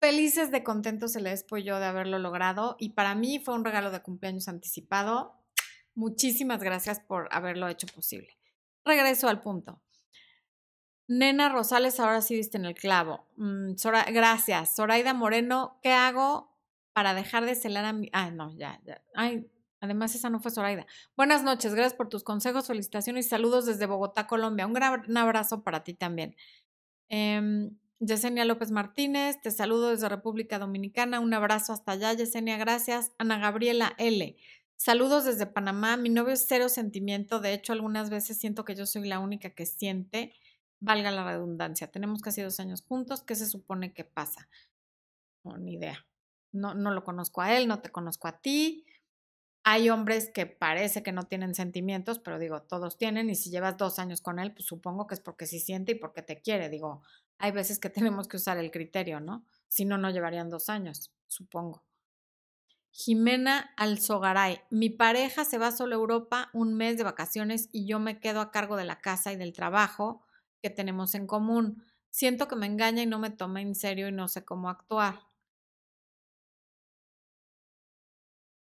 felices 0.00 0.50
de 0.50 0.62
contentos 0.64 1.16
el 1.16 1.26
yo 1.64 1.78
de 1.78 1.86
haberlo 1.86 2.18
logrado 2.18 2.76
y 2.78 2.90
para 2.90 3.14
mí 3.14 3.38
fue 3.38 3.54
un 3.54 3.64
regalo 3.64 3.90
de 3.90 4.00
cumpleaños 4.00 4.48
anticipado 4.48 5.38
Muchísimas 5.98 6.62
gracias 6.62 7.00
por 7.00 7.28
haberlo 7.32 7.66
hecho 7.66 7.88
posible. 7.88 8.38
Regreso 8.84 9.28
al 9.28 9.40
punto. 9.40 9.82
Nena 11.08 11.48
Rosales, 11.48 11.98
ahora 11.98 12.20
sí 12.20 12.36
viste 12.36 12.56
en 12.56 12.66
el 12.66 12.74
clavo. 12.74 13.26
Mm, 13.34 13.72
gracias. 14.12 14.76
Zoraida 14.76 15.12
Moreno, 15.12 15.80
¿qué 15.82 15.90
hago 15.90 16.56
para 16.92 17.14
dejar 17.14 17.46
de 17.46 17.56
celar 17.56 17.84
a 17.84 17.92
mi... 17.92 18.10
Ay, 18.12 18.30
no, 18.30 18.56
ya, 18.56 18.80
ya. 18.84 19.02
Ay, 19.12 19.50
además 19.80 20.14
esa 20.14 20.30
no 20.30 20.38
fue 20.38 20.52
Zoraida. 20.52 20.86
Buenas 21.16 21.42
noches, 21.42 21.74
gracias 21.74 21.94
por 21.94 22.08
tus 22.08 22.22
consejos, 22.22 22.68
felicitaciones 22.68 23.26
y 23.26 23.28
saludos 23.30 23.66
desde 23.66 23.86
Bogotá, 23.86 24.28
Colombia. 24.28 24.68
Un 24.68 24.74
gran 24.74 25.16
abrazo 25.16 25.64
para 25.64 25.82
ti 25.82 25.94
también. 25.94 26.36
Eh, 27.08 27.72
Yesenia 28.00 28.44
López 28.44 28.70
Martínez, 28.70 29.40
te 29.42 29.50
saludo 29.50 29.90
desde 29.90 30.08
República 30.08 30.60
Dominicana. 30.60 31.18
Un 31.18 31.34
abrazo 31.34 31.72
hasta 31.72 31.92
allá, 31.92 32.12
Yesenia, 32.12 32.56
gracias. 32.56 33.10
Ana 33.18 33.38
Gabriela 33.38 33.94
L. 33.98 34.36
Saludos 34.76 35.24
desde 35.24 35.46
Panamá. 35.46 35.96
Mi 35.96 36.08
novio 36.08 36.34
es 36.34 36.46
cero 36.46 36.68
sentimiento. 36.68 37.40
De 37.40 37.52
hecho, 37.52 37.72
algunas 37.72 38.08
veces 38.08 38.38
siento 38.38 38.64
que 38.64 38.76
yo 38.76 38.86
soy 38.86 39.08
la 39.08 39.18
única 39.18 39.50
que 39.50 39.66
siente. 39.66 40.32
Valga 40.78 41.10
la 41.10 41.24
redundancia. 41.24 41.90
Tenemos 41.90 42.22
casi 42.22 42.40
dos 42.40 42.60
años 42.60 42.84
juntos. 42.86 43.24
¿Qué 43.24 43.34
se 43.34 43.46
supone 43.46 43.92
que 43.92 44.04
pasa? 44.04 44.48
No, 45.42 45.58
ni 45.58 45.74
idea. 45.74 46.06
No, 46.52 46.74
no 46.74 46.92
lo 46.92 47.02
conozco 47.02 47.42
a 47.42 47.56
él, 47.56 47.66
no 47.66 47.80
te 47.80 47.90
conozco 47.90 48.28
a 48.28 48.40
ti. 48.40 48.86
Hay 49.64 49.90
hombres 49.90 50.30
que 50.32 50.46
parece 50.46 51.02
que 51.02 51.10
no 51.10 51.24
tienen 51.24 51.56
sentimientos, 51.56 52.20
pero 52.20 52.38
digo, 52.38 52.62
todos 52.62 52.96
tienen. 52.96 53.28
Y 53.28 53.34
si 53.34 53.50
llevas 53.50 53.76
dos 53.76 53.98
años 53.98 54.20
con 54.20 54.38
él, 54.38 54.54
pues 54.54 54.66
supongo 54.66 55.08
que 55.08 55.16
es 55.16 55.20
porque 55.20 55.46
sí 55.46 55.58
siente 55.58 55.92
y 55.92 55.94
porque 55.96 56.22
te 56.22 56.40
quiere. 56.40 56.68
Digo, 56.68 57.02
hay 57.38 57.52
veces 57.52 57.78
que 57.78 57.90
tenemos 57.90 58.28
que 58.28 58.36
usar 58.36 58.58
el 58.58 58.70
criterio, 58.70 59.20
¿no? 59.20 59.44
Si 59.68 59.84
no, 59.84 59.98
no 59.98 60.10
llevarían 60.10 60.50
dos 60.50 60.68
años, 60.68 61.12
supongo. 61.26 61.84
Jimena 62.90 63.72
Alzogaray, 63.76 64.60
mi 64.70 64.90
pareja 64.90 65.44
se 65.44 65.58
va 65.58 65.70
solo 65.70 65.94
a 65.94 65.98
Europa 65.98 66.50
un 66.52 66.74
mes 66.74 66.96
de 66.96 67.04
vacaciones 67.04 67.68
y 67.70 67.86
yo 67.86 68.00
me 68.00 68.18
quedo 68.18 68.40
a 68.40 68.50
cargo 68.50 68.76
de 68.76 68.84
la 68.84 69.00
casa 69.00 69.32
y 69.32 69.36
del 69.36 69.52
trabajo 69.52 70.24
que 70.62 70.70
tenemos 70.70 71.14
en 71.14 71.26
común. 71.26 71.84
Siento 72.10 72.48
que 72.48 72.56
me 72.56 72.66
engaña 72.66 73.02
y 73.02 73.06
no 73.06 73.18
me 73.18 73.30
toma 73.30 73.60
en 73.60 73.74
serio 73.74 74.08
y 74.08 74.12
no 74.12 74.26
sé 74.26 74.44
cómo 74.44 74.68
actuar. 74.68 75.28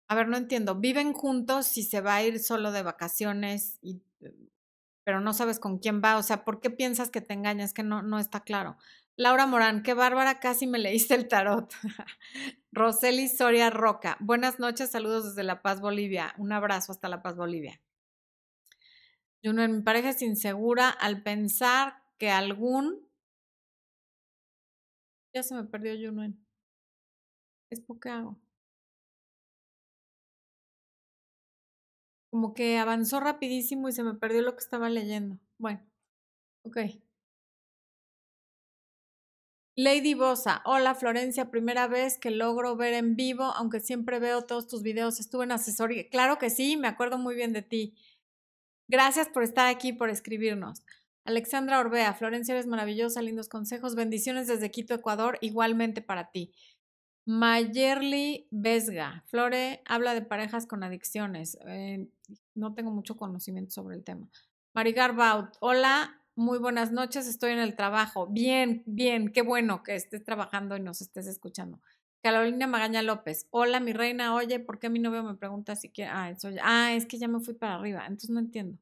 A 0.07 0.15
ver, 0.15 0.27
no 0.27 0.37
entiendo. 0.37 0.75
¿Viven 0.75 1.13
juntos 1.13 1.77
y 1.77 1.83
se 1.83 2.01
va 2.01 2.15
a 2.15 2.23
ir 2.23 2.39
solo 2.39 2.71
de 2.71 2.83
vacaciones, 2.83 3.79
y, 3.81 4.01
pero 5.05 5.21
no 5.21 5.33
sabes 5.33 5.59
con 5.59 5.77
quién 5.77 6.01
va? 6.03 6.17
O 6.17 6.23
sea, 6.23 6.43
¿por 6.43 6.59
qué 6.59 6.69
piensas 6.69 7.11
que 7.11 7.21
te 7.21 7.33
engañas? 7.33 7.73
Que 7.73 7.83
no, 7.83 8.01
no 8.01 8.19
está 8.19 8.41
claro. 8.41 8.75
Laura 9.15 9.45
Morán, 9.45 9.83
qué 9.83 9.93
bárbara, 9.93 10.39
casi 10.41 10.67
me 10.67 10.79
leíste 10.79 11.13
el 11.15 11.29
tarot. 11.29 11.73
Roseli 12.73 13.29
Soria 13.29 13.69
Roca, 13.69 14.17
buenas 14.19 14.59
noches, 14.59 14.91
saludos 14.91 15.23
desde 15.25 15.43
La 15.43 15.61
Paz, 15.61 15.79
Bolivia. 15.79 16.33
Un 16.37 16.51
abrazo 16.51 16.91
hasta 16.91 17.07
La 17.07 17.21
Paz, 17.21 17.37
Bolivia. 17.37 17.79
Juno, 19.43 19.65
mi 19.69 19.81
pareja 19.83 20.09
es 20.09 20.21
insegura 20.23 20.89
al 20.89 21.21
pensar 21.21 22.01
que 22.17 22.31
algún... 22.31 23.07
Ya 25.35 25.43
se 25.43 25.53
me 25.53 25.65
perdió 25.65 25.93
Junuen. 25.95 26.43
Es 27.69 27.79
porque 27.81 28.09
hago. 28.09 28.39
Como 32.35 32.53
que 32.53 32.77
avanzó 32.77 33.21
rapidísimo 33.21 33.87
y 33.87 33.93
se 33.93 34.03
me 34.03 34.13
perdió 34.13 34.41
lo 34.41 34.57
que 34.57 34.59
estaba 34.59 34.89
leyendo. 34.89 35.39
Bueno, 35.57 35.79
ok. 36.63 36.77
Lady 39.77 40.15
Bosa, 40.15 40.61
hola 40.65 40.95
Florencia, 40.95 41.49
primera 41.49 41.87
vez 41.87 42.17
que 42.17 42.31
logro 42.31 42.75
ver 42.75 42.93
en 42.93 43.15
vivo, 43.15 43.43
aunque 43.43 43.79
siempre 43.79 44.19
veo 44.19 44.41
todos 44.41 44.67
tus 44.67 44.83
videos, 44.83 45.21
estuve 45.21 45.45
en 45.45 45.53
asesoría. 45.53 46.09
Claro 46.09 46.37
que 46.37 46.49
sí, 46.49 46.75
me 46.75 46.89
acuerdo 46.89 47.17
muy 47.17 47.35
bien 47.35 47.53
de 47.53 47.61
ti. 47.61 47.95
Gracias 48.89 49.29
por 49.29 49.43
estar 49.43 49.67
aquí, 49.67 49.93
por 49.93 50.09
escribirnos. 50.09 50.83
Alexandra 51.23 51.79
Orbea, 51.79 52.13
Florencia, 52.15 52.53
eres 52.53 52.67
maravillosa, 52.67 53.21
lindos 53.21 53.47
consejos, 53.47 53.95
bendiciones 53.95 54.47
desde 54.47 54.71
Quito, 54.71 54.93
Ecuador, 54.93 55.37
igualmente 55.39 56.01
para 56.01 56.31
ti. 56.31 56.53
Mayerly 57.25 58.49
Vesga, 58.51 59.23
Flore 59.27 59.81
habla 59.85 60.13
de 60.13 60.21
parejas 60.21 60.67
con 60.67 60.83
adicciones. 60.83 61.57
Eh, 61.65 62.09
no 62.53 62.73
tengo 62.73 62.91
mucho 62.91 63.17
conocimiento 63.17 63.71
sobre 63.71 63.95
el 63.95 64.03
tema. 64.03 64.29
Marigar 64.73 65.15
Baut, 65.15 65.55
hola, 65.59 66.21
muy 66.35 66.59
buenas 66.59 66.91
noches, 66.91 67.27
estoy 67.27 67.51
en 67.51 67.59
el 67.59 67.75
trabajo. 67.75 68.27
Bien, 68.27 68.83
bien, 68.85 69.31
qué 69.31 69.41
bueno 69.41 69.83
que 69.83 69.95
estés 69.95 70.23
trabajando 70.23 70.75
y 70.75 70.81
nos 70.81 71.01
estés 71.01 71.27
escuchando. 71.27 71.79
Carolina 72.21 72.67
Magaña 72.67 73.03
López. 73.03 73.47
Hola, 73.51 73.79
mi 73.79 73.93
reina. 73.93 74.33
Oye, 74.33 74.59
¿por 74.59 74.79
qué 74.79 74.89
mi 74.89 74.99
novio 74.99 75.23
me 75.23 75.35
pregunta 75.35 75.75
si 75.75 75.89
quiere? 75.89 76.11
Ah, 76.11 76.31
eso 76.31 76.49
ah, 76.63 76.93
es 76.93 77.05
que 77.05 77.19
ya 77.19 77.27
me 77.27 77.39
fui 77.39 77.53
para 77.53 77.75
arriba. 77.75 78.01
Entonces 78.01 78.31
no 78.31 78.39
entiendo. 78.39 78.79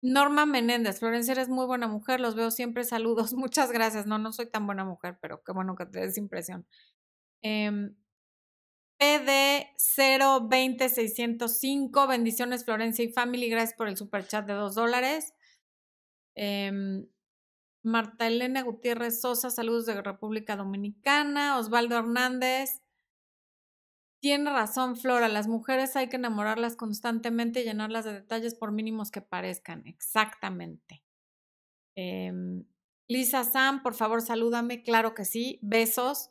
Norma 0.00 0.46
Menéndez, 0.46 1.00
Florencia, 1.00 1.32
eres 1.32 1.48
muy 1.48 1.66
buena 1.66 1.88
mujer, 1.88 2.20
los 2.20 2.36
veo 2.36 2.50
siempre, 2.50 2.84
saludos, 2.84 3.32
muchas 3.34 3.72
gracias. 3.72 4.06
No, 4.06 4.18
no 4.18 4.32
soy 4.32 4.46
tan 4.46 4.64
buena 4.66 4.84
mujer, 4.84 5.18
pero 5.20 5.42
qué 5.42 5.52
bueno 5.52 5.74
que 5.74 5.86
te 5.86 6.00
des 6.00 6.16
impresión. 6.18 6.64
Eh, 7.42 7.90
PD 8.98 9.74
020605, 9.76 12.06
bendiciones 12.06 12.64
Florencia 12.64 13.04
y 13.04 13.12
Family, 13.12 13.50
gracias 13.50 13.76
por 13.76 13.88
el 13.88 13.96
super 13.96 14.26
chat 14.26 14.46
de 14.46 14.54
dos 14.54 14.74
dólares. 14.74 15.34
Eh, 16.34 17.06
Marta 17.86 18.26
Elena 18.26 18.62
Gutiérrez 18.62 19.20
Sosa, 19.20 19.48
saludos 19.48 19.86
de 19.86 20.02
República 20.02 20.56
Dominicana. 20.56 21.56
Osvaldo 21.56 21.96
Hernández. 21.96 22.82
Tiene 24.20 24.50
razón, 24.50 24.96
Flora. 24.96 25.28
Las 25.28 25.46
mujeres 25.46 25.94
hay 25.94 26.08
que 26.08 26.16
enamorarlas 26.16 26.74
constantemente 26.74 27.60
y 27.60 27.64
llenarlas 27.64 28.04
de 28.04 28.12
detalles 28.12 28.56
por 28.56 28.72
mínimos 28.72 29.12
que 29.12 29.20
parezcan. 29.20 29.86
Exactamente. 29.86 31.04
Em, 31.96 32.64
Lisa 33.08 33.44
Sam, 33.44 33.84
por 33.84 33.94
favor, 33.94 34.20
salúdame. 34.20 34.82
Claro 34.82 35.14
que 35.14 35.24
sí. 35.24 35.60
Besos. 35.62 36.30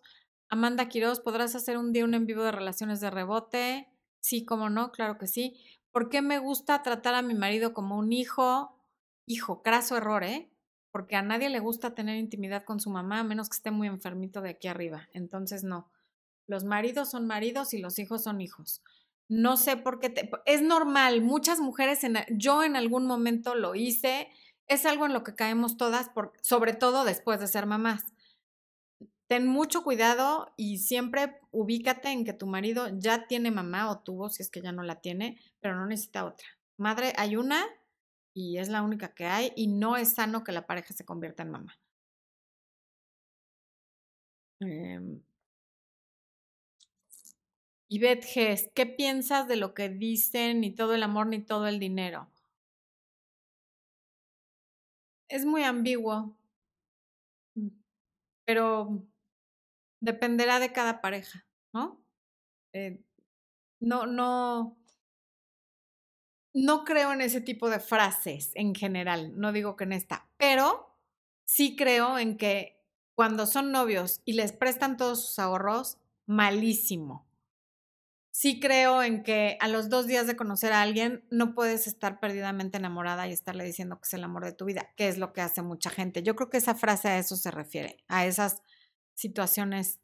Amanda 0.49 0.87
Quiroz, 0.89 1.19
¿podrás 1.19 1.55
hacer 1.55 1.77
un 1.77 1.91
día 1.91 2.05
un 2.05 2.13
en 2.13 2.25
vivo 2.25 2.43
de 2.43 2.51
relaciones 2.51 2.99
de 3.01 3.09
rebote? 3.09 3.89
Sí, 4.19 4.45
cómo 4.45 4.69
no, 4.69 4.91
claro 4.91 5.17
que 5.17 5.27
sí. 5.27 5.57
¿Por 5.91 6.09
qué 6.09 6.21
me 6.21 6.39
gusta 6.39 6.81
tratar 6.83 7.15
a 7.15 7.21
mi 7.21 7.33
marido 7.33 7.73
como 7.73 7.97
un 7.97 8.11
hijo? 8.13 8.77
Hijo, 9.25 9.61
craso 9.63 9.97
error, 9.97 10.23
¿eh? 10.23 10.49
porque 10.95 11.17
a 11.17 11.21
nadie 11.21 11.49
le 11.49 11.59
gusta 11.59 11.93
tener 11.93 12.15
intimidad 12.15 12.63
con 12.63 12.79
su 12.79 12.89
mamá 12.89 13.19
a 13.19 13.23
menos 13.25 13.49
que 13.49 13.57
esté 13.57 13.69
muy 13.69 13.89
enfermito 13.89 14.39
de 14.39 14.51
aquí 14.51 14.69
arriba. 14.69 15.09
Entonces, 15.11 15.65
no. 15.65 15.91
Los 16.47 16.63
maridos 16.63 17.09
son 17.09 17.27
maridos 17.27 17.73
y 17.73 17.79
los 17.79 17.99
hijos 17.99 18.23
son 18.23 18.39
hijos. 18.39 18.81
No 19.27 19.57
sé 19.57 19.75
por 19.75 19.99
qué 19.99 20.09
te, 20.09 20.31
es 20.45 20.61
normal. 20.61 21.21
Muchas 21.21 21.59
mujeres, 21.59 22.05
en, 22.05 22.19
yo 22.29 22.63
en 22.63 22.77
algún 22.77 23.07
momento 23.07 23.55
lo 23.55 23.75
hice. 23.75 24.29
Es 24.67 24.85
algo 24.85 25.05
en 25.05 25.11
lo 25.11 25.25
que 25.25 25.35
caemos 25.35 25.75
todas, 25.75 26.11
sobre 26.41 26.71
todo 26.71 27.03
después 27.03 27.41
de 27.41 27.47
ser 27.47 27.65
mamás. 27.65 28.14
Ten 29.27 29.47
mucho 29.47 29.83
cuidado 29.83 30.53
y 30.55 30.77
siempre 30.77 31.39
ubícate 31.51 32.09
en 32.09 32.25
que 32.25 32.33
tu 32.33 32.45
marido 32.45 32.87
ya 32.99 33.27
tiene 33.27 33.49
mamá 33.49 33.89
o 33.89 33.99
tuvo, 33.99 34.29
si 34.29 34.43
es 34.43 34.51
que 34.51 34.61
ya 34.61 34.71
no 34.71 34.83
la 34.83 35.01
tiene, 35.01 35.39
pero 35.59 35.75
no 35.75 35.87
necesita 35.87 36.25
otra. 36.25 36.47
Madre, 36.77 37.13
hay 37.17 37.35
una 37.35 37.65
y 38.35 38.57
es 38.59 38.69
la 38.69 38.83
única 38.83 39.13
que 39.15 39.25
hay 39.25 39.51
y 39.55 39.67
no 39.67 39.97
es 39.97 40.13
sano 40.13 40.43
que 40.43 40.51
la 40.51 40.67
pareja 40.67 40.93
se 40.93 41.05
convierta 41.05 41.43
en 41.43 41.51
mamá. 41.51 41.79
Eh, 44.61 44.99
Ivette 47.89 48.25
Gess, 48.25 48.69
¿qué 48.75 48.85
piensas 48.85 49.47
de 49.47 49.55
lo 49.55 49.73
que 49.73 49.89
dicen 49.89 50.59
ni 50.61 50.71
todo 50.71 50.93
el 50.93 51.01
amor 51.03 51.27
ni 51.27 51.39
todo 51.43 51.67
el 51.67 51.79
dinero? 51.79 52.27
Es 55.29 55.45
muy 55.45 55.63
ambiguo, 55.63 56.35
mm, 57.55 57.69
pero 58.45 59.05
dependerá 60.05 60.59
de 60.59 60.71
cada 60.71 61.01
pareja, 61.01 61.45
¿no? 61.73 62.05
Eh, 62.73 63.03
no, 63.79 64.05
no, 64.05 64.77
no 66.53 66.85
creo 66.85 67.11
en 67.11 67.21
ese 67.21 67.41
tipo 67.41 67.69
de 67.69 67.79
frases 67.79 68.51
en 68.53 68.75
general, 68.75 69.33
no 69.35 69.51
digo 69.51 69.75
que 69.75 69.83
en 69.83 69.93
esta, 69.93 70.29
pero 70.37 70.95
sí 71.45 71.75
creo 71.75 72.17
en 72.17 72.37
que 72.37 72.81
cuando 73.15 73.45
son 73.47 73.71
novios 73.71 74.21
y 74.25 74.33
les 74.33 74.51
prestan 74.51 74.95
todos 74.95 75.25
sus 75.25 75.39
ahorros, 75.39 75.97
malísimo. 76.27 77.27
Sí 78.31 78.59
creo 78.59 79.01
en 79.01 79.23
que 79.23 79.57
a 79.61 79.69
los 79.69 79.89
dos 79.89 80.07
días 80.07 80.27
de 80.27 80.35
conocer 80.35 80.73
a 80.73 80.81
alguien 80.81 81.25
no 81.31 81.55
puedes 81.55 81.87
estar 81.87 82.19
perdidamente 82.19 82.77
enamorada 82.77 83.25
y 83.27 83.31
estarle 83.31 83.63
diciendo 83.63 83.95
que 83.95 84.07
es 84.07 84.13
el 84.13 84.25
amor 84.25 84.43
de 84.43 84.51
tu 84.51 84.65
vida, 84.65 84.93
que 84.97 85.07
es 85.07 85.17
lo 85.17 85.31
que 85.31 85.39
hace 85.39 85.61
mucha 85.61 85.89
gente. 85.89 86.21
Yo 86.21 86.35
creo 86.35 86.49
que 86.49 86.57
esa 86.57 86.75
frase 86.75 87.07
a 87.07 87.17
eso 87.17 87.37
se 87.37 87.49
refiere, 87.49 88.03
a 88.09 88.25
esas 88.25 88.61
situaciones 89.15 89.99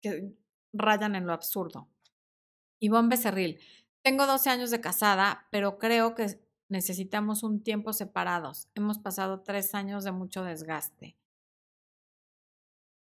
que 0.00 0.32
rayan 0.72 1.14
en 1.14 1.26
lo 1.26 1.32
absurdo. 1.32 1.88
Ivonne 2.80 3.08
Becerril, 3.08 3.60
tengo 4.02 4.26
12 4.26 4.50
años 4.50 4.70
de 4.70 4.80
casada, 4.80 5.46
pero 5.50 5.78
creo 5.78 6.14
que 6.14 6.38
necesitamos 6.68 7.42
un 7.42 7.62
tiempo 7.62 7.92
separados. 7.92 8.68
Hemos 8.74 8.98
pasado 8.98 9.42
tres 9.42 9.74
años 9.74 10.04
de 10.04 10.12
mucho 10.12 10.44
desgaste. 10.44 11.16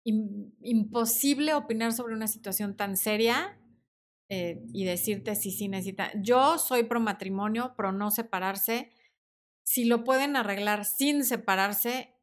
imposible 0.04 1.54
opinar 1.54 1.94
sobre 1.94 2.16
una 2.16 2.28
situación 2.28 2.76
tan 2.76 2.98
seria 2.98 3.60
eh, 4.30 4.64
y 4.74 4.84
decirte 4.86 5.36
si 5.36 5.52
sí 5.52 5.68
necesita. 5.68 6.12
Yo 6.22 6.58
soy 6.58 6.84
pro 6.84 7.00
matrimonio, 7.00 7.76
pro 7.76 7.92
no 7.92 8.10
separarse. 8.10 8.92
Si 9.64 9.86
lo 9.86 10.04
pueden 10.04 10.36
arreglar 10.36 10.86
sin 10.86 11.24
separarse, 11.24 12.16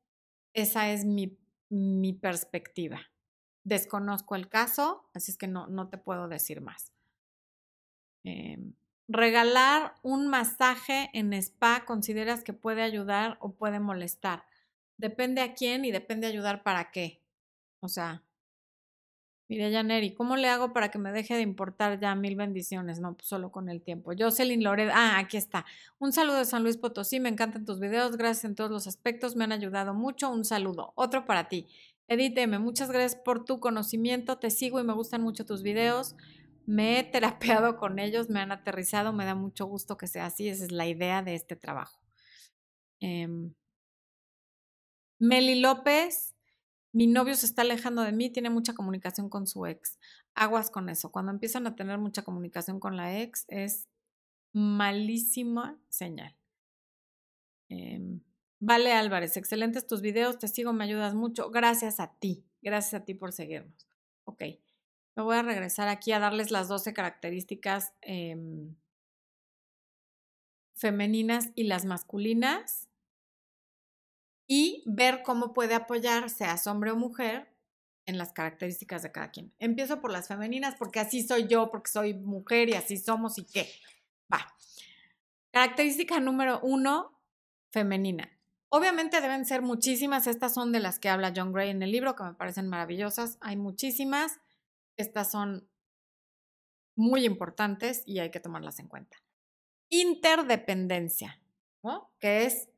esa 0.54 0.90
es 0.90 1.04
mi, 1.04 1.38
mi 1.70 2.12
perspectiva. 2.12 3.00
Desconozco 3.64 4.34
el 4.34 4.48
caso, 4.48 5.08
así 5.14 5.30
es 5.30 5.38
que 5.38 5.48
no, 5.48 5.66
no 5.66 5.88
te 5.88 5.98
puedo 5.98 6.28
decir 6.28 6.60
más. 6.60 6.92
Em, 8.24 8.74
regalar 9.08 9.94
un 10.02 10.28
masaje 10.28 11.10
en 11.12 11.32
spa, 11.32 11.84
¿consideras 11.84 12.44
que 12.44 12.52
puede 12.52 12.82
ayudar 12.82 13.38
o 13.40 13.54
puede 13.54 13.80
molestar? 13.80 14.44
Depende 14.96 15.40
a 15.42 15.54
quién 15.54 15.84
y 15.84 15.92
depende 15.92 16.26
ayudar 16.26 16.62
para 16.62 16.90
qué. 16.90 17.22
O 17.80 17.88
sea, 17.88 18.24
mire, 19.48 19.72
Janeri, 19.72 20.14
¿cómo 20.14 20.36
le 20.36 20.48
hago 20.48 20.72
para 20.72 20.90
que 20.90 20.98
me 20.98 21.12
deje 21.12 21.34
de 21.34 21.42
importar 21.42 21.98
ya 22.00 22.14
mil 22.14 22.36
bendiciones? 22.36 23.00
No, 23.00 23.14
pues 23.14 23.28
solo 23.28 23.50
con 23.50 23.68
el 23.68 23.82
tiempo. 23.82 24.12
Jocelyn 24.18 24.62
Lored, 24.62 24.90
ah, 24.92 25.18
aquí 25.18 25.36
está. 25.36 25.66
Un 25.98 26.12
saludo 26.12 26.36
de 26.38 26.44
San 26.44 26.62
Luis 26.62 26.76
Potosí, 26.76 27.20
me 27.20 27.28
encantan 27.28 27.64
tus 27.64 27.80
videos, 27.80 28.16
gracias 28.16 28.44
en 28.44 28.54
todos 28.54 28.70
los 28.70 28.86
aspectos, 28.86 29.36
me 29.36 29.44
han 29.44 29.52
ayudado 29.52 29.94
mucho. 29.94 30.30
Un 30.30 30.44
saludo. 30.44 30.92
Otro 30.94 31.26
para 31.26 31.48
ti. 31.48 31.66
Edith 32.06 32.38
muchas 32.58 32.90
gracias 32.90 33.16
por 33.16 33.44
tu 33.44 33.60
conocimiento, 33.60 34.38
te 34.38 34.50
sigo 34.50 34.80
y 34.80 34.84
me 34.84 34.94
gustan 34.94 35.22
mucho 35.22 35.44
tus 35.44 35.62
videos 35.62 36.16
me 36.68 36.98
he 36.98 37.02
terapeado 37.02 37.78
con 37.78 37.98
ellos, 37.98 38.28
me 38.28 38.40
han 38.40 38.52
aterrizado, 38.52 39.14
me 39.14 39.24
da 39.24 39.34
mucho 39.34 39.64
gusto 39.64 39.96
que 39.96 40.06
sea 40.06 40.26
así, 40.26 40.50
esa 40.50 40.64
es 40.64 40.70
la 40.70 40.86
idea 40.86 41.22
de 41.22 41.34
este 41.34 41.56
trabajo. 41.56 41.98
Em, 43.00 43.54
Meli 45.18 45.60
López, 45.60 46.36
mi 46.92 47.06
novio 47.06 47.34
se 47.34 47.46
está 47.46 47.62
alejando 47.62 48.02
de 48.02 48.12
mí, 48.12 48.30
tiene 48.30 48.50
mucha 48.50 48.72
comunicación 48.72 49.28
con 49.28 49.46
su 49.46 49.66
ex. 49.66 49.98
Aguas 50.34 50.70
con 50.70 50.88
eso. 50.88 51.12
Cuando 51.12 51.32
empiezan 51.32 51.66
a 51.66 51.76
tener 51.76 51.98
mucha 51.98 52.22
comunicación 52.22 52.80
con 52.80 52.96
la 52.96 53.20
ex 53.20 53.44
es 53.48 53.88
malísima 54.52 55.78
señal. 55.88 56.34
Em, 57.68 58.20
vale 58.60 58.92
Álvarez, 58.92 59.36
excelentes 59.36 59.86
tus 59.86 60.00
videos, 60.00 60.38
te 60.38 60.48
sigo, 60.48 60.72
me 60.72 60.84
ayudas 60.84 61.14
mucho. 61.14 61.50
Gracias 61.50 62.00
a 62.00 62.14
ti, 62.18 62.46
gracias 62.62 63.02
a 63.02 63.04
ti 63.04 63.14
por 63.14 63.32
seguirnos. 63.32 63.86
Ok. 64.24 64.42
Me 65.14 65.22
voy 65.24 65.36
a 65.36 65.42
regresar 65.42 65.88
aquí 65.88 66.12
a 66.12 66.20
darles 66.20 66.50
las 66.50 66.68
12 66.68 66.94
características 66.94 67.92
em, 68.02 68.76
femeninas 70.74 71.50
y 71.56 71.64
las 71.64 71.84
masculinas 71.84 72.87
y 74.48 74.82
ver 74.86 75.22
cómo 75.22 75.52
puede 75.52 75.74
apoyar, 75.74 76.30
seas 76.30 76.66
hombre 76.66 76.90
o 76.90 76.96
mujer, 76.96 77.54
en 78.06 78.16
las 78.16 78.32
características 78.32 79.02
de 79.02 79.12
cada 79.12 79.30
quien. 79.30 79.52
Empiezo 79.58 80.00
por 80.00 80.10
las 80.10 80.28
femeninas 80.28 80.74
porque 80.76 80.98
así 80.98 81.22
soy 81.22 81.46
yo, 81.46 81.70
porque 81.70 81.90
soy 81.90 82.14
mujer 82.14 82.70
y 82.70 82.72
así 82.72 82.96
somos 82.96 83.36
y 83.36 83.44
qué. 83.44 83.70
Va. 84.32 84.54
Característica 85.52 86.18
número 86.18 86.58
uno, 86.62 87.20
femenina. 87.70 88.30
Obviamente 88.70 89.20
deben 89.20 89.44
ser 89.44 89.60
muchísimas, 89.60 90.26
estas 90.26 90.54
son 90.54 90.72
de 90.72 90.80
las 90.80 90.98
que 90.98 91.10
habla 91.10 91.34
John 91.36 91.52
Gray 91.52 91.68
en 91.68 91.82
el 91.82 91.92
libro, 91.92 92.16
que 92.16 92.24
me 92.24 92.34
parecen 92.34 92.68
maravillosas, 92.68 93.36
hay 93.42 93.56
muchísimas. 93.56 94.40
Estas 94.96 95.30
son 95.30 95.68
muy 96.96 97.26
importantes 97.26 98.02
y 98.06 98.20
hay 98.20 98.30
que 98.30 98.40
tomarlas 98.40 98.78
en 98.78 98.88
cuenta. 98.88 99.18
Interdependencia, 99.90 101.40
¿no? 101.82 102.10
que 102.18 102.46
es 102.46 102.70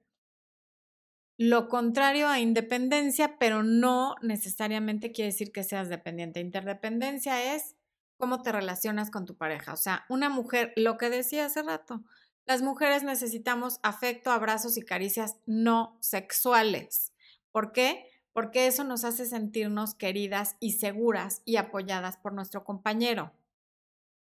lo 1.41 1.68
contrario 1.68 2.28
a 2.28 2.38
independencia, 2.38 3.38
pero 3.38 3.62
no 3.62 4.14
necesariamente 4.20 5.11
quiere 5.11 5.30
decir 5.30 5.53
que 5.53 5.64
seas 5.64 5.88
dependiente. 5.88 6.41
Interdependencia 6.41 7.55
es 7.55 7.76
cómo 8.18 8.43
te 8.43 8.53
relacionas 8.53 9.11
con 9.11 9.24
tu 9.24 9.36
pareja. 9.36 9.72
O 9.72 9.76
sea, 9.78 10.05
una 10.11 10.28
mujer, 10.28 10.74
lo 10.76 10.99
que 10.99 11.09
decía 11.09 11.47
hace 11.47 11.62
rato, 11.62 12.05
las 12.45 12.61
mujeres 12.61 13.05
necesitamos 13.05 13.80
afecto, 13.82 14.30
abrazos 14.30 14.76
y 14.76 14.82
caricias 14.82 15.38
no 15.47 15.97
sexuales. 16.01 17.14
¿Por 17.51 17.72
qué? 17.72 18.11
porque 18.32 18.66
eso 18.66 18.84
nos 18.84 19.05
hace 19.05 19.26
sentirnos 19.26 19.95
queridas 19.95 20.57
y 20.61 20.72
seguras 20.72 21.43
y 21.45 21.57
apoyadas 21.57 22.16
por 22.16 22.32
nuestro 22.32 22.64
compañero. 22.64 23.32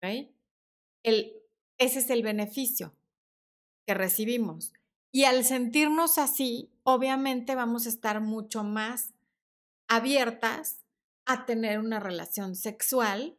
El, 0.00 1.32
ese 1.78 1.98
es 1.98 2.10
el 2.10 2.22
beneficio 2.22 2.94
que 3.86 3.94
recibimos. 3.94 4.72
Y 5.10 5.24
al 5.24 5.44
sentirnos 5.44 6.18
así, 6.18 6.70
obviamente 6.86 7.56
vamos 7.56 7.86
a 7.86 7.88
estar 7.88 8.20
mucho 8.20 8.62
más 8.62 9.12
abiertas 9.88 10.84
a 11.24 11.44
tener 11.44 11.80
una 11.80 11.98
relación 11.98 12.54
sexual 12.54 13.36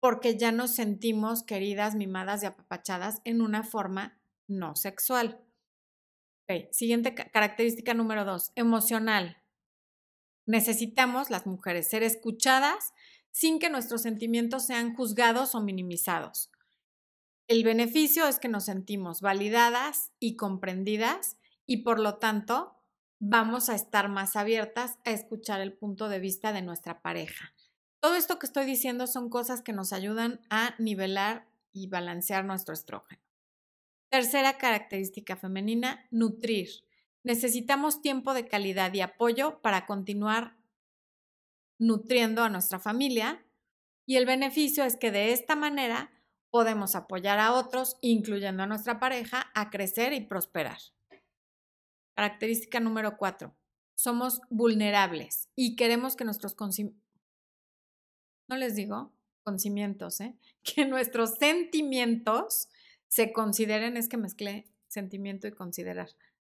porque 0.00 0.36
ya 0.36 0.52
nos 0.52 0.74
sentimos 0.74 1.44
queridas, 1.44 1.94
mimadas 1.94 2.42
y 2.42 2.46
apapachadas 2.46 3.22
en 3.24 3.40
una 3.40 3.62
forma 3.62 4.20
no 4.48 4.76
sexual. 4.76 5.40
Siguiente 6.72 7.14
característica 7.14 7.94
número 7.94 8.26
dos, 8.26 8.52
emocional. 8.54 9.42
Necesitamos, 10.44 11.30
las 11.30 11.46
mujeres, 11.46 11.88
ser 11.88 12.02
escuchadas 12.02 12.92
sin 13.30 13.60
que 13.60 13.70
nuestros 13.70 14.02
sentimientos 14.02 14.66
sean 14.66 14.94
juzgados 14.94 15.54
o 15.54 15.62
minimizados. 15.62 16.50
El 17.48 17.64
beneficio 17.64 18.26
es 18.28 18.38
que 18.38 18.48
nos 18.48 18.66
sentimos 18.66 19.22
validadas 19.22 20.12
y 20.18 20.36
comprendidas 20.36 21.38
y 21.66 21.78
por 21.78 21.98
lo 21.98 22.16
tanto 22.16 22.76
vamos 23.18 23.68
a 23.68 23.74
estar 23.74 24.08
más 24.08 24.36
abiertas 24.36 24.98
a 25.04 25.10
escuchar 25.10 25.60
el 25.60 25.72
punto 25.72 26.08
de 26.08 26.18
vista 26.18 26.52
de 26.52 26.62
nuestra 26.62 27.02
pareja. 27.02 27.54
Todo 28.00 28.16
esto 28.16 28.38
que 28.38 28.46
estoy 28.46 28.66
diciendo 28.66 29.06
son 29.06 29.28
cosas 29.28 29.62
que 29.62 29.72
nos 29.72 29.92
ayudan 29.92 30.40
a 30.50 30.74
nivelar 30.78 31.46
y 31.72 31.86
balancear 31.86 32.44
nuestro 32.44 32.74
estrógeno. 32.74 33.22
Tercera 34.10 34.58
característica 34.58 35.36
femenina, 35.36 36.04
nutrir. 36.10 36.68
Necesitamos 37.22 38.02
tiempo 38.02 38.34
de 38.34 38.48
calidad 38.48 38.92
y 38.92 39.00
apoyo 39.00 39.62
para 39.62 39.86
continuar 39.86 40.56
nutriendo 41.78 42.42
a 42.42 42.48
nuestra 42.48 42.78
familia 42.78 43.44
y 44.04 44.16
el 44.16 44.26
beneficio 44.26 44.84
es 44.84 44.96
que 44.96 45.10
de 45.10 45.32
esta 45.32 45.56
manera 45.56 46.10
podemos 46.50 46.94
apoyar 46.94 47.38
a 47.38 47.52
otros, 47.52 47.96
incluyendo 48.00 48.62
a 48.62 48.66
nuestra 48.66 49.00
pareja, 49.00 49.50
a 49.54 49.70
crecer 49.70 50.12
y 50.12 50.20
prosperar. 50.20 50.78
Característica 52.14 52.80
número 52.80 53.16
cuatro. 53.16 53.54
Somos 53.94 54.40
vulnerables 54.50 55.48
y 55.54 55.76
queremos 55.76 56.16
que 56.16 56.24
nuestros 56.24 56.54
no 58.48 58.56
les 58.56 58.74
digo 58.74 59.12
conocimientos, 59.44 60.20
¿eh? 60.20 60.36
que 60.62 60.86
nuestros 60.86 61.36
sentimientos 61.36 62.68
se 63.08 63.32
consideren, 63.32 63.96
es 63.96 64.08
que 64.08 64.16
mezclé 64.16 64.66
sentimiento 64.88 65.46
y 65.46 65.52
considerar, 65.52 66.10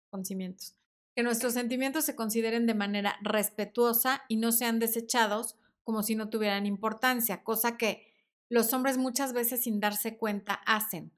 conocimientos, 0.09 0.75
que 1.15 1.23
nuestros 1.23 1.53
sentimientos 1.53 2.05
se 2.05 2.15
consideren 2.15 2.65
de 2.65 2.73
manera 2.73 3.17
respetuosa 3.21 4.23
y 4.27 4.37
no 4.37 4.51
sean 4.51 4.79
desechados 4.79 5.57
como 5.83 6.03
si 6.03 6.15
no 6.15 6.29
tuvieran 6.29 6.65
importancia, 6.65 7.43
cosa 7.43 7.77
que 7.77 8.13
los 8.49 8.73
hombres 8.73 8.97
muchas 8.97 9.33
veces 9.33 9.63
sin 9.63 9.79
darse 9.79 10.17
cuenta 10.17 10.53
hacen. 10.65 11.11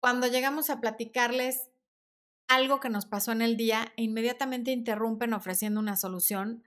Cuando 0.00 0.26
llegamos 0.26 0.70
a 0.70 0.80
platicarles 0.80 1.70
algo 2.48 2.80
que 2.80 2.90
nos 2.90 3.06
pasó 3.06 3.32
en 3.32 3.42
el 3.42 3.56
día 3.56 3.92
e 3.96 4.02
inmediatamente 4.02 4.70
interrumpen 4.70 5.32
ofreciendo 5.32 5.80
una 5.80 5.96
solución, 5.96 6.62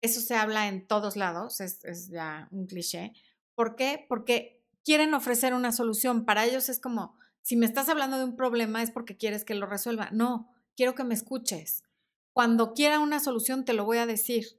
eso 0.00 0.20
se 0.20 0.34
habla 0.34 0.68
en 0.68 0.86
todos 0.86 1.16
lados, 1.16 1.60
es, 1.60 2.08
ya 2.08 2.48
un 2.50 2.66
cliché. 2.66 3.12
¿Por 3.54 3.76
qué? 3.76 4.04
Porque 4.08 4.60
quieren 4.84 5.14
ofrecer 5.14 5.54
una 5.54 5.72
solución. 5.72 6.24
Para 6.24 6.44
ellos 6.44 6.68
es 6.68 6.80
como, 6.80 7.16
si 7.40 7.56
me 7.56 7.66
estás 7.66 7.88
hablando 7.88 8.18
de 8.18 8.24
un 8.24 8.36
problema 8.36 8.82
es 8.82 8.90
porque 8.90 9.16
quieres 9.16 9.44
que 9.44 9.54
lo 9.54 9.66
resuelva. 9.66 10.10
No, 10.10 10.48
quiero 10.76 10.94
que 10.94 11.04
me 11.04 11.14
escuches. 11.14 11.84
Cuando 12.32 12.74
quiera 12.74 12.98
una 12.98 13.20
solución 13.20 13.64
te 13.64 13.74
lo 13.74 13.84
voy 13.84 13.98
a 13.98 14.06
decir. 14.06 14.58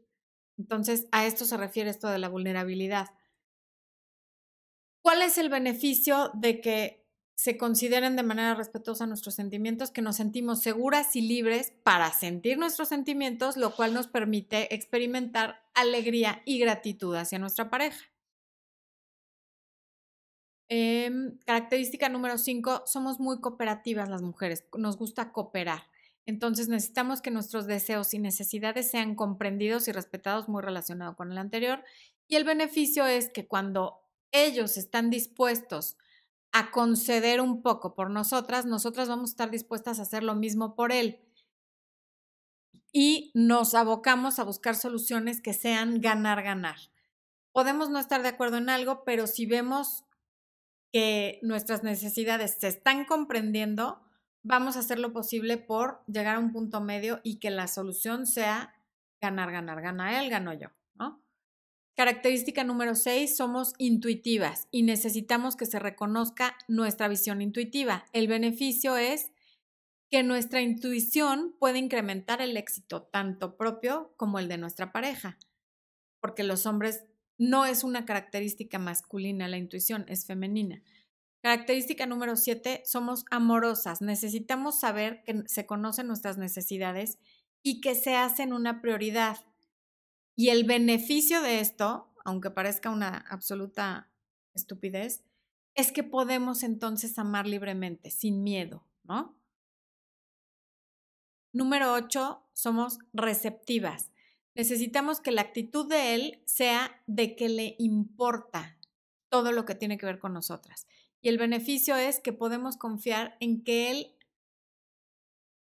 Entonces, 0.58 1.08
a 1.12 1.26
esto 1.26 1.46
se 1.46 1.58
refiere 1.58 1.90
esto 1.90 2.08
de 2.08 2.20
la 2.20 2.30
vulnerabilidad. 2.30 3.08
¿Cuál 5.02 5.22
es 5.24 5.38
el 5.38 5.50
beneficio 5.50 6.32
de 6.36 6.62
que 6.62 7.03
se 7.44 7.58
consideren 7.58 8.16
de 8.16 8.24
manera 8.24 8.56
respetuosa 8.56 9.06
nuestros 9.06 9.36
sentimientos, 9.36 9.92
que 9.92 10.02
nos 10.02 10.16
sentimos 10.16 10.62
seguras 10.62 11.14
y 11.18 11.22
libres 11.22 11.74
para 11.84 12.10
sentir 12.10 12.58
nuestros 12.58 12.88
sentimientos, 12.88 13.58
lo 13.58 13.76
cual 13.76 13.94
nos 13.94 14.08
permite 14.08 14.74
experimentar 14.74 15.62
alegría 15.74 16.42
y 16.46 16.58
gratitud 16.58 17.14
hacia 17.18 17.40
nuestra 17.40 17.70
pareja? 17.70 18.00
Em, 20.70 21.38
característica 21.46 22.08
número 22.08 22.38
cinco, 22.38 22.84
somos 22.86 23.20
muy 23.20 23.42
cooperativas 23.42 24.08
las 24.08 24.22
mujeres, 24.22 24.64
nos 24.78 24.96
gusta 24.96 25.34
cooperar. 25.34 25.84
Entonces 26.26 26.70
necesitamos 26.70 27.20
que 27.22 27.30
nuestros 27.30 27.68
deseos 27.68 28.14
y 28.14 28.20
necesidades 28.20 28.90
sean 28.90 29.16
comprendidos 29.16 29.90
y 29.90 29.92
respetados, 29.92 30.48
muy 30.48 30.62
relacionado 30.62 31.18
con 31.18 31.30
el 31.34 31.38
anterior. 31.38 31.84
Y 32.30 32.38
el 32.38 32.46
beneficio 32.46 33.06
es 33.06 33.28
que 33.28 33.48
cuando 33.48 34.00
ellos 34.32 34.78
están 34.78 35.10
dispuestos 35.10 35.98
a 36.54 36.70
conceder 36.70 37.42
un 37.42 37.64
poco 37.64 37.96
por 37.96 38.12
nosotras, 38.12 38.66
nosotras 38.66 39.10
vamos 39.10 39.32
a 39.32 39.34
estar 39.34 39.52
dispuestas 39.52 39.98
a 39.98 40.04
hacer 40.04 40.24
lo 40.24 40.36
mismo 40.36 40.76
por 40.76 40.92
él. 40.92 41.20
Y 42.92 43.32
nos 43.34 43.74
abocamos 43.74 44.38
a 44.38 44.44
buscar 44.44 44.76
soluciones 44.76 45.42
que 45.42 45.54
sean 45.54 46.00
ganar-ganar. 46.00 46.78
Podemos 47.52 47.90
no 47.90 47.98
estar 48.00 48.22
de 48.22 48.30
acuerdo 48.30 48.58
en 48.58 48.70
algo, 48.70 49.04
pero 49.04 49.26
si 49.26 49.48
vemos 49.48 50.06
que 50.92 51.40
nuestras 51.42 51.82
necesidades 51.82 52.60
se 52.60 52.68
están 52.68 53.06
comprendiendo, 53.06 54.04
vamos 54.44 54.76
a 54.76 54.80
hacer 54.80 55.00
lo 55.00 55.12
posible 55.12 55.58
por 55.58 56.04
llegar 56.06 56.36
a 56.36 56.40
un 56.40 56.52
punto 56.52 56.82
medio 56.82 57.20
y 57.24 57.40
que 57.40 57.50
la 57.50 57.68
solución 57.68 58.28
sea 58.28 58.76
ganar, 59.20 59.52
ganar, 59.52 59.82
gana 59.82 60.22
él, 60.22 60.30
gano 60.30 60.54
yo, 60.54 60.68
¿no? 60.94 61.23
Característica 61.96 62.64
número 62.64 62.96
6, 62.96 63.38
somos 63.38 63.74
intuitivas 63.78 64.68
y 64.72 64.82
necesitamos 64.82 65.56
que 65.56 65.68
se 65.68 65.78
reconozca 65.78 66.58
nuestra 66.68 67.08
visión 67.08 67.42
intuitiva. 67.42 68.06
El 68.14 68.28
beneficio 68.28 68.98
es 68.98 69.32
que 70.10 70.24
nuestra 70.24 70.62
intuición 70.62 71.56
puede 71.60 71.78
incrementar 71.78 72.42
el 72.42 72.58
éxito 72.58 73.04
tanto 73.04 73.58
propio 73.58 74.14
como 74.18 74.40
el 74.40 74.48
de 74.48 74.58
nuestra 74.58 74.92
pareja, 74.92 75.38
porque 76.20 76.44
los 76.44 76.66
hombres 76.66 77.04
no 77.38 77.66
es 77.66 77.84
una 77.84 78.06
característica 78.06 78.80
masculina, 78.80 79.48
la 79.48 79.58
intuición 79.58 80.06
es 80.08 80.26
femenina. 80.26 80.82
Característica 81.44 82.06
número 82.06 82.38
7, 82.38 82.84
somos 82.86 83.26
amorosas. 83.30 84.02
Necesitamos 84.02 84.80
saber 84.80 85.24
que 85.26 85.44
se 85.48 85.66
conocen 85.66 86.08
nuestras 86.08 86.38
necesidades 86.38 87.20
y 87.62 87.82
que 87.82 87.96
se 87.96 88.16
hacen 88.16 88.54
una 88.54 88.82
prioridad. 88.82 89.38
Y 90.36 90.50
el 90.50 90.64
beneficio 90.64 91.42
de 91.42 91.60
esto, 91.60 92.12
aunque 92.26 92.50
parezca 92.50 92.90
una 92.90 93.18
absoluta 93.30 94.12
estupidez, 94.54 95.24
es 95.76 95.92
que 95.92 96.04
podemos 96.04 96.64
entonces 96.64 97.18
amar 97.18 97.48
libremente, 97.48 98.10
sin 98.12 98.44
miedo, 98.44 98.86
¿no? 99.04 99.38
Número 101.52 101.94
8, 101.94 102.44
somos 102.54 102.98
receptivas. 103.14 104.12
Necesitamos 104.56 105.20
que 105.20 105.32
la 105.32 105.42
actitud 105.42 105.88
de 105.88 106.16
él 106.16 106.44
sea 106.46 107.04
de 107.08 107.36
que 107.36 107.50
le 107.50 107.76
importa 107.80 108.78
todo 109.30 109.52
lo 109.52 109.66
que 109.66 109.76
tiene 109.76 109.98
que 109.98 110.06
ver 110.06 110.20
con 110.20 110.34
nosotras. 110.34 110.88
Y 111.22 111.30
el 111.30 111.38
beneficio 111.38 111.96
es 111.96 112.20
que 112.20 112.34
podemos 112.34 112.78
confiar 112.78 113.38
en 113.40 113.64
que 113.64 113.92
él 113.92 114.16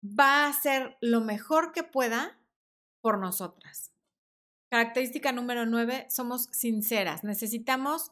va 0.03 0.45
a 0.45 0.49
hacer 0.49 0.97
lo 1.01 1.21
mejor 1.21 1.73
que 1.73 1.83
pueda 1.83 2.39
por 3.01 3.19
nosotras. 3.19 3.92
Característica 4.73 5.33
número 5.33 5.67
nueve, 5.67 6.07
somos 6.09 6.49
sinceras. 6.51 7.25
Necesitamos 7.25 8.11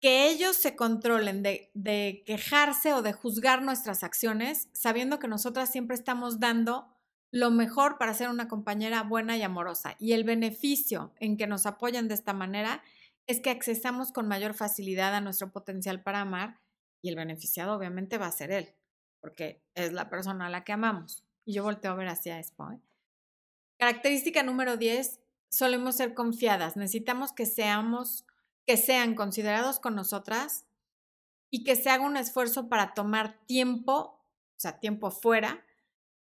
que 0.00 0.28
ellos 0.28 0.54
se 0.54 0.76
controlen 0.76 1.42
de, 1.42 2.22
quejarse 2.24 2.92
o 2.94 3.02
de 3.02 3.12
juzgar 3.12 3.62
nuestras 3.62 4.04
acciones, 4.04 4.68
sabiendo 4.72 5.18
que 5.18 5.26
nosotras 5.26 5.72
siempre 5.72 5.96
estamos 5.96 6.38
dando 6.38 6.86
lo 7.32 7.50
mejor 7.50 7.98
para 7.98 8.14
ser 8.14 8.28
una 8.28 8.46
compañera 8.46 9.02
buena 9.02 9.36
y 9.36 9.42
amorosa. 9.42 9.96
Y 9.98 10.12
el 10.12 10.22
beneficio 10.22 11.12
en 11.18 11.36
que 11.36 11.48
nos 11.48 11.66
apoyan 11.66 12.06
de 12.06 12.14
esta 12.14 12.32
manera 12.32 12.84
es 13.26 13.40
que 13.40 13.50
accesamos 13.50 14.12
con 14.12 14.28
mayor 14.28 14.54
facilidad 14.54 15.12
a 15.12 15.20
nuestro 15.20 15.50
potencial 15.50 16.04
para 16.04 16.20
amar 16.20 16.60
y 17.02 17.08
el 17.08 17.16
beneficiado 17.16 17.74
obviamente 17.74 18.16
va 18.16 18.26
a 18.26 18.30
ser 18.30 18.52
él, 18.52 18.68
porque 19.20 19.60
es 19.74 19.92
la 19.92 20.08
persona 20.08 20.46
a 20.46 20.50
la 20.50 20.62
que 20.62 20.70
amamos. 20.70 21.24
Y 21.44 21.54
yo 21.54 21.64
volteo 21.64 21.90
a 21.90 21.96
ver 21.96 22.06
hacia 22.06 22.38
esto. 22.38 22.70
¿eh? 22.70 22.78
Característica 23.82 24.44
número 24.44 24.76
10, 24.76 25.18
solemos 25.48 25.96
ser 25.96 26.14
confiadas. 26.14 26.76
Necesitamos 26.76 27.32
que 27.32 27.46
seamos, 27.46 28.24
que 28.64 28.76
sean 28.76 29.16
considerados 29.16 29.80
con 29.80 29.96
nosotras 29.96 30.66
y 31.50 31.64
que 31.64 31.74
se 31.74 31.90
haga 31.90 32.04
un 32.04 32.16
esfuerzo 32.16 32.68
para 32.68 32.94
tomar 32.94 33.44
tiempo, 33.46 33.92
o 33.92 34.56
sea, 34.56 34.78
tiempo 34.78 35.10
fuera, 35.10 35.64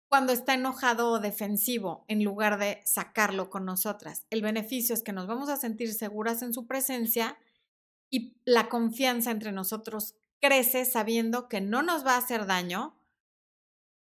cuando 0.07 0.33
está 0.33 0.55
enojado 0.55 1.11
o 1.11 1.19
defensivo, 1.19 2.05
en 2.07 2.23
lugar 2.23 2.61
de 2.61 2.81
sacarlo 2.85 3.51
con 3.51 3.65
nosotras. 3.65 4.25
El 4.31 4.43
beneficio 4.43 4.95
es 4.95 5.03
que 5.03 5.13
nos 5.13 5.27
vamos 5.27 5.49
a 5.49 5.57
sentir 5.57 5.93
seguras 5.93 6.43
en 6.43 6.55
su 6.55 6.69
presencia 6.69 7.37
y 8.09 8.37
la 8.45 8.69
confianza 8.69 9.33
entre 9.33 9.51
nosotros 9.51 10.15
crece 10.41 10.85
sabiendo 10.85 11.49
que 11.49 11.61
no 11.61 11.83
nos 11.83 12.07
va 12.07 12.15
a 12.15 12.19
hacer 12.19 12.47
daño 12.47 12.95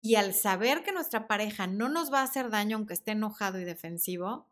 y 0.03 0.17
al 0.17 0.35
saber 0.35 0.83
que 0.83 0.93
nuestra 0.93 1.29
pareja 1.29 1.69
no 1.69 1.89
nos 1.89 2.13
va 2.13 2.21
a 2.21 2.25
hacer 2.25 2.51
daño 2.51 2.77
aunque 2.77 2.93
esté 2.93 3.13
enojado 3.13 3.61
y 3.61 3.65
defensivo, 3.65 4.49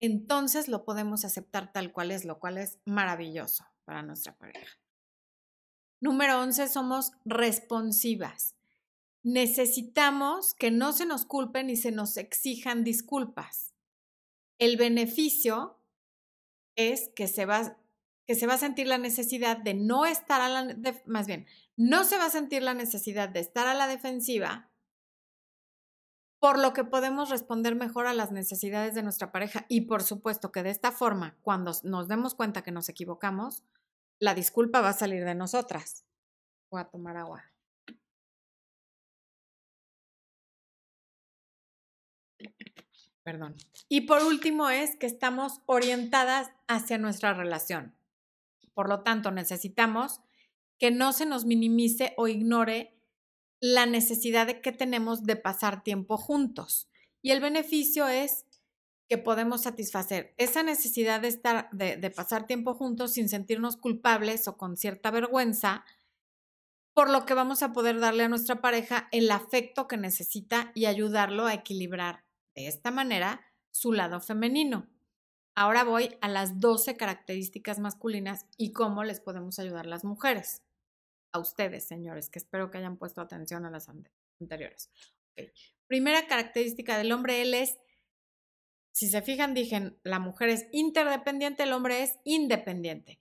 entonces 0.00 0.68
lo 0.68 0.86
podemos 0.86 1.26
aceptar 1.26 1.70
tal 1.70 1.92
cual 1.92 2.10
es, 2.10 2.24
lo 2.24 2.38
cual 2.38 2.56
es 2.56 2.78
maravilloso 2.86 3.66
para 3.84 4.02
nuestra 4.02 4.34
pareja. 4.34 4.78
Número 6.00 6.40
11, 6.40 6.68
somos 6.68 7.12
responsivas. 7.24 8.56
necesitamos 9.22 10.54
que 10.54 10.70
no 10.70 10.94
se 10.94 11.04
nos 11.04 11.26
culpen 11.26 11.68
y 11.68 11.76
se 11.76 11.92
nos 11.92 12.16
exijan 12.16 12.84
disculpas. 12.84 13.74
El 14.58 14.78
beneficio 14.78 15.78
es 16.74 17.10
que 17.14 17.28
se 17.28 17.44
va, 17.44 17.76
que 18.26 18.34
se 18.34 18.46
va 18.46 18.54
a 18.54 18.58
sentir 18.58 18.86
la 18.86 18.96
necesidad 18.96 19.58
de 19.58 19.74
no 19.74 20.06
estar 20.06 20.40
a 20.40 20.48
la, 20.48 20.74
más 21.04 21.26
bien, 21.26 21.46
no 21.80 22.04
se 22.04 22.18
va 22.18 22.26
a 22.26 22.30
sentir 22.30 22.62
la 22.62 22.74
necesidad 22.74 23.30
de 23.30 23.40
estar 23.40 23.66
a 23.66 23.72
la 23.72 23.86
defensiva 23.86 24.70
por 26.38 26.58
lo 26.58 26.74
que 26.74 26.84
podemos 26.84 27.30
responder 27.30 27.74
mejor 27.74 28.06
a 28.06 28.12
las 28.12 28.32
necesidades 28.32 28.94
de 28.94 29.02
nuestra 29.02 29.32
pareja. 29.32 29.64
Y 29.66 29.82
por 29.82 30.02
supuesto 30.02 30.52
que 30.52 30.62
de 30.62 30.68
esta 30.68 30.92
forma, 30.92 31.38
cuando 31.40 31.72
nos 31.84 32.06
demos 32.06 32.34
cuenta 32.34 32.60
que 32.60 32.70
nos 32.70 32.90
equivocamos, 32.90 33.64
la 34.18 34.34
disculpa 34.34 34.82
va 34.82 34.90
a 34.90 34.92
salir 34.92 35.24
de 35.24 35.34
nosotras. 35.34 36.04
Voy 36.70 36.82
a 36.82 36.90
tomar 36.90 37.16
agua. 37.16 37.44
Perdón. 43.22 43.56
Y 43.88 44.02
por 44.02 44.22
último 44.22 44.68
es 44.68 44.96
que 44.96 45.06
estamos 45.06 45.62
orientadas 45.64 46.50
hacia 46.68 46.98
nuestra 46.98 47.32
relación. 47.32 47.96
Por 48.74 48.90
lo 48.90 49.02
tanto, 49.02 49.30
necesitamos 49.30 50.20
que 50.80 50.90
no 50.90 51.12
se 51.12 51.26
nos 51.26 51.44
minimice 51.44 52.14
o 52.16 52.26
ignore 52.26 52.98
la 53.60 53.84
necesidad 53.84 54.46
de 54.46 54.62
que 54.62 54.72
tenemos 54.72 55.24
de 55.24 55.36
pasar 55.36 55.84
tiempo 55.84 56.16
juntos. 56.16 56.88
Y 57.22 57.32
el 57.32 57.40
beneficio 57.40 58.08
es 58.08 58.46
que 59.06 59.18
podemos 59.18 59.62
satisfacer 59.62 60.34
esa 60.38 60.62
necesidad 60.62 61.20
de 61.20 61.28
estar, 61.28 61.68
de, 61.70 62.10
pasar 62.10 62.46
tiempo 62.46 62.74
juntos 62.74 63.12
sin 63.12 63.28
sentirnos 63.28 63.76
culpables 63.76 64.48
o 64.48 64.56
con 64.56 64.78
cierta 64.78 65.10
vergüenza, 65.10 65.84
por 66.94 67.10
lo 67.10 67.26
que 67.26 67.34
vamos 67.34 67.62
a 67.62 67.72
poder 67.72 68.00
darle 68.00 68.24
a 68.24 68.28
nuestra 68.28 68.62
pareja 68.62 69.08
el 69.12 69.30
afecto 69.30 69.86
que 69.86 69.98
necesita 69.98 70.72
y 70.74 70.86
ayudarlo 70.86 71.44
a 71.44 71.54
equilibrar 71.54 72.24
de 72.54 72.68
esta 72.68 72.90
manera 72.90 73.44
su 73.70 73.92
lado 73.92 74.20
femenino. 74.20 74.88
Ahora 75.54 75.84
voy 75.84 76.16
a 76.22 76.28
las 76.28 76.58
12 76.58 76.96
características 76.96 77.80
masculinas 77.80 78.46
y 78.56 78.72
cómo 78.72 79.04
les 79.04 79.20
podemos 79.20 79.58
ayudar 79.58 79.84
las 79.84 80.04
mujeres 80.04 80.62
a 81.32 81.38
ustedes, 81.38 81.86
señores, 81.86 82.28
que 82.28 82.38
espero 82.38 82.70
que 82.70 82.78
hayan 82.78 82.96
puesto 82.96 83.20
atención 83.20 83.64
a 83.64 83.70
las 83.70 83.88
anteriores. 84.40 84.90
Primera 85.86 86.26
característica 86.26 86.98
del 86.98 87.12
hombre, 87.12 87.42
él 87.42 87.54
es, 87.54 87.78
si 88.92 89.08
se 89.08 89.22
fijan, 89.22 89.54
dije, 89.54 89.96
la 90.02 90.18
mujer 90.18 90.48
es 90.48 90.66
interdependiente, 90.72 91.62
el 91.62 91.72
hombre 91.72 92.02
es 92.02 92.18
independiente. 92.24 93.20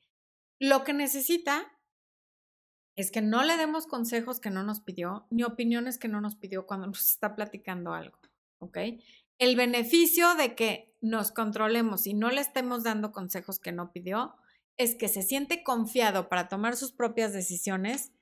Lo 0.60 0.84
que 0.84 0.94
necesita 0.94 1.72
es 2.96 3.12
que 3.12 3.22
no 3.22 3.44
le 3.44 3.56
demos 3.56 3.88
consejos 3.88 4.42
que 4.42 4.50
no 4.50 4.64
nos 4.64 4.82
pidió, 4.82 5.26
ni 5.30 5.44
opiniones 5.44 5.98
que 5.98 6.10
no 6.10 6.20
nos 6.20 6.36
pidió 6.36 6.68
cuando 6.68 6.88
nos 6.88 7.10
está 7.10 7.36
platicando 7.36 7.94
algo, 7.94 8.20
¿ok? 8.60 8.78
El 9.38 9.56
beneficio 9.56 10.36
de 10.36 10.54
que 10.54 10.94
nos 11.00 11.32
controlemos 11.32 12.08
y 12.08 12.14
no 12.14 12.30
le 12.30 12.42
estemos 12.42 12.84
dando 12.84 13.14
consejos 13.14 13.60
que 13.60 13.72
no 13.72 13.94
pidió 13.94 14.36
es 14.80 14.96
que 14.96 15.10
se 15.10 15.22
siente 15.22 15.62
confiado 15.62 16.30
para 16.30 16.48
tomar 16.48 16.78
sus 16.78 16.94
propias 16.94 17.34
decisiones 17.34 18.14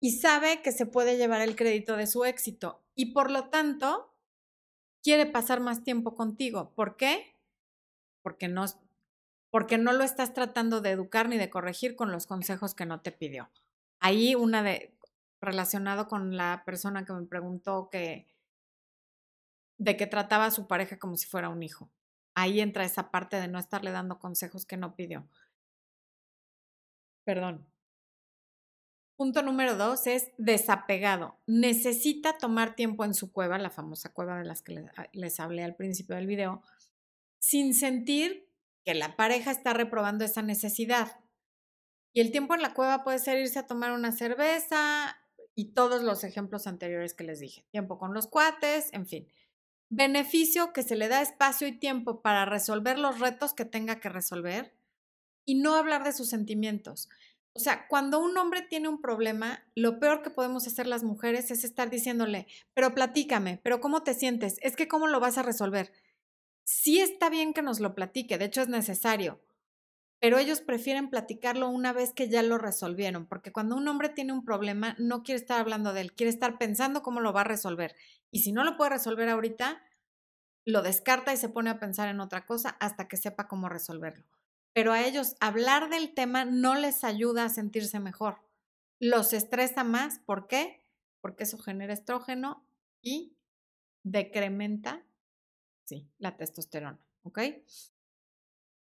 y 0.00 0.18
sabe 0.18 0.60
que 0.60 0.70
se 0.70 0.84
puede 0.84 1.16
llevar 1.16 1.40
el 1.40 1.56
crédito 1.56 1.96
de 1.96 2.06
su 2.06 2.26
éxito 2.26 2.84
y 2.94 3.12
por 3.12 3.30
lo 3.30 3.48
tanto 3.48 4.14
quiere 5.02 5.24
pasar 5.24 5.60
más 5.60 5.82
tiempo 5.82 6.14
contigo. 6.14 6.74
¿Por 6.74 6.98
qué? 6.98 7.34
Porque 8.22 8.48
no, 8.48 8.66
porque 9.50 9.78
no 9.78 9.94
lo 9.94 10.04
estás 10.04 10.34
tratando 10.34 10.82
de 10.82 10.90
educar 10.90 11.30
ni 11.30 11.38
de 11.38 11.48
corregir 11.48 11.96
con 11.96 12.12
los 12.12 12.26
consejos 12.26 12.74
que 12.74 12.84
no 12.84 13.00
te 13.00 13.10
pidió. 13.10 13.50
Ahí 13.98 14.34
una 14.34 14.62
de 14.62 14.94
relacionado 15.40 16.06
con 16.06 16.36
la 16.36 16.64
persona 16.66 17.06
que 17.06 17.14
me 17.14 17.26
preguntó 17.26 17.88
que 17.90 18.26
de 19.78 19.96
que 19.96 20.06
trataba 20.06 20.46
a 20.46 20.50
su 20.50 20.66
pareja 20.66 20.98
como 20.98 21.16
si 21.16 21.26
fuera 21.26 21.48
un 21.48 21.62
hijo. 21.62 21.90
Ahí 22.34 22.60
entra 22.60 22.84
esa 22.84 23.10
parte 23.10 23.40
de 23.40 23.48
no 23.48 23.58
estarle 23.58 23.90
dando 23.90 24.18
consejos 24.18 24.66
que 24.66 24.76
no 24.76 24.94
pidió. 24.96 25.26
Perdón. 27.24 27.66
Punto 29.16 29.42
número 29.42 29.76
dos 29.76 30.06
es 30.08 30.32
desapegado. 30.38 31.38
Necesita 31.46 32.36
tomar 32.36 32.74
tiempo 32.74 33.04
en 33.04 33.14
su 33.14 33.32
cueva, 33.32 33.58
la 33.58 33.70
famosa 33.70 34.12
cueva 34.12 34.38
de 34.38 34.44
las 34.44 34.60
que 34.62 34.84
ah, 34.96 35.06
les, 35.12 35.38
hablé 35.38 35.62
al 35.62 35.76
principio 35.76 36.16
del 36.16 36.26
video, 36.26 36.62
sin 37.38 37.74
sentir 37.74 38.50
que 38.84 38.94
la 38.94 39.14
pareja 39.14 39.52
está 39.52 39.72
reprobando 39.72 40.24
esa 40.24 40.42
necesidad. 40.42 41.20
Y 42.12 42.20
el 42.20 42.32
tiempo 42.32 42.54
en 42.54 42.62
la 42.62 42.74
cueva 42.74 43.04
puede 43.04 43.20
ser 43.20 43.38
irse 43.38 43.58
a 43.60 43.66
tomar 43.66 43.92
una 43.92 44.10
cerveza 44.10 45.16
y 45.54 45.74
todos 45.74 46.02
los 46.02 46.24
ejemplos 46.24 46.66
anteriores 46.66 47.14
que 47.14 47.24
les 47.24 47.38
dije. 47.38 47.64
Tiempo 47.70 47.98
con 47.98 48.14
los 48.14 48.26
cuates, 48.26 48.92
en 48.92 49.06
fin. 49.06 49.28
Beneficio 49.90 50.72
que 50.72 50.82
se 50.82 50.96
le 50.96 51.06
da 51.06 51.22
espacio 51.22 51.68
y 51.68 51.78
tiempo 51.78 52.20
para 52.20 52.46
resolver 52.46 52.98
los 52.98 53.20
retos 53.20 53.54
que 53.54 53.64
tenga 53.64 54.00
que 54.00 54.08
resolver 54.08 54.74
y 55.44 55.56
no 55.56 55.74
hablar 55.74 56.04
de 56.04 56.12
sus 56.12 56.28
sentimientos. 56.28 57.08
O 57.56 57.60
sea, 57.60 57.86
cuando 57.86 58.18
un 58.18 58.36
hombre 58.36 58.62
tiene 58.62 58.88
un 58.88 59.00
problema, 59.00 59.64
lo 59.76 60.00
peor 60.00 60.22
que 60.22 60.30
podemos 60.30 60.66
hacer 60.66 60.88
las 60.88 61.04
mujeres 61.04 61.52
es 61.52 61.62
estar 61.62 61.88
diciéndole, 61.88 62.48
pero 62.74 62.94
platícame, 62.94 63.60
pero 63.62 63.80
¿cómo 63.80 64.02
te 64.02 64.14
sientes? 64.14 64.56
Es 64.60 64.74
que 64.74 64.88
¿cómo 64.88 65.06
lo 65.06 65.20
vas 65.20 65.38
a 65.38 65.44
resolver? 65.44 65.92
Sí 66.64 66.98
está 67.00 67.30
bien 67.30 67.52
que 67.52 67.62
nos 67.62 67.78
lo 67.78 67.94
platique, 67.94 68.38
de 68.38 68.46
hecho 68.46 68.60
es 68.60 68.68
necesario, 68.68 69.40
pero 70.18 70.38
ellos 70.38 70.62
prefieren 70.62 71.10
platicarlo 71.10 71.68
una 71.68 71.92
vez 71.92 72.12
que 72.12 72.28
ya 72.28 72.42
lo 72.42 72.58
resolvieron, 72.58 73.26
porque 73.26 73.52
cuando 73.52 73.76
un 73.76 73.86
hombre 73.86 74.08
tiene 74.08 74.32
un 74.32 74.44
problema, 74.44 74.96
no 74.98 75.22
quiere 75.22 75.40
estar 75.40 75.60
hablando 75.60 75.92
de 75.92 76.00
él, 76.00 76.12
quiere 76.12 76.30
estar 76.30 76.58
pensando 76.58 77.02
cómo 77.02 77.20
lo 77.20 77.32
va 77.32 77.42
a 77.42 77.44
resolver. 77.44 77.94
Y 78.32 78.40
si 78.40 78.50
no 78.50 78.64
lo 78.64 78.76
puede 78.76 78.90
resolver 78.90 79.28
ahorita, 79.28 79.80
lo 80.64 80.82
descarta 80.82 81.32
y 81.32 81.36
se 81.36 81.50
pone 81.50 81.70
a 81.70 81.78
pensar 81.78 82.08
en 82.08 82.18
otra 82.20 82.46
cosa 82.46 82.70
hasta 82.80 83.06
que 83.06 83.16
sepa 83.16 83.46
cómo 83.46 83.68
resolverlo 83.68 84.33
pero 84.74 84.92
a 84.92 85.02
ellos 85.02 85.36
hablar 85.40 85.88
del 85.88 86.12
tema 86.12 86.44
no 86.44 86.74
les 86.74 87.04
ayuda 87.04 87.44
a 87.44 87.48
sentirse 87.48 88.00
mejor. 88.00 88.40
Los 88.98 89.32
estresa 89.32 89.84
más. 89.84 90.18
¿Por 90.18 90.48
qué? 90.48 90.84
Porque 91.20 91.44
eso 91.44 91.58
genera 91.58 91.94
estrógeno 91.94 92.66
y 93.00 93.38
decrementa, 94.02 95.06
sí, 95.86 96.10
la 96.18 96.36
testosterona. 96.36 97.00
¿Ok? 97.22 97.38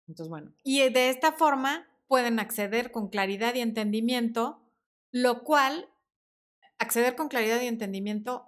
Entonces, 0.07 0.29
bueno, 0.29 0.53
y 0.63 0.87
de 0.89 1.09
esta 1.09 1.31
forma 1.33 1.87
pueden 2.07 2.39
acceder 2.39 2.91
con 2.91 3.09
claridad 3.09 3.55
y 3.55 3.61
entendimiento, 3.61 4.61
lo 5.11 5.43
cual, 5.43 5.89
acceder 6.77 7.15
con 7.15 7.29
claridad 7.29 7.61
y 7.61 7.67
entendimiento 7.67 8.45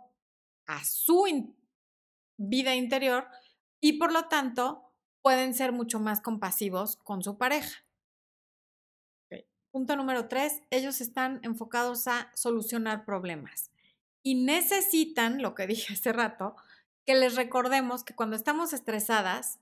a 0.66 0.84
su 0.84 1.56
vida 2.38 2.76
interior 2.76 3.28
y 3.80 3.94
por 3.94 4.12
lo 4.12 4.28
tanto 4.28 4.91
pueden 5.22 5.54
ser 5.54 5.72
mucho 5.72 6.00
más 6.00 6.22
compasivos 6.22 6.98
con 6.98 7.24
su 7.24 7.38
pareja. 7.38 7.84
Punto 9.72 9.96
número 9.96 10.28
tres, 10.28 10.62
ellos 10.70 11.00
están 11.00 11.40
enfocados 11.44 12.08
a 12.08 12.30
solucionar 12.36 13.06
problemas 13.06 13.72
y 14.22 14.36
necesitan, 14.36 15.42
lo 15.42 15.56
que 15.56 15.68
dije 15.68 15.94
hace 15.94 16.12
rato, 16.12 16.56
que 17.06 17.16
les 17.16 17.36
recordemos 17.36 18.04
que 18.04 18.14
cuando 18.14 18.36
estamos 18.36 18.74
estresadas, 18.74 19.60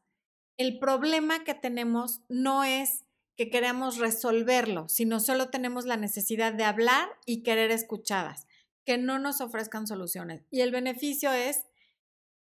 el 0.57 0.79
problema 0.79 1.43
que 1.43 1.53
tenemos 1.53 2.21
no 2.27 2.63
es 2.63 3.05
que 3.37 3.49
queremos 3.49 3.97
resolverlo, 3.97 4.89
sino 4.89 5.21
solo 5.21 5.49
tenemos 5.49 5.85
la 5.85 5.95
necesidad 5.95 6.53
de 6.53 6.65
hablar 6.65 7.07
y 7.25 7.43
querer 7.43 7.71
escuchadas, 7.71 8.47
que 8.85 8.97
no 8.97 9.19
nos 9.19 9.39
ofrezcan 9.39 9.87
soluciones. 9.87 10.43
Y 10.51 10.59
el 10.61 10.71
beneficio 10.71 11.31
es 11.31 11.65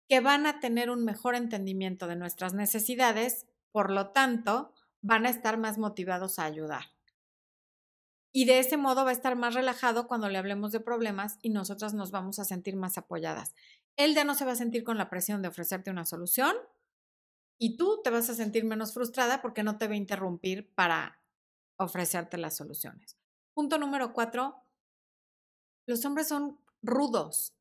que 0.09 0.19
van 0.19 0.47
a 0.47 0.59
tener 0.59 0.89
un 0.89 1.05
mejor 1.05 1.35
entendimiento 1.35 2.07
de 2.07 2.15
nuestras 2.15 2.55
necesidades, 2.55 3.45
por 3.71 3.91
lo 3.91 4.09
tanto, 4.09 4.73
van 5.01 5.27
a 5.27 5.29
estar 5.29 5.57
más 5.57 5.77
motivados 5.77 6.39
a 6.39 6.45
ayudar. 6.45 6.85
Y 8.31 8.45
de 8.45 8.59
ese 8.59 8.75
modo 8.75 9.05
va 9.05 9.11
a 9.11 9.13
estar 9.13 9.35
más 9.35 9.53
relajado 9.53 10.07
cuando 10.07 10.27
le 10.27 10.39
hablemos 10.39 10.71
de 10.71 10.79
problemas 10.79 11.37
y 11.41 11.49
nosotras 11.49 11.93
nos 11.93 12.09
vamos 12.11 12.39
a 12.39 12.43
sentir 12.43 12.75
más 12.75 12.97
apoyadas. 12.97 13.53
Él 13.95 14.15
ya 14.15 14.23
no 14.23 14.33
se 14.33 14.45
va 14.45 14.53
a 14.53 14.55
sentir 14.55 14.83
con 14.83 14.97
la 14.97 15.09
presión 15.09 15.41
de 15.41 15.47
ofrecerte 15.47 15.91
una 15.91 16.05
solución 16.05 16.55
y 17.59 17.77
tú 17.77 18.01
te 18.03 18.09
vas 18.09 18.29
a 18.29 18.35
sentir 18.35 18.65
menos 18.65 18.93
frustrada 18.93 19.41
porque 19.41 19.63
no 19.63 19.77
te 19.77 19.87
va 19.87 19.93
a 19.93 19.97
interrumpir 19.97 20.73
para 20.73 21.21
ofrecerte 21.77 22.37
las 22.37 22.55
soluciones. 22.55 23.17
Punto 23.53 23.77
número 23.77 24.13
cuatro, 24.13 24.63
los 25.85 26.03
hombres 26.05 26.27
son 26.27 26.59
rudos, 26.81 27.53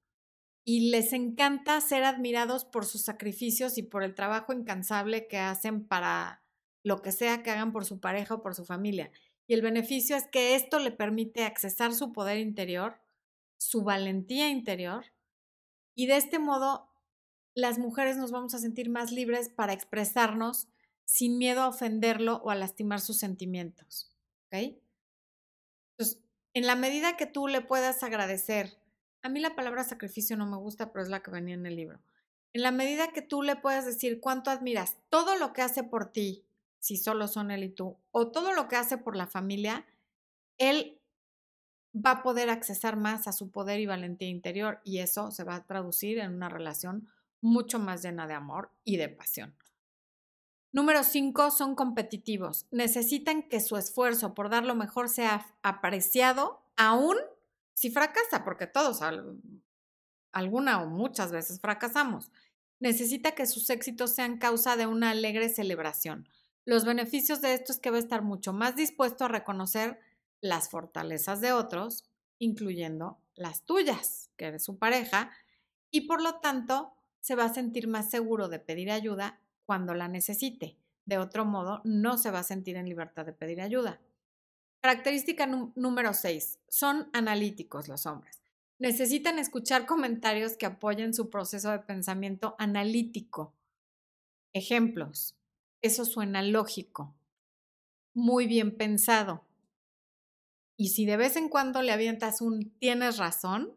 y 0.69 0.91
les 0.91 1.15
encanta 1.15 1.81
ser 1.81 2.05
admirados 2.05 2.67
por 2.67 2.85
sus 2.85 3.01
sacrificios 3.01 3.79
y 3.79 3.83
por 3.83 4.03
el 4.03 4.15
trabajo 4.15 4.53
incansable 4.53 5.27
que 5.27 5.39
hacen 5.39 5.89
para 5.89 6.45
lo 6.85 7.01
que 7.01 7.11
sea 7.11 7.43
que 7.43 7.51
hagan 7.51 7.73
por 7.73 7.87
su 7.87 8.01
pareja 8.01 8.35
o 8.35 8.43
por 8.43 8.55
su 8.55 8.67
familia. 8.67 9.11
Y 9.47 9.55
el 9.55 9.63
beneficio 9.63 10.15
es 10.15 10.27
que 10.27 10.55
esto 10.55 10.79
le 10.79 10.91
permite 10.91 11.45
accesar 11.45 11.95
su 11.95 12.13
poder 12.13 12.37
interior, 12.37 13.01
su 13.57 13.83
valentía 13.83 14.51
interior, 14.51 15.07
y 15.95 16.05
de 16.05 16.19
este 16.19 16.39
modo 16.39 16.93
las 17.55 17.79
mujeres 17.79 18.19
nos 18.19 18.31
vamos 18.31 18.53
a 18.53 18.59
sentir 18.59 18.91
más 18.91 19.11
libres 19.11 19.49
para 19.49 19.73
expresarnos 19.73 20.69
sin 21.07 21.39
miedo 21.39 21.63
a 21.63 21.69
ofenderlo 21.69 22.43
o 22.45 22.51
a 22.51 22.55
lastimar 22.55 23.01
sus 23.01 23.17
sentimientos. 23.17 24.15
¿Ok? 24.49 24.77
Entonces, 25.97 26.23
en 26.53 26.67
la 26.67 26.77
medida 26.77 27.17
que 27.17 27.25
tú 27.25 27.49
le 27.49 27.63
puedas 27.63 28.03
agradecer 28.03 28.78
A 29.23 29.29
mí 29.29 29.41
la 29.41 29.55
palabra 29.55 29.85
sacrificio 29.85 30.37
no 30.37 30.47
me 30.47 30.57
gusta, 30.57 30.93
pero 30.93 31.03
es 31.03 31.09
la 31.09 31.23
que 31.23 31.31
venía 31.31 31.55
en 31.55 31.67
el 31.67 31.77
libro. 31.77 32.01
En 32.53 32.63
la 32.63 32.71
medida 32.71 33.13
que 33.13 33.23
tú 33.23 33.43
le 33.43 33.57
puedes 33.57 33.85
decir 33.85 34.21
cuánto 34.21 34.51
admiras 34.51 34.97
todo 35.09 35.37
lo 35.37 35.53
que 35.53 35.63
hace 35.63 35.83
por 35.83 36.13
ti, 36.13 36.45
si 36.79 36.97
solo 36.97 37.29
son 37.29 37.51
él 37.51 37.65
y 37.65 37.69
tú, 37.69 37.97
o 38.11 38.29
todo 38.29 38.53
lo 38.53 38.69
que 38.69 38.77
hace 38.77 38.97
por 38.97 39.17
la 39.17 39.27
familia, 39.27 39.85
él 40.57 40.99
va 41.95 42.13
a 42.13 42.23
poder 42.23 42.51
accesar 42.51 42.97
más 42.97 43.27
a 43.27 43.33
su 43.33 43.51
poder 43.51 43.81
y 43.81 43.87
valentía 43.87 44.29
interior 44.29 44.81
y 44.85 44.99
eso 44.99 45.31
se 45.31 45.45
va 45.45 45.57
a 45.57 45.67
traducir 45.67 46.19
en 46.19 46.35
una 46.35 46.49
relación 46.49 47.09
mucho 47.41 47.79
más 47.79 48.03
llena 48.03 48.27
de 48.27 48.35
amor 48.35 48.71
y 48.85 48.97
de 48.97 49.09
pasión. 49.09 49.55
Número 50.71 51.03
cinco, 51.03 51.51
son 51.51 51.75
competitivos. 51.75 52.67
Necesitan 52.71 53.43
que 53.43 53.61
su 53.61 53.77
esfuerzo 53.77 54.35
por 54.35 54.51
dar 54.51 54.65
lo 54.65 54.75
mejor 54.75 55.09
sea 55.09 55.47
apreciado, 55.63 56.63
aún 56.77 57.17
si 57.79 57.93
fracasa, 57.93 58.43
porque 58.43 58.67
todos 58.67 59.03
alguna 60.33 60.83
o 60.83 60.89
muchas 60.89 61.31
veces 61.31 61.61
fracasamos. 61.61 62.33
Necesita 62.81 63.37
que 63.37 63.47
sus 63.47 63.71
éxitos 63.71 64.17
sean 64.17 64.39
causa 64.39 64.77
de 64.77 64.87
una 64.87 65.11
alegre 65.11 65.49
celebración. 65.49 66.29
Los 66.65 66.85
beneficios 66.85 67.41
de 67.41 67.55
esto 67.55 67.71
es 67.71 67.79
que 67.79 67.93
va 67.93 67.99
a 67.99 68.01
estar 68.01 68.23
mucho 68.23 68.53
más 68.53 68.75
dispuesto 68.75 69.25
a 69.25 69.29
reconocer 69.29 70.01
las 70.41 70.71
fortalezas 70.71 71.41
de 71.41 71.53
otros, 71.53 72.11
incluyendo 72.41 73.21
las 73.37 73.63
tuyas, 73.63 74.33
que 74.37 74.47
eres 74.47 74.65
su 74.65 74.77
pareja, 74.77 75.31
y 75.93 76.01
por 76.09 76.21
lo 76.21 76.41
tanto 76.41 76.95
se 77.21 77.37
va 77.37 77.45
a 77.45 77.55
sentir 77.55 77.87
más 77.87 78.11
seguro 78.11 78.49
de 78.49 78.59
pedir 78.59 78.91
ayuda 78.91 79.41
cuando 79.65 79.95
la 79.95 80.09
necesite. 80.09 80.77
De 81.05 81.19
otro 81.19 81.45
modo, 81.45 81.81
no 81.85 82.19
se 82.19 82.33
va 82.33 82.41
a 82.41 82.43
sentir 82.43 82.77
en 82.77 82.89
libertad 82.89 83.25
de 83.25 83.35
pedir 83.35 83.61
ayuda. 83.61 84.01
Característica 84.81 85.47
número 85.47 86.15
6. 86.15 86.61
Son 86.69 87.09
analíticos 87.13 87.89
los 87.89 88.07
hombres. 88.07 88.41
Necesitan 88.79 89.41
escuchar 89.41 89.87
comentarios 89.87 90.57
que 90.57 90.67
apoyen 90.67 91.13
su 91.13 91.31
proceso 91.31 91.71
de 91.71 91.81
pensamiento 91.81 92.55
analítico. 92.59 93.53
Ejemplos. 94.53 95.37
Eso 95.83 96.05
suena 96.05 96.43
lógico. 96.43 97.15
Muy 98.15 98.47
bien 98.47 98.77
pensado. 98.77 99.45
Y 100.77 100.91
si 100.91 101.07
de 101.07 101.17
vez 101.17 101.35
en 101.35 101.49
cuando 101.49 101.83
le 101.83 101.91
avientas 101.91 102.41
un 102.41 102.71
tienes 102.79 103.19
razón, 103.19 103.77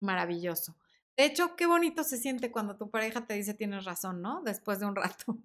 maravilloso. 0.00 0.76
De 1.16 1.26
hecho, 1.26 1.56
qué 1.56 1.66
bonito 1.66 2.04
se 2.04 2.16
siente 2.16 2.50
cuando 2.50 2.76
tu 2.76 2.90
pareja 2.90 3.26
te 3.26 3.34
dice 3.34 3.52
tienes 3.52 3.84
razón, 3.84 4.22
¿no? 4.22 4.42
Después 4.42 4.80
de 4.80 4.86
un 4.86 4.96
rato. 4.96 5.36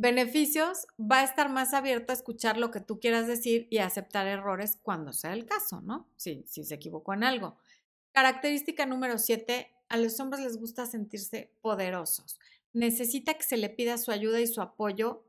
Beneficios, 0.00 0.86
va 0.98 1.20
a 1.20 1.24
estar 1.24 1.50
más 1.50 1.74
abierto 1.74 2.12
a 2.12 2.14
escuchar 2.14 2.56
lo 2.56 2.70
que 2.70 2.80
tú 2.80 3.00
quieras 3.00 3.26
decir 3.26 3.66
y 3.68 3.78
a 3.78 3.86
aceptar 3.86 4.28
errores 4.28 4.78
cuando 4.80 5.12
sea 5.12 5.32
el 5.32 5.44
caso, 5.44 5.80
¿no? 5.80 6.08
Si, 6.16 6.44
si 6.46 6.62
se 6.62 6.76
equivocó 6.76 7.14
en 7.14 7.24
algo. 7.24 7.58
Característica 8.12 8.86
número 8.86 9.18
siete, 9.18 9.74
a 9.88 9.96
los 9.96 10.20
hombres 10.20 10.44
les 10.44 10.56
gusta 10.56 10.86
sentirse 10.86 11.52
poderosos. 11.62 12.38
Necesita 12.72 13.34
que 13.34 13.42
se 13.42 13.56
le 13.56 13.70
pida 13.70 13.98
su 13.98 14.12
ayuda 14.12 14.40
y 14.40 14.46
su 14.46 14.60
apoyo 14.60 15.24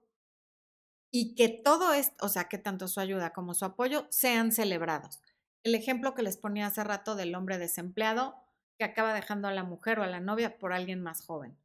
y 1.10 1.34
que 1.34 1.50
todo 1.50 1.94
esto, 1.94 2.24
o 2.24 2.30
sea, 2.30 2.44
que 2.44 2.60
tanto 2.60 2.88
su 2.88 3.00
ayuda 3.00 3.34
como 3.34 3.56
su 3.56 3.66
apoyo 3.66 4.06
sean 4.12 4.52
celebrados. 4.52 5.20
El 5.64 5.74
ejemplo 5.74 6.14
que 6.14 6.22
les 6.22 6.38
ponía 6.38 6.68
hace 6.68 6.84
rato 6.84 7.16
del 7.16 7.34
hombre 7.34 7.58
desempleado 7.58 8.36
que 8.78 8.86
acaba 8.86 9.16
dejando 9.16 9.48
a 9.48 9.52
la 9.52 9.64
mujer 9.64 10.00
o 10.00 10.04
a 10.04 10.08
la 10.08 10.20
novia 10.20 10.60
por 10.60 10.74
alguien 10.74 11.02
más 11.02 11.26
joven. 11.26 11.58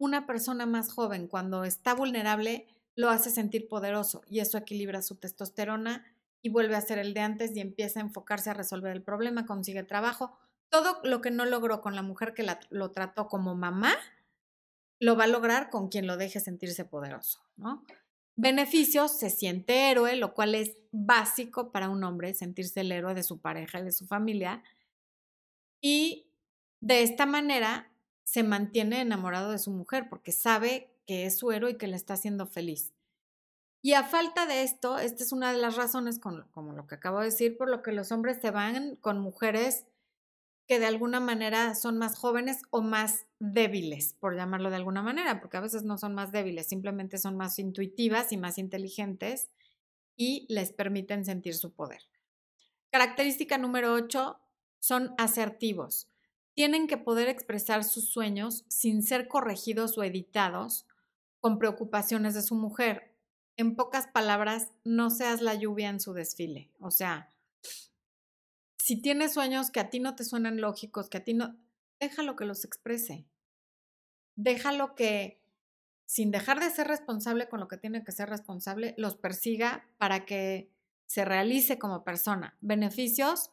Una 0.00 0.26
persona 0.26 0.66
más 0.66 0.92
joven 0.92 1.28
cuando 1.28 1.62
está 1.62 1.94
vulnerable 1.94 2.66
lo 2.96 3.10
hace 3.10 3.30
sentir 3.30 3.68
poderoso 3.68 4.22
y 4.26 4.40
eso 4.40 4.58
equilibra 4.58 5.02
su 5.02 5.14
testosterona 5.14 6.04
y 6.42 6.48
vuelve 6.48 6.74
a 6.74 6.80
ser 6.80 6.98
el 6.98 7.14
de 7.14 7.20
antes 7.20 7.54
y 7.54 7.60
empieza 7.60 8.00
a 8.00 8.02
enfocarse 8.02 8.50
a 8.50 8.54
resolver 8.54 8.90
el 8.90 9.02
problema, 9.02 9.46
consigue 9.46 9.84
trabajo. 9.84 10.36
Todo 10.70 11.00
lo 11.04 11.20
que 11.20 11.30
no 11.30 11.44
logró 11.44 11.82
con 11.82 11.94
la 11.94 12.02
mujer 12.02 12.34
que 12.34 12.46
lo 12.70 12.90
trató 12.90 13.28
como 13.28 13.54
mamá, 13.54 13.92
lo 14.98 15.16
va 15.16 15.24
a 15.24 15.28
lograr 15.28 15.70
con 15.70 15.88
quien 15.88 16.06
lo 16.06 16.16
deje 16.16 16.40
sentirse 16.40 16.84
poderoso, 16.84 17.40
¿no? 17.56 17.84
beneficios, 18.40 19.18
se 19.18 19.28
siente 19.28 19.90
héroe, 19.90 20.16
lo 20.16 20.32
cual 20.34 20.54
es 20.54 20.76
básico 20.92 21.70
para 21.70 21.90
un 21.90 22.02
hombre, 22.04 22.32
sentirse 22.32 22.80
el 22.80 22.92
héroe 22.92 23.14
de 23.14 23.22
su 23.22 23.40
pareja 23.40 23.80
y 23.80 23.84
de 23.84 23.92
su 23.92 24.06
familia. 24.06 24.62
Y 25.82 26.30
de 26.80 27.02
esta 27.02 27.26
manera 27.26 27.89
se 28.24 28.42
mantiene 28.42 29.00
enamorado 29.00 29.50
de 29.50 29.58
su 29.58 29.70
mujer 29.70 30.08
porque 30.08 30.32
sabe 30.32 30.90
que 31.06 31.26
es 31.26 31.38
su 31.38 31.52
héroe 31.52 31.72
y 31.72 31.76
que 31.76 31.86
le 31.86 31.96
está 31.96 32.14
haciendo 32.14 32.46
feliz. 32.46 32.92
Y 33.82 33.94
a 33.94 34.04
falta 34.04 34.46
de 34.46 34.62
esto, 34.62 34.98
esta 34.98 35.22
es 35.22 35.32
una 35.32 35.52
de 35.52 35.58
las 35.58 35.76
razones, 35.76 36.18
como 36.18 36.72
lo 36.72 36.86
que 36.86 36.96
acabo 36.96 37.20
de 37.20 37.26
decir, 37.26 37.56
por 37.56 37.70
lo 37.70 37.82
que 37.82 37.92
los 37.92 38.12
hombres 38.12 38.38
se 38.40 38.50
van 38.50 38.96
con 38.96 39.18
mujeres 39.18 39.86
que 40.68 40.78
de 40.78 40.86
alguna 40.86 41.18
manera 41.18 41.74
son 41.74 41.98
más 41.98 42.16
jóvenes 42.16 42.62
o 42.70 42.80
más 42.80 43.26
débiles, 43.40 44.14
por 44.20 44.36
llamarlo 44.36 44.70
de 44.70 44.76
alguna 44.76 45.02
manera, 45.02 45.40
porque 45.40 45.56
a 45.56 45.60
veces 45.60 45.82
no 45.82 45.98
son 45.98 46.14
más 46.14 46.30
débiles, 46.30 46.68
simplemente 46.68 47.18
son 47.18 47.36
más 47.36 47.58
intuitivas 47.58 48.30
y 48.30 48.36
más 48.36 48.56
inteligentes 48.56 49.50
y 50.16 50.46
les 50.48 50.72
permiten 50.72 51.24
sentir 51.24 51.56
su 51.56 51.72
poder. 51.72 52.02
Característica 52.92 53.58
número 53.58 53.94
8, 53.94 54.38
son 54.78 55.14
asertivos. 55.18 56.09
Tienen 56.60 56.88
que 56.88 56.98
poder 56.98 57.30
expresar 57.30 57.84
sus 57.84 58.10
sueños 58.10 58.66
sin 58.68 59.02
ser 59.02 59.28
corregidos 59.28 59.96
o 59.96 60.02
editados 60.02 60.86
con 61.38 61.58
preocupaciones 61.58 62.34
de 62.34 62.42
su 62.42 62.54
mujer. 62.54 63.14
En 63.56 63.76
pocas 63.76 64.08
palabras, 64.08 64.68
no 64.84 65.08
seas 65.08 65.40
la 65.40 65.54
lluvia 65.54 65.88
en 65.88 66.00
su 66.00 66.12
desfile. 66.12 66.68
O 66.78 66.90
sea, 66.90 67.30
si 68.76 69.00
tienes 69.00 69.32
sueños 69.32 69.70
que 69.70 69.80
a 69.80 69.88
ti 69.88 70.00
no 70.00 70.14
te 70.14 70.22
suenan 70.22 70.60
lógicos, 70.60 71.08
que 71.08 71.16
a 71.16 71.24
ti 71.24 71.32
no, 71.32 71.56
déjalo 71.98 72.36
que 72.36 72.44
los 72.44 72.66
exprese. 72.66 73.24
Déjalo 74.36 74.94
que, 74.94 75.40
sin 76.04 76.30
dejar 76.30 76.60
de 76.60 76.68
ser 76.68 76.88
responsable 76.88 77.48
con 77.48 77.60
lo 77.60 77.68
que 77.68 77.78
tiene 77.78 78.04
que 78.04 78.12
ser 78.12 78.28
responsable, 78.28 78.92
los 78.98 79.14
persiga 79.14 79.88
para 79.96 80.26
que 80.26 80.68
se 81.06 81.24
realice 81.24 81.78
como 81.78 82.04
persona. 82.04 82.58
Beneficios, 82.60 83.50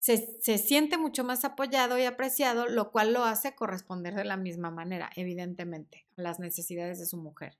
se, 0.00 0.40
se, 0.40 0.58
siente 0.58 0.96
mucho 0.96 1.24
más 1.24 1.44
apoyado 1.44 1.98
y 1.98 2.04
apreciado, 2.04 2.66
lo 2.66 2.90
cual 2.90 3.12
lo 3.12 3.24
hace 3.24 3.54
corresponder 3.54 4.14
de 4.14 4.24
la 4.24 4.38
misma 4.38 4.70
manera, 4.70 5.10
evidentemente, 5.14 6.06
a 6.16 6.22
las 6.22 6.40
necesidades 6.40 6.98
de 6.98 7.06
su 7.06 7.18
mujer. 7.18 7.58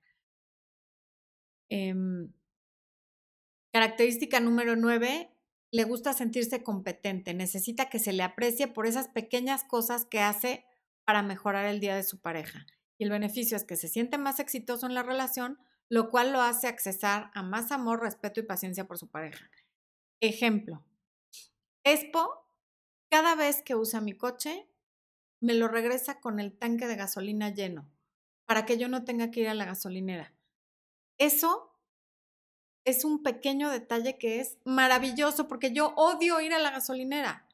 Em, 1.68 2.32
característica 3.72 4.40
número 4.40 4.74
nueve, 4.74 5.30
le 5.70 5.84
gusta 5.84 6.14
sentirse 6.14 6.62
competente, 6.64 7.34
necesita 7.34 7.88
que 7.88 8.00
se 8.00 8.12
le 8.12 8.22
aprecie 8.22 8.66
por 8.66 8.86
esas 8.86 9.08
pequeñas 9.08 9.62
cosas 9.62 10.04
que 10.04 10.20
hace 10.20 10.64
para 11.04 11.22
mejorar 11.22 11.66
el 11.66 11.78
día 11.78 11.94
de 11.94 12.02
su 12.02 12.20
pareja. 12.20 12.66
Y 12.98 13.04
el 13.04 13.10
beneficio 13.10 13.56
es 13.56 13.64
que 13.64 13.76
se 13.76 13.88
siente 13.88 14.18
más 14.18 14.40
exitoso 14.40 14.86
en 14.86 14.94
la 14.94 15.02
relación, 15.02 15.58
lo 15.88 16.10
cual 16.10 16.32
lo 16.32 16.40
hace 16.40 16.68
accesar 16.68 17.30
a 17.34 17.42
más 17.42 17.70
amor, 17.70 18.00
respeto 18.00 18.40
y 18.40 18.44
paciencia 18.44 18.86
por 18.86 18.98
su 18.98 19.08
pareja. 19.08 19.50
Ejemplo, 20.20 20.84
Expo, 21.84 22.46
cada 23.10 23.34
vez 23.34 23.62
que 23.62 23.74
usa 23.74 24.00
mi 24.00 24.12
coche, 24.12 24.68
me 25.40 25.54
lo 25.54 25.68
regresa 25.68 26.20
con 26.20 26.38
el 26.38 26.56
tanque 26.56 26.86
de 26.86 26.96
gasolina 26.96 27.50
lleno, 27.50 27.88
para 28.46 28.66
que 28.66 28.78
yo 28.78 28.88
no 28.88 29.04
tenga 29.04 29.30
que 29.30 29.40
ir 29.40 29.48
a 29.48 29.54
la 29.54 29.64
gasolinera. 29.64 30.34
Eso 31.18 31.70
es 32.84 33.04
un 33.04 33.22
pequeño 33.22 33.70
detalle 33.70 34.18
que 34.18 34.40
es 34.40 34.58
maravilloso 34.64 35.48
porque 35.48 35.72
yo 35.72 35.94
odio 35.96 36.40
ir 36.40 36.54
a 36.54 36.58
la 36.58 36.70
gasolinera. 36.70 37.46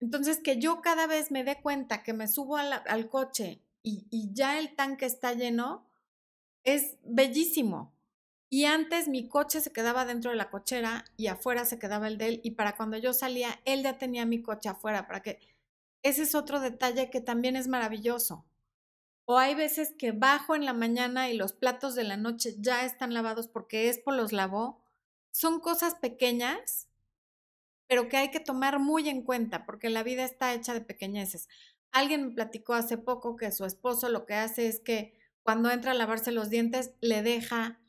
Entonces, 0.00 0.40
que 0.40 0.58
yo 0.58 0.82
cada 0.82 1.06
vez 1.06 1.30
me 1.30 1.42
dé 1.42 1.60
cuenta 1.60 2.02
que 2.02 2.12
me 2.12 2.28
subo 2.28 2.56
al, 2.56 3.08
coche 3.08 3.62
y, 3.82 4.06
y 4.10 4.32
ya 4.34 4.58
el 4.58 4.74
tanque 4.74 5.06
está 5.06 5.32
lleno, 5.32 5.86
es 6.64 6.96
bellísimo. 7.02 7.95
Y 8.48 8.64
antes 8.64 9.08
mi 9.08 9.28
coche 9.28 9.60
se 9.60 9.72
quedaba 9.72 10.04
dentro 10.04 10.30
de 10.30 10.36
la 10.36 10.50
cochera 10.50 11.04
y 11.16 11.26
afuera 11.26 11.64
se 11.64 11.78
quedaba 11.78 12.06
el 12.06 12.16
de 12.16 12.28
él. 12.28 12.40
Y 12.44 12.52
para 12.52 12.76
cuando 12.76 12.96
yo 12.96 13.12
salía, 13.12 13.60
él 13.64 13.82
ya 13.82 13.98
tenía 13.98 14.24
mi 14.24 14.40
coche 14.40 14.68
afuera. 14.68 15.06
Para 15.06 15.22
que 15.22 15.40
ese 16.02 16.22
es 16.22 16.34
otro 16.34 16.60
detalle 16.60 17.10
que 17.10 17.20
también 17.20 17.56
es 17.56 17.66
maravilloso. 17.66 18.46
O 19.24 19.38
hay 19.38 19.56
veces 19.56 19.92
que 19.98 20.12
bajo 20.12 20.54
en 20.54 20.64
la 20.64 20.72
mañana 20.72 21.28
y 21.28 21.36
los 21.36 21.52
platos 21.52 21.96
de 21.96 22.04
la 22.04 22.16
noche 22.16 22.54
ya 22.58 22.84
están 22.84 23.12
lavados 23.12 23.48
porque 23.48 23.88
Expo 23.88 24.12
los 24.12 24.32
lavó. 24.32 24.84
Son 25.32 25.58
cosas 25.58 25.96
pequeñas, 25.96 26.88
pero 27.88 28.08
que 28.08 28.16
hay 28.16 28.30
que 28.30 28.38
tomar 28.38 28.78
muy 28.78 29.08
en 29.08 29.22
cuenta 29.22 29.66
porque 29.66 29.90
la 29.90 30.04
vida 30.04 30.24
está 30.24 30.54
hecha 30.54 30.74
de 30.74 30.80
pequeñeces. 30.80 31.48
Alguien 31.90 32.26
me 32.26 32.34
platicó 32.34 32.74
hace 32.74 32.98
poco 32.98 33.34
que 33.34 33.50
su 33.50 33.64
esposo 33.64 34.08
lo 34.08 34.26
que 34.26 34.34
hace 34.34 34.68
es 34.68 34.78
que 34.78 35.18
cuando 35.42 35.70
entra 35.70 35.90
a 35.90 35.94
lavarse 35.94 36.30
los 36.30 36.48
dientes 36.48 36.92
le 37.00 37.22
deja 37.22 37.80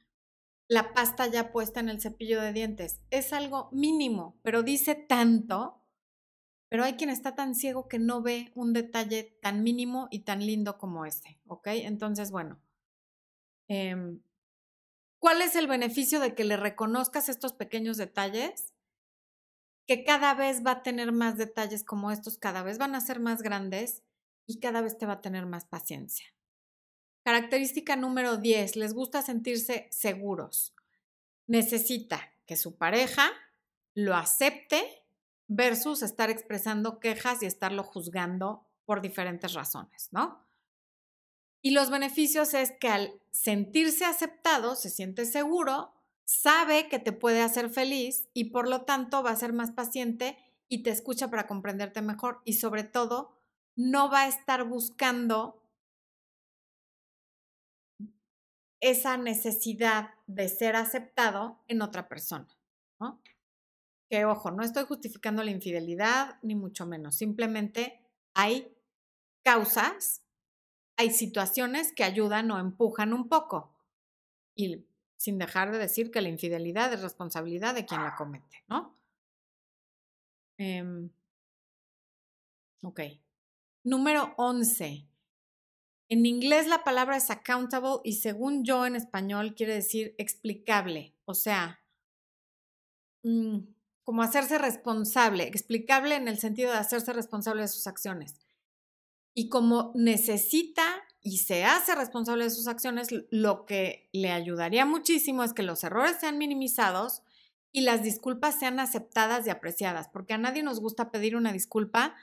la 0.67 0.93
pasta 0.93 1.27
ya 1.27 1.51
puesta 1.51 1.79
en 1.79 1.89
el 1.89 2.01
cepillo 2.01 2.41
de 2.41 2.53
dientes. 2.53 2.99
Es 3.09 3.33
algo 3.33 3.69
mínimo, 3.71 4.39
pero 4.43 4.63
dice 4.63 4.95
tanto 4.95 5.77
pero 6.69 6.83
hay 6.83 6.95
quien 6.95 7.09
está 7.09 7.35
tan 7.35 7.55
ciego 7.55 7.87
que 7.87 7.99
no 7.99 8.21
ve 8.21 8.51
un 8.55 8.73
detalle 8.73 9.37
tan 9.41 9.63
mínimo 9.63 10.07
y 10.11 10.19
tan 10.19 10.45
lindo 10.45 10.77
como 10.77 11.05
este, 11.05 11.39
¿ok? 11.47 11.67
Entonces, 11.67 12.29
bueno, 12.29 12.59
em, 13.69 14.21
¿cuál 15.19 15.41
es 15.41 15.55
el 15.55 15.67
beneficio 15.67 16.19
de 16.19 16.35
que 16.35 16.43
le 16.43 16.57
reconozcas 16.57 17.29
estos 17.29 17.53
pequeños 17.53 17.97
detalles? 17.97 18.73
que 19.89 20.03
cada 20.03 20.33
vez 20.33 20.65
va 20.65 20.71
a 20.71 20.83
tener 20.83 21.13
más 21.13 21.37
detalles 21.37 21.85
como 21.85 22.11
estos, 22.11 22.37
cada 22.37 22.61
vez 22.61 22.77
van 22.77 22.93
a 22.93 22.99
ser 22.99 23.21
más 23.21 23.41
grandes 23.41 24.03
y 24.45 24.59
cada 24.59 24.81
vez 24.81 24.97
te 24.97 25.05
va 25.05 25.13
a 25.13 25.21
tener 25.21 25.45
más 25.45 25.63
paciencia. 25.63 26.25
Característica 27.27 27.97
número 27.97 28.37
10, 28.37 28.77
les 28.77 28.93
gusta 28.93 29.21
sentirse 29.21 29.89
seguros. 29.91 30.73
Necesita 31.45 32.31
que 32.45 32.55
su 32.55 32.77
pareja 32.77 33.29
lo 33.93 34.15
acepte 34.15 35.03
versus 35.49 36.03
estar 36.03 36.29
expresando 36.29 37.01
quejas 37.01 37.43
y 37.43 37.45
estarlo 37.45 37.83
juzgando 37.83 38.65
por 38.85 39.01
diferentes 39.01 39.55
razones, 39.55 40.07
¿no? 40.11 40.47
Y 41.61 41.71
los 41.71 41.89
beneficios 41.89 42.53
es 42.53 42.71
que 42.71 42.87
al 42.87 43.19
sentirse 43.31 44.05
aceptado, 44.05 44.77
se 44.77 44.89
siente 44.89 45.25
seguro, 45.25 45.91
sabe 46.23 46.87
que 46.87 46.97
te 46.97 47.11
puede 47.11 47.41
hacer 47.41 47.69
feliz 47.69 48.29
y 48.33 48.51
por 48.51 48.69
lo 48.69 48.83
tanto 48.83 49.21
va 49.21 49.31
a 49.31 49.35
ser 49.35 49.51
más 49.51 49.71
paciente 49.71 50.37
y 50.69 50.81
te 50.81 50.91
escucha 50.91 51.29
para 51.29 51.45
comprenderte 51.45 52.01
mejor 52.01 52.39
y 52.45 52.53
sobre 52.53 52.85
todo 52.85 53.33
no 53.75 54.09
va 54.09 54.21
a 54.21 54.27
estar 54.29 54.63
buscando 54.63 55.61
esa 58.79 59.17
necesidad 59.17 60.11
de 60.27 60.49
ser 60.49 60.75
aceptado 60.75 61.59
en 61.67 61.81
otra 61.81 62.07
persona, 62.07 62.47
¿no? 62.99 63.21
Que 64.09 64.25
ojo, 64.25 64.51
no 64.51 64.63
estoy 64.63 64.85
justificando 64.85 65.43
la 65.43 65.51
infidelidad 65.51 66.39
ni 66.41 66.55
mucho 66.55 66.85
menos, 66.85 67.15
simplemente 67.15 67.99
hay 68.33 68.73
causas, 69.43 70.23
hay 70.97 71.11
situaciones 71.11 71.93
que 71.93 72.03
ayudan 72.03 72.51
o 72.51 72.59
empujan 72.59 73.13
un 73.13 73.27
poco. 73.29 73.73
Y 74.55 74.85
sin 75.17 75.37
dejar 75.37 75.71
de 75.71 75.79
decir 75.79 76.11
que 76.11 76.21
la 76.21 76.29
infidelidad 76.29 76.93
es 76.93 77.01
responsabilidad 77.01 77.73
de 77.73 77.85
quien 77.85 78.03
la 78.03 78.15
comete, 78.15 78.63
¿no? 78.67 78.95
Em, 80.57 81.09
ok. 82.81 83.01
Número 83.83 84.33
11. 84.37 85.07
En 86.09 86.25
inglés 86.25 86.67
la 86.67 86.83
palabra 86.83 87.17
es 87.17 87.29
accountable 87.29 87.99
y 88.03 88.13
según 88.13 88.63
yo 88.63 88.85
en 88.85 88.95
español 88.95 89.55
quiere 89.55 89.73
decir 89.73 90.15
explicable, 90.17 91.13
o 91.25 91.33
sea, 91.33 91.81
mm, 93.23 93.59
como 94.03 94.21
hacerse 94.21 94.57
responsable, 94.57 95.43
explicable 95.47 96.15
en 96.15 96.29
el 96.29 96.39
sentido 96.39 96.71
de 96.71 96.77
hacerse 96.77 97.11
responsable 97.11 97.63
de 97.63 97.67
sus 97.67 97.87
acciones. 97.87 98.35
Y 99.33 99.49
como 99.49 99.91
necesita 99.95 100.83
y 101.21 101.39
se 101.39 101.65
hace 101.65 101.93
responsable 101.93 102.45
de 102.45 102.49
sus 102.49 102.67
acciones, 102.67 103.09
lo 103.29 103.65
que 103.65 104.09
le 104.13 104.31
ayudaría 104.31 104.85
muchísimo 104.85 105.43
es 105.43 105.51
que 105.51 105.61
los 105.61 105.83
errores 105.83 106.17
sean 106.21 106.37
minimizados 106.37 107.21
y 107.73 107.81
las 107.81 108.01
disculpas 108.01 108.57
sean 108.57 108.79
aceptadas 108.79 109.45
y 109.45 109.49
apreciadas, 109.49 110.07
porque 110.07 110.33
a 110.33 110.37
nadie 110.37 110.63
nos 110.63 110.79
gusta 110.79 111.11
pedir 111.11 111.35
una 111.35 111.51
disculpa 111.51 112.15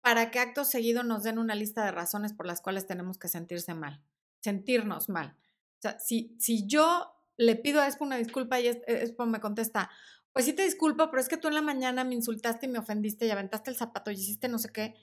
para 0.00 0.30
que 0.30 0.38
acto 0.38 0.64
seguido 0.64 1.02
nos 1.02 1.22
den 1.22 1.38
una 1.38 1.54
lista 1.54 1.84
de 1.84 1.92
razones 1.92 2.32
por 2.32 2.46
las 2.46 2.60
cuales 2.60 2.86
tenemos 2.86 3.18
que 3.18 3.28
sentirse 3.28 3.74
mal, 3.74 4.00
sentirnos 4.40 5.08
mal. 5.08 5.36
O 5.78 5.82
sea, 5.82 5.98
si, 5.98 6.36
si 6.38 6.66
yo 6.66 7.12
le 7.36 7.56
pido 7.56 7.80
a 7.80 7.86
Expo 7.86 8.04
una 8.04 8.16
disculpa 8.16 8.60
y 8.60 8.68
Expo 8.68 9.26
me 9.26 9.40
contesta, 9.40 9.90
pues 10.32 10.44
sí 10.44 10.52
te 10.52 10.62
disculpo, 10.62 11.10
pero 11.10 11.20
es 11.20 11.28
que 11.28 11.36
tú 11.36 11.48
en 11.48 11.54
la 11.54 11.62
mañana 11.62 12.04
me 12.04 12.14
insultaste 12.14 12.66
y 12.66 12.68
me 12.68 12.78
ofendiste 12.78 13.26
y 13.26 13.30
aventaste 13.30 13.70
el 13.70 13.76
zapato 13.76 14.10
y 14.10 14.14
hiciste 14.14 14.48
no 14.48 14.58
sé 14.58 14.70
qué, 14.70 14.94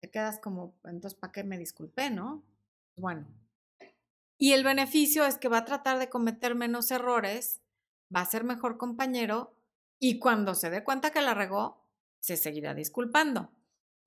te 0.00 0.10
quedas 0.10 0.38
como, 0.38 0.74
entonces, 0.84 1.18
¿para 1.18 1.32
qué 1.32 1.44
me 1.44 1.58
disculpé, 1.58 2.10
no? 2.10 2.44
Bueno. 2.96 3.26
Y 4.38 4.52
el 4.52 4.64
beneficio 4.64 5.24
es 5.24 5.38
que 5.38 5.48
va 5.48 5.58
a 5.58 5.64
tratar 5.64 5.98
de 5.98 6.10
cometer 6.10 6.54
menos 6.54 6.90
errores, 6.90 7.62
va 8.14 8.20
a 8.20 8.26
ser 8.26 8.44
mejor 8.44 8.76
compañero 8.76 9.54
y 9.98 10.18
cuando 10.18 10.54
se 10.54 10.68
dé 10.68 10.84
cuenta 10.84 11.10
que 11.10 11.22
la 11.22 11.32
regó, 11.32 11.82
se 12.20 12.36
seguirá 12.36 12.74
disculpando. 12.74 13.50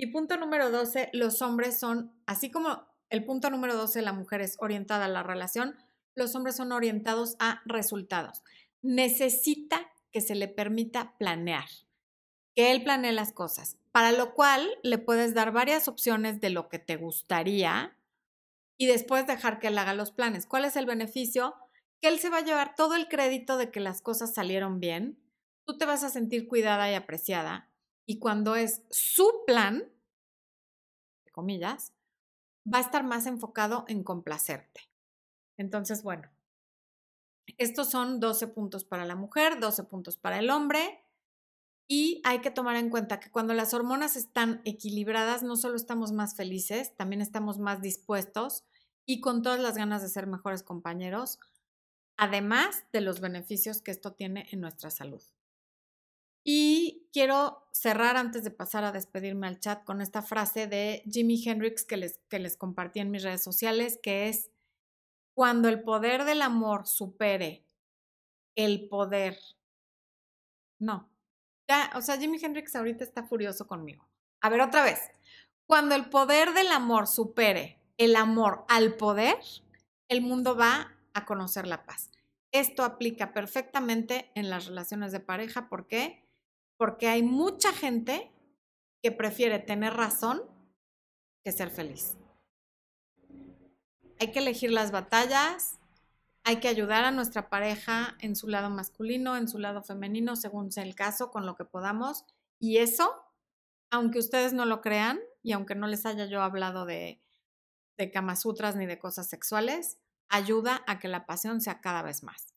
Y 0.01 0.07
punto 0.07 0.37
número 0.37 0.71
12, 0.71 1.09
los 1.11 1.41
hombres 1.41 1.77
son, 1.77 2.13
así 2.25 2.49
como 2.49 2.87
el 3.09 3.25
punto 3.25 3.49
número 3.49 3.75
12, 3.75 4.01
la 4.01 4.13
mujer 4.13 4.39
es 4.39 4.55
orientada 4.59 5.05
a 5.05 5.09
la 5.09 5.23
relación, 5.23 5.75
los 6.15 6.33
hombres 6.35 6.55
son 6.55 6.71
orientados 6.71 7.35
a 7.39 7.61
resultados. 7.65 8.41
Necesita 8.81 9.91
que 10.13 10.21
se 10.21 10.35
le 10.35 10.47
permita 10.47 11.17
planear, 11.17 11.67
que 12.55 12.71
él 12.71 12.81
planee 12.81 13.11
las 13.11 13.33
cosas, 13.33 13.77
para 13.91 14.13
lo 14.13 14.35
cual 14.35 14.69
le 14.83 14.99
puedes 14.99 15.33
dar 15.33 15.51
varias 15.51 15.89
opciones 15.89 16.39
de 16.39 16.49
lo 16.49 16.69
que 16.69 16.79
te 16.79 16.95
gustaría 16.95 17.97
y 18.77 18.85
después 18.85 19.27
dejar 19.27 19.59
que 19.59 19.67
él 19.67 19.77
haga 19.77 19.93
los 19.93 20.11
planes. 20.11 20.45
¿Cuál 20.45 20.63
es 20.63 20.77
el 20.77 20.85
beneficio? 20.85 21.55
Que 21.99 22.07
él 22.07 22.19
se 22.19 22.29
va 22.29 22.37
a 22.37 22.45
llevar 22.45 22.73
todo 22.73 22.95
el 22.95 23.09
crédito 23.09 23.57
de 23.57 23.69
que 23.69 23.81
las 23.81 24.01
cosas 24.01 24.33
salieron 24.33 24.79
bien, 24.79 25.19
tú 25.65 25.77
te 25.77 25.85
vas 25.85 26.05
a 26.05 26.09
sentir 26.09 26.47
cuidada 26.47 26.89
y 26.89 26.93
apreciada 26.93 27.68
y 28.09 28.17
cuando 28.17 28.55
es 28.55 28.81
su 28.89 29.43
plan, 29.45 29.83
comillas, 31.31 31.93
va 32.65 32.79
a 32.79 32.81
estar 32.81 33.03
más 33.03 33.27
enfocado 33.27 33.85
en 33.87 34.03
complacerte. 34.03 34.89
Entonces, 35.57 36.01
bueno, 36.01 36.27
estos 37.59 37.91
son 37.91 38.19
12 38.19 38.47
puntos 38.47 38.83
para 38.83 39.05
la 39.05 39.15
mujer, 39.15 39.59
12 39.59 39.83
puntos 39.83 40.17
para 40.17 40.39
el 40.39 40.49
hombre. 40.49 41.05
Y 41.87 42.19
hay 42.25 42.41
que 42.41 42.49
tomar 42.49 42.77
en 42.77 42.89
cuenta 42.89 43.19
que 43.19 43.29
cuando 43.29 43.53
las 43.53 43.75
hormonas 43.75 44.15
están 44.15 44.63
equilibradas, 44.65 45.43
no 45.43 45.55
solo 45.55 45.75
estamos 45.75 46.11
más 46.11 46.35
felices, 46.35 46.95
también 46.95 47.21
estamos 47.21 47.59
más 47.59 47.79
dispuestos 47.79 48.63
y 49.05 49.21
con 49.21 49.43
todas 49.43 49.59
las 49.59 49.77
ganas 49.77 50.01
de 50.01 50.09
ser 50.09 50.25
mejores 50.25 50.63
compañeros, 50.63 51.37
además 52.17 52.85
de 52.91 53.01
los 53.01 53.19
beneficios 53.19 53.83
que 53.83 53.91
esto 53.91 54.13
tiene 54.13 54.47
en 54.51 54.61
nuestra 54.61 54.89
salud. 54.89 55.21
Y 56.51 57.07
quiero 57.13 57.69
cerrar 57.71 58.17
antes 58.17 58.43
de 58.43 58.49
pasar 58.49 58.83
a 58.83 58.91
despedirme 58.91 59.45
al 59.45 59.59
chat 59.59 59.83
con 59.83 60.01
esta 60.01 60.23
frase 60.23 60.65
de 60.65 61.03
Jimi 61.05 61.47
Hendrix 61.47 61.85
que 61.85 61.95
les, 61.95 62.17
que 62.27 62.39
les 62.39 62.57
compartí 62.57 63.01
en 63.01 63.11
mis 63.11 63.21
redes 63.21 63.43
sociales, 63.43 63.99
que 64.01 64.29
es, 64.29 64.49
cuando 65.35 65.69
el 65.69 65.83
poder 65.83 66.23
del 66.23 66.41
amor 66.41 66.87
supere 66.87 67.67
el 68.55 68.89
poder, 68.89 69.37
no, 70.79 71.07
o 71.93 72.01
sea, 72.01 72.17
Jimi 72.17 72.43
Hendrix 72.43 72.75
ahorita 72.75 73.03
está 73.03 73.21
furioso 73.27 73.67
conmigo. 73.67 74.09
A 74.41 74.49
ver, 74.49 74.61
otra 74.61 74.81
vez. 74.81 74.99
Cuando 75.67 75.93
el 75.93 76.09
poder 76.09 76.55
del 76.55 76.71
amor 76.71 77.05
supere 77.05 77.79
el 77.99 78.15
amor 78.15 78.65
al 78.69 78.95
poder, 78.95 79.37
el 80.07 80.21
mundo 80.21 80.55
va 80.55 80.97
a 81.13 81.27
conocer 81.27 81.67
la 81.67 81.85
paz. 81.85 82.09
Esto 82.51 82.83
aplica 82.83 83.33
perfectamente 83.33 84.31
en 84.33 84.49
las 84.49 84.65
relaciones 84.65 85.11
de 85.11 85.19
pareja. 85.19 85.69
¿Por 85.69 85.85
qué? 85.85 86.27
Porque 86.79 87.09
hay 87.09 87.23
mucha 87.23 87.73
gente 87.73 88.31
que 89.03 89.11
prefiere 89.11 89.59
tener 89.59 89.93
razón 89.95 90.41
que 91.43 91.51
ser 91.51 91.71
feliz. 91.71 92.15
Hay 94.17 94.31
que 94.31 94.39
elegir 94.39 94.71
las 94.71 94.91
batallas, 94.91 95.77
hay 96.45 96.61
que 96.61 96.69
ayudar 96.69 97.03
a 97.03 97.11
nuestra 97.11 97.49
pareja 97.49 98.15
en 98.21 98.37
su 98.37 98.47
lado 98.47 98.69
masculino, 98.69 99.35
en 99.35 99.49
su 99.49 99.59
lado 99.59 99.83
femenino, 99.83 100.37
según 100.37 100.71
sea 100.71 100.83
el 100.83 100.95
caso, 100.95 101.31
con 101.31 101.45
lo 101.45 101.57
que 101.57 101.65
podamos. 101.65 102.23
Y 102.59 102.77
eso, 102.77 103.13
aunque 103.91 104.19
ustedes 104.19 104.53
no 104.53 104.63
lo 104.63 104.79
crean 104.79 105.19
y 105.43 105.51
aunque 105.51 105.75
no 105.75 105.85
les 105.85 106.05
haya 106.05 106.27
yo 106.27 106.41
hablado 106.41 106.85
de, 106.85 107.21
de 107.97 108.35
Sutras 108.37 108.77
ni 108.77 108.85
de 108.85 108.99
cosas 108.99 109.27
sexuales, 109.27 109.97
ayuda 110.29 110.81
a 110.87 110.97
que 110.97 111.09
la 111.09 111.25
pasión 111.25 111.59
sea 111.59 111.81
cada 111.81 112.03
vez 112.03 112.23
más. 112.23 112.48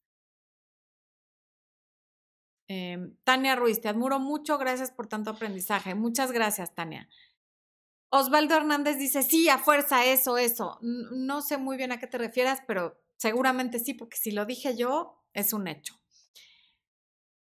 Em, 2.69 3.17
Tania 3.25 3.57
Ruiz, 3.57 3.81
te 3.81 3.89
admiro 3.89 4.19
mucho, 4.19 4.59
gracias 4.59 4.91
por 4.91 5.07
tanto 5.07 5.31
aprendizaje. 5.31 5.95
Muchas 5.95 6.33
gracias, 6.33 6.75
Tania. 6.75 7.09
Osvaldo 8.11 8.57
Hernández 8.57 8.99
dice, 8.99 9.23
sí, 9.23 9.49
a 9.49 9.59
fuerza, 9.59 10.05
eso, 10.05 10.39
eso. 10.39 10.79
No 10.81 11.43
sé 11.43 11.57
muy 11.57 11.77
bien 11.77 11.93
a 11.93 11.99
qué 11.99 12.07
te 12.07 12.19
refieras, 12.19 12.63
pero 12.67 13.03
Seguramente 13.23 13.79
sí, 13.79 13.95
porque 13.95 14.17
si 14.17 14.33
lo 14.33 14.47
dije 14.47 14.77
yo, 14.77 15.23
es 15.33 15.53
un 15.53 15.69
hecho. 15.69 15.95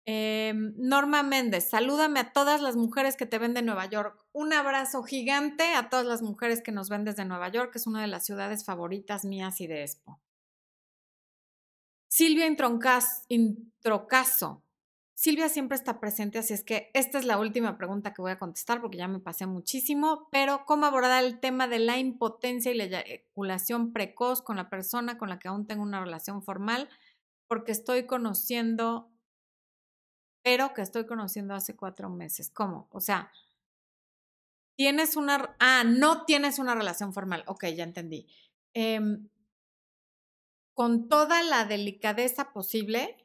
Em, 0.04 0.74
Norma 0.76 1.22
Méndez, 1.22 1.70
salúdame 1.70 2.18
a 2.18 2.32
todas 2.32 2.60
las 2.60 2.74
mujeres 2.74 3.16
que 3.16 3.24
te 3.24 3.38
ven 3.38 3.54
de 3.54 3.62
Nueva 3.62 3.86
York. 3.86 4.20
Un 4.32 4.52
abrazo 4.52 5.04
gigante 5.04 5.74
a 5.74 5.88
todas 5.88 6.04
las 6.04 6.22
mujeres 6.22 6.60
que 6.60 6.72
nos 6.72 6.88
ven 6.88 7.04
desde 7.04 7.24
Nueva 7.24 7.50
York, 7.50 7.70
que 7.70 7.78
es 7.78 7.86
una 7.86 8.00
de 8.00 8.08
las 8.08 8.26
ciudades 8.26 8.64
favoritas 8.64 9.24
mías 9.24 9.60
y 9.60 9.68
de 9.68 9.82
Expo. 9.82 10.20
Silvia 12.08 12.46
Introcaso, 13.28 14.64
Silvia 15.20 15.50
siempre 15.50 15.76
está 15.76 16.00
presente, 16.00 16.38
así 16.38 16.54
es 16.54 16.64
que 16.64 16.90
esta 16.94 17.18
es 17.18 17.26
la 17.26 17.36
última 17.36 17.76
pregunta 17.76 18.14
que 18.14 18.22
voy 18.22 18.30
a 18.30 18.38
contestar 18.38 18.80
porque 18.80 18.96
ya 18.96 19.06
me 19.06 19.20
pasé 19.20 19.44
muchísimo, 19.44 20.30
pero 20.32 20.64
¿cómo 20.64 20.86
abordar 20.86 21.22
el 21.22 21.40
tema 21.40 21.68
de 21.68 21.78
la 21.78 21.98
impotencia 21.98 22.72
y 22.72 22.74
la 22.74 22.84
eyaculación 22.84 23.92
precoz 23.92 24.40
con 24.40 24.56
la 24.56 24.70
persona 24.70 25.18
con 25.18 25.28
la 25.28 25.38
que 25.38 25.48
aún 25.48 25.66
tengo 25.66 25.82
una 25.82 26.02
relación 26.02 26.42
formal? 26.42 26.88
Porque 27.48 27.70
estoy 27.70 28.06
conociendo, 28.06 29.12
pero 30.42 30.72
que 30.72 30.80
estoy 30.80 31.04
conociendo 31.04 31.52
hace 31.52 31.76
cuatro 31.76 32.08
meses. 32.08 32.48
¿Cómo? 32.48 32.88
O 32.90 33.02
sea, 33.02 33.30
tienes 34.74 35.16
una, 35.16 35.54
ah, 35.58 35.84
no 35.84 36.24
tienes 36.24 36.58
una 36.58 36.74
relación 36.74 37.12
formal. 37.12 37.44
Ok, 37.46 37.66
ya 37.66 37.84
entendí. 37.84 38.26
Em, 38.72 39.28
con 40.72 41.10
toda 41.10 41.42
la 41.42 41.66
delicadeza 41.66 42.54
posible, 42.54 43.18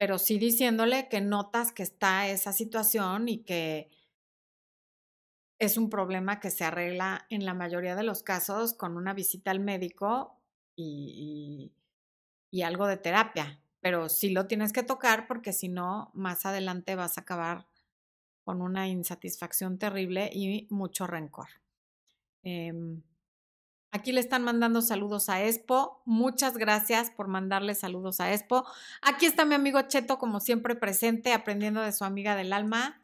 pero 0.00 0.16
sí 0.16 0.38
diciéndole 0.38 1.10
que 1.10 1.20
notas 1.20 1.72
que 1.72 1.82
está 1.82 2.26
esa 2.26 2.54
situación 2.54 3.28
y 3.28 3.44
que 3.44 3.90
es 5.58 5.76
un 5.76 5.90
problema 5.90 6.40
que 6.40 6.50
se 6.50 6.64
arregla 6.64 7.26
en 7.28 7.44
la 7.44 7.52
mayoría 7.52 7.94
de 7.94 8.02
los 8.02 8.22
casos 8.22 8.72
con 8.72 8.96
una 8.96 9.12
visita 9.12 9.50
al 9.50 9.60
médico 9.60 10.40
y, 10.74 11.70
algo 12.64 12.86
de 12.86 12.96
terapia. 12.96 13.60
Pero 13.80 14.08
sí 14.08 14.30
lo 14.30 14.46
tienes 14.46 14.72
que 14.72 14.82
tocar 14.82 15.26
porque 15.26 15.52
si 15.52 15.68
no, 15.68 16.10
más 16.14 16.46
adelante 16.46 16.94
vas 16.94 17.18
a 17.18 17.20
acabar 17.20 17.66
con 18.42 18.62
una 18.62 18.88
insatisfacción 18.88 19.78
terrible 19.78 20.30
y 20.32 20.66
mucho 20.70 21.06
rencor. 21.06 21.48
Em, 22.42 23.02
aquí 23.92 24.12
le 24.12 24.20
están 24.20 24.42
mandando 24.42 24.82
saludos 24.82 25.28
a 25.28 25.42
Expo. 25.42 26.02
Muchas 26.04 26.56
gracias 26.56 27.10
por 27.10 27.28
mandarle 27.28 27.74
saludos 27.74 28.20
a 28.20 28.32
Expo. 28.32 28.64
Aquí 29.02 29.26
está 29.26 29.44
mi 29.44 29.54
amigo 29.54 29.82
Cheto, 29.82 30.18
como 30.18 30.40
siempre 30.40 30.74
presente, 30.76 31.32
aprendiendo 31.32 31.82
de 31.82 31.92
su 31.92 32.04
amiga 32.04 32.36
del 32.36 32.52
alma. 32.52 33.02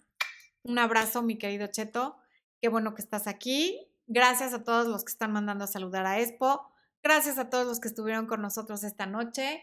Un 0.63 0.79
abrazo, 0.79 1.23
mi 1.23 1.39
querido 1.39 1.67
Cheto. 1.69 2.17
Qué 2.61 2.69
bueno 2.69 2.95
que 2.95 3.03
estás 3.03 3.27
aquí. 3.27 3.89
Gracias 4.07 4.55
a 4.55 4.63
todos 4.65 4.87
los 4.87 5.05
que 5.05 5.13
están 5.13 5.33
mandando 5.33 5.65
a 5.65 5.69
saludar 5.69 6.07
a 6.07 6.21
Expo. 6.21 6.71
Gracias 7.03 7.39
a 7.39 7.51
todos 7.51 7.67
los 7.67 7.81
que 7.81 7.89
estuvieron 7.89 8.27
con 8.27 8.41
nosotros 8.43 8.85
esta 8.85 9.07
noche. 9.07 9.63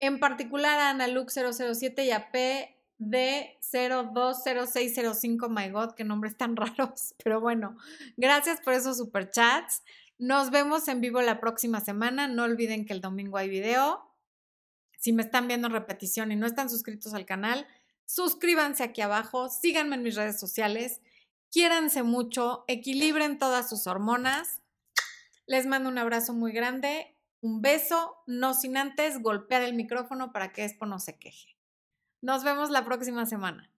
En 0.00 0.20
particular 0.20 0.78
a 0.78 0.94
Analux007 0.94 2.04
y 2.04 2.12
a 2.12 2.30
PD020605. 3.00 5.48
My 5.48 5.70
God, 5.70 5.94
qué 5.94 6.04
nombres 6.04 6.36
tan 6.36 6.54
raros. 6.56 7.14
Pero 7.22 7.40
bueno, 7.40 7.76
gracias 8.16 8.60
por 8.60 8.74
esos 8.74 8.98
superchats. 8.98 9.82
Nos 10.18 10.50
vemos 10.50 10.88
en 10.88 11.00
vivo 11.00 11.22
la 11.22 11.40
próxima 11.40 11.80
semana. 11.80 12.28
No 12.28 12.44
olviden 12.44 12.84
que 12.84 12.92
el 12.92 13.00
domingo 13.00 13.38
hay 13.38 13.48
video. 13.48 14.04
Si 14.98 15.12
me 15.12 15.22
están 15.22 15.48
viendo 15.48 15.68
en 15.68 15.72
repetición 15.72 16.32
y 16.32 16.36
no 16.36 16.46
están 16.46 16.68
suscritos 16.68 17.14
al 17.14 17.24
canal, 17.24 17.66
suscríbanse 18.04 18.82
aquí 18.82 19.00
abajo. 19.00 19.48
Síganme 19.48 19.96
en 19.96 20.02
mis 20.02 20.16
redes 20.16 20.38
sociales 20.40 21.00
quiéranse 21.50 22.02
mucho, 22.02 22.64
equilibren 22.68 23.38
todas 23.38 23.68
sus 23.68 23.86
hormonas. 23.86 24.62
Les 25.46 25.66
mando 25.66 25.88
un 25.88 25.98
abrazo 25.98 26.32
muy 26.34 26.52
grande, 26.52 27.16
un 27.40 27.62
beso, 27.62 28.16
no 28.26 28.54
sin 28.54 28.76
antes 28.76 29.22
golpear 29.22 29.62
el 29.62 29.74
micrófono 29.74 30.32
para 30.32 30.52
que 30.52 30.64
Expo 30.64 30.86
no 30.86 30.98
se 30.98 31.18
queje. 31.18 31.56
Nos 32.20 32.44
vemos 32.44 32.70
la 32.70 32.84
próxima 32.84 33.26
semana. 33.26 33.70